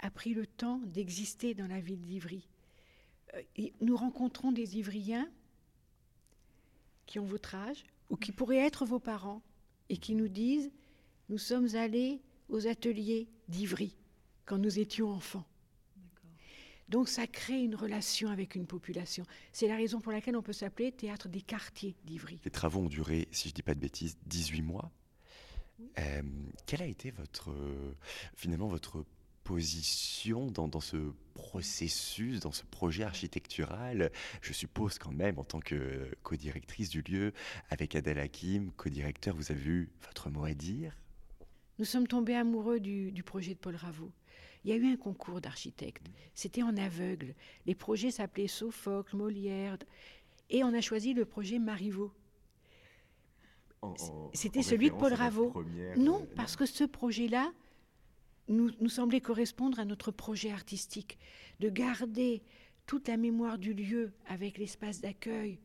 a 0.05 0.11
pris 0.11 0.35
le 0.35 0.47
temps 0.47 0.81
d'exister 0.85 1.55
dans 1.55 1.67
la 1.67 1.81
ville 1.81 2.03
d'Ivry. 2.03 2.47
Euh, 3.35 3.43
et 3.57 3.73
nous 3.81 3.97
rencontrons 3.97 4.53
des 4.53 4.77
Ivriens 4.77 5.29
qui 7.07 7.19
ont 7.19 7.25
votre 7.25 7.55
âge 7.55 7.85
ou 8.11 8.17
qui 8.17 8.33
pourraient 8.33 8.59
être 8.59 8.85
vos 8.85 8.99
parents 8.99 9.43
et 9.89 9.97
qui 9.97 10.15
nous 10.15 10.29
disent 10.29 10.71
Nous 11.31 11.39
sommes 11.39 11.75
allés 11.75 12.21
aux 12.51 12.67
ateliers 12.67 13.29
d'Ivry 13.49 13.97
quand 14.45 14.59
nous 14.59 14.79
étions 14.79 15.11
enfants. 15.11 15.47
Donc 16.91 17.09
ça 17.09 17.27
crée 17.27 17.63
une 17.63 17.75
relation 17.75 18.29
avec 18.29 18.55
une 18.55 18.67
population. 18.67 19.25
C'est 19.53 19.69
la 19.69 19.77
raison 19.77 20.01
pour 20.01 20.13
laquelle 20.13 20.37
on 20.37 20.43
peut 20.43 20.53
s'appeler 20.53 20.93
théâtre 20.93 21.31
des 21.31 21.41
quartiers 21.41 21.97
d'Ivry. 22.05 22.39
Les 22.45 22.51
travaux 22.51 22.81
ont 22.81 22.89
duré, 22.89 23.27
si 23.31 23.49
je 23.49 23.55
dis 23.55 23.63
pas 23.63 23.75
de 23.75 23.81
bêtises, 23.81 24.19
18 24.27 24.61
mois. 24.61 24.93
Euh, 25.99 26.23
quelle 26.67 26.83
a 26.83 26.87
été 26.87 27.11
votre, 27.11 27.51
euh, 27.51 27.97
finalement, 28.37 28.69
votre 28.69 29.05
position 29.45 30.51
dans, 30.51 30.69
dans 30.69 30.81
ce 30.81 30.97
processus, 31.35 32.41
dans 32.41 32.53
ce 32.53 32.65
projet 32.65 33.05
architectural 33.05 34.11
Je 34.41 34.53
suppose 34.53 34.99
quand 34.99 35.13
même, 35.13 35.39
en 35.39 35.45
tant 35.45 35.61
que 35.61 36.11
co-directrice 36.23 36.89
du 36.89 37.03
lieu, 37.03 37.33
avec 37.71 37.95
Adèle 37.95 38.19
Hakim, 38.19 38.73
co-directeur, 38.73 39.37
vous 39.37 39.53
avez 39.53 39.65
eu 39.65 39.91
votre 40.03 40.31
mot 40.31 40.45
à 40.45 40.55
dire? 40.55 40.97
Nous 41.79 41.85
sommes 41.85 42.07
tombés 42.07 42.35
amoureux 42.35 42.81
du, 42.81 43.13
du 43.13 43.23
projet 43.23 43.55
de 43.55 43.59
Paul 43.59 43.77
Ravoux. 43.77 44.13
Il 44.65 44.71
y 44.71 44.73
a 44.73 44.77
eu 44.77 44.91
un 44.91 44.97
concours 44.97 45.41
d'architectes. 45.41 46.07
C'était 46.35 46.63
en 46.63 46.77
aveugle. 46.77 47.35
Les 47.67 47.75
projets 47.75 48.11
s'appelaient 48.11 48.49
Sophocle, 48.49 49.17
Molière. 49.17 49.77
Et 50.49 50.65
on 50.65 50.73
a 50.73 50.81
choisi 50.81 51.13
le 51.13 51.25
projet 51.25 51.59
Marivaux. 51.59 52.13
C'était 54.33 54.63
celui 54.63 54.91
de 54.91 54.95
Paul 54.95 55.13
Ravoux. 55.13 55.53
Non, 55.97 56.27
parce 56.37 56.57
que 56.57 56.65
ce 56.65 56.85
projet-là 56.85 57.53
nous, 58.49 58.89
semblait 58.89 59.21
correspondre 59.21 59.79
à 59.79 59.85
notre 59.85 60.11
projet 60.11 60.51
artistique, 60.51 61.19
de 61.61 61.69
garder 61.69 62.43
toute 62.87 63.09
la 63.09 63.17
mémoire 63.17 63.59
du 63.59 63.73
lieu 63.73 64.13
avec 64.27 64.59
l'espace 64.59 65.01
d'accueil, 65.01 65.59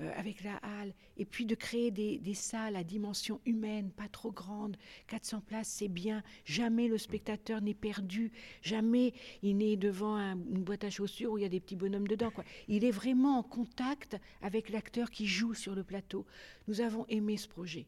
euh, 0.00 0.12
avec 0.14 0.44
la 0.44 0.56
halle, 0.56 0.92
et 1.16 1.24
puis 1.24 1.46
de 1.46 1.54
créer 1.54 1.90
des, 1.90 2.34
salles 2.34 2.76
à 2.76 2.84
dimension 2.84 3.40
humaine, 3.46 3.90
pas 3.90 4.08
trop 4.08 4.30
grandes. 4.30 4.76
400 5.06 5.40
places, 5.40 5.68
c'est 5.68 5.88
bien. 5.88 6.22
Jamais 6.44 6.86
le 6.86 6.98
spectateur 6.98 7.62
n'est 7.62 7.72
perdu. 7.72 8.30
Jamais 8.60 9.14
il 9.42 9.56
n'est 9.56 9.76
devant 9.76 10.16
un- 10.16 10.34
une 10.34 10.64
boîte 10.64 10.84
à 10.84 10.90
chaussures 10.90 11.32
où 11.32 11.38
il 11.38 11.42
y 11.42 11.46
a 11.46 11.48
des 11.48 11.60
petits 11.60 11.76
bonhommes 11.76 12.08
dedans. 12.08 12.30
Il 12.68 12.84
est 12.84 12.90
vraiment 12.90 13.38
en 13.38 13.42
contact 13.42 14.18
avec 14.42 14.68
l'acteur 14.68 15.10
qui 15.10 15.26
joue 15.26 15.54
sur 15.54 15.74
le 15.74 15.82
plateau. 15.82 16.26
Nous 16.68 16.82
avons 16.82 17.06
aimé 17.06 17.38
ce 17.38 17.48
projet. 17.48 17.86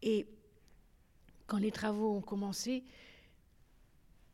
Et 0.00 0.26
quand 1.46 1.58
les 1.58 1.70
travaux 1.72 2.14
ont 2.16 2.20
commencé, 2.22 2.84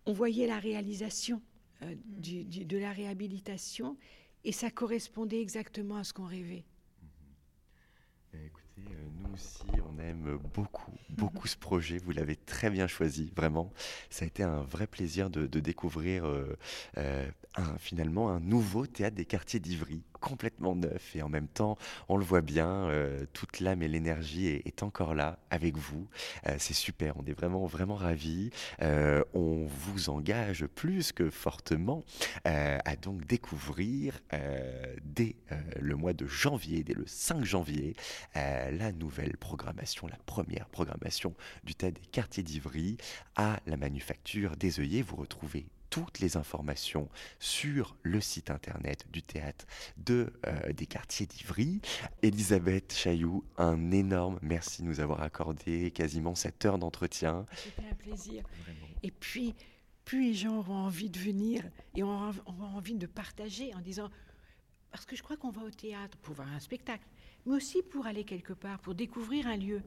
on 0.07 0.13
voyait 0.13 0.47
la 0.47 0.59
réalisation 0.59 1.43
euh, 1.83 1.95
du- 2.07 2.45
du- 2.45 2.65
de 2.65 2.79
la 2.79 2.93
réhabilitation 2.93 3.97
et 4.45 4.53
ça 4.53 4.71
correspondait 4.71 5.41
exactement 5.41 5.97
à 5.97 6.05
ce 6.05 6.13
qu'on 6.13 6.27
rêvait. 6.27 6.65
Eh, 8.35 8.47
Écoutez, 8.47 8.95
euh, 8.95 9.09
nous 9.21 9.35
aussi, 9.35 9.63
on 9.87 9.99
aime 9.99 10.39
beaucoup, 10.55 10.93
beaucoup 11.11 11.47
ce 11.47 11.57
projet. 11.57 11.99
Vous 11.99 12.13
l'avez 12.13 12.37
très 12.37 12.71
bien 12.71 12.87
choisi, 12.87 13.31
vraiment. 13.37 13.73
Ça 14.11 14.25
a 14.25 14.29
été 14.29 14.43
un 14.43 14.63
vrai 14.63 14.87
plaisir 14.87 15.31
de, 15.31 15.47
de 15.47 15.61
découvrir 15.61 16.25
euh, 16.27 16.57
euh, 16.99 17.31
un, 17.57 17.77
finalement 17.79 18.31
un 18.31 18.41
nouveau 18.41 18.87
théâtre 18.87 19.17
des 19.17 19.27
quartiers 19.27 19.61
d'Ivry, 19.61 20.03
complètement 20.23 20.75
neuf. 20.75 21.15
Et 21.17 21.23
en 21.23 21.29
même 21.29 21.49
temps, 21.49 21.77
on 22.09 22.17
le 22.17 22.25
voit 22.25 22.41
bien, 22.41 22.87
euh, 22.89 23.27
toute 23.35 23.61
l'âme 23.61 23.83
et 23.83 23.89
l'énergie 23.89 24.47
est, 24.47 24.83
encore 24.83 25.15
là 25.15 25.39
avec 25.51 25.77
vous. 25.77 26.09
Euh, 26.47 26.57
C'est 26.59 26.73
super, 26.73 27.15
on 27.19 27.25
est 27.27 27.33
vraiment, 27.33 27.67
vraiment 27.67 27.97
ravis. 27.97 28.51
Euh, 28.81 29.23
on 29.35 29.67
vous 29.67 30.09
engage 30.09 30.67
plus 30.67 31.13
que 31.13 31.29
fortement 31.29 32.05
à 32.45 32.97
donc 32.97 33.27
découvrir 33.27 34.21
dès 35.03 35.35
le 35.79 35.97
mois 35.97 36.13
de 36.13 36.27
janvier, 36.27 36.85
dès 36.85 36.95
le 36.95 37.05
5 37.07 37.45
janvier, 37.45 37.97
la 38.35 38.93
nouvelle 38.93 39.37
programmation, 39.37 40.07
la 40.07 40.19
première 40.25 40.69
programmation 40.69 41.35
du 41.65 41.75
théâtre 41.75 42.01
des 42.01 42.07
quartiers 42.07 42.43
d'Ivry 42.43 42.97
à 43.35 43.59
la 43.67 43.77
manufacture 43.77 44.57
des 44.57 44.79
œillets. 44.81 45.03
Vous 45.03 45.17
retrouvez 45.17 45.67
toutes 45.93 46.21
les 46.21 46.39
informations 46.39 47.11
sur 47.39 47.95
le 48.03 48.19
site 48.23 48.51
internet 48.51 49.05
du 49.13 49.21
théâtre 49.23 49.67
de, 49.99 50.33
euh, 50.47 50.73
des 50.73 50.87
quartiers 50.87 51.27
d'Ivry. 51.27 51.83
Elisabeth 52.23 52.95
Chailloux, 52.95 53.45
un 53.59 53.91
énorme 53.91 54.39
merci 54.41 54.81
de 54.81 54.87
nous 54.87 55.01
avoir 55.01 55.21
accordé 55.21 55.91
quasiment 55.91 56.35
cette 56.35 56.65
heure 56.65 56.79
d'entretien. 56.79 57.45
C'était 57.55 57.87
un 57.91 57.95
plaisir. 57.95 58.43
Et 59.03 59.11
puis, 59.11 59.55
plus 60.07 60.29
les 60.29 60.35
gens 60.35 60.61
auront 60.61 60.77
envie 60.77 61.11
de 61.11 61.19
venir 61.19 61.63
et 61.95 62.03
auront 62.03 62.33
auront 62.47 62.75
envie 62.75 62.95
de 62.95 63.07
partager 63.07 63.75
en 63.75 63.81
disant, 63.81 64.09
parce 64.91 65.05
que 65.05 65.15
je 65.15 65.23
crois 65.23 65.37
qu'on 65.37 65.51
va 65.51 65.61
au 65.61 65.71
théâtre 65.71 66.17
pour 66.23 66.35
voir 66.35 66.49
un 66.49 66.61
spectacle, 66.61 67.05
mais 67.45 67.53
aussi 67.53 67.83
pour 67.83 68.07
aller 68.07 68.25
quelque 68.25 68.55
part, 68.55 68.79
pour 68.79 68.95
découvrir 68.95 69.47
un 69.47 69.59
lieu. 69.59 69.83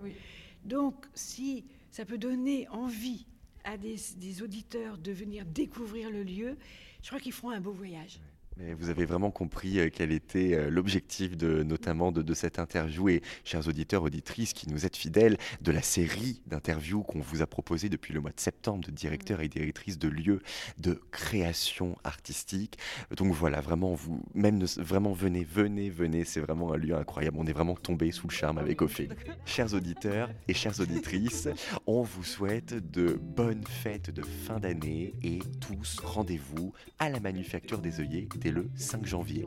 Donc, 0.66 1.08
si 1.16 1.66
ça 1.90 2.06
peut 2.06 2.20
donner 2.20 2.68
envie 2.68 3.26
à 3.66 3.78
des, 3.78 4.42
auditeurs 4.42 4.98
de 4.98 5.12
venir 5.12 5.46
découvrir 5.46 6.10
le 6.10 6.24
lieu, 6.24 6.58
je 7.02 7.08
crois 7.08 7.20
qu'ils 7.20 7.34
feront 7.34 7.50
un 7.50 7.60
beau 7.60 7.72
voyage. 7.72 8.20
Vous 8.58 8.90
avez 8.90 9.06
vraiment 9.06 9.32
compris 9.32 9.80
euh, 9.80 9.90
quel 9.94 10.14
était 10.14 10.54
euh, 10.54 10.70
l'objectif 10.70 11.36
de, 11.36 11.62
notamment 11.64 12.14
de, 12.14 12.34
cette 12.34 12.58
interview 12.58 13.10
et 13.10 13.22
chers 13.44 13.68
auditeurs, 13.68 14.04
auditrices 14.04 14.54
qui 14.54 14.70
nous 14.70 14.86
êtes 14.86 14.96
fidèles 14.96 15.38
de 15.62 15.72
la 15.74 15.82
série 15.82 16.42
d'interviews 16.48 17.04
qu'on 17.04 17.20
vous 17.20 17.42
a 17.42 17.48
proposé 17.48 17.90
depuis 17.90 18.14
le 18.14 18.22
mois 18.22 18.32
de 18.32 18.40
septembre 18.40 18.86
de 18.86 18.92
directeurs 18.92 19.42
et 19.42 19.50
directrices 19.50 20.00
de 20.00 20.08
lieux 20.08 20.42
de 20.78 21.02
création 21.12 21.98
artistique. 22.06 22.78
Donc 23.18 23.34
voilà, 23.34 23.60
vraiment 23.60 23.94
vous, 23.94 24.24
même 24.34 24.64
vraiment 24.78 25.12
venez, 25.12 25.44
venez, 25.44 25.90
venez, 25.90 26.24
c'est 26.24 26.40
vraiment 26.40 26.72
un 26.72 26.78
lieu 26.78 26.96
incroyable. 26.96 27.38
On 27.38 27.48
est 27.48 27.54
vraiment 27.54 27.76
tombé 27.76 28.12
sous 28.12 28.28
le 28.28 28.34
charme 28.34 28.58
avec 28.58 28.82
Ophé. 28.82 29.10
Chers 29.46 29.74
auditeurs 29.74 30.30
et 30.48 30.54
chères 30.54 30.80
auditrices, 30.80 31.50
on 31.88 32.04
vous 32.04 32.24
souhaite 32.24 32.74
de 32.92 33.20
bonnes 33.22 33.66
fêtes 33.68 34.12
de 34.12 34.22
fin 34.22 34.60
d'année 34.60 35.14
et 35.24 35.40
tous 35.60 36.00
rendez-vous 36.00 36.72
à 37.00 37.10
la 37.10 37.20
Manufacture 37.20 37.80
des 37.80 38.00
œillets 38.00 38.28
c'était 38.46 38.52
le 38.52 38.70
5 38.76 39.06
janvier. 39.08 39.46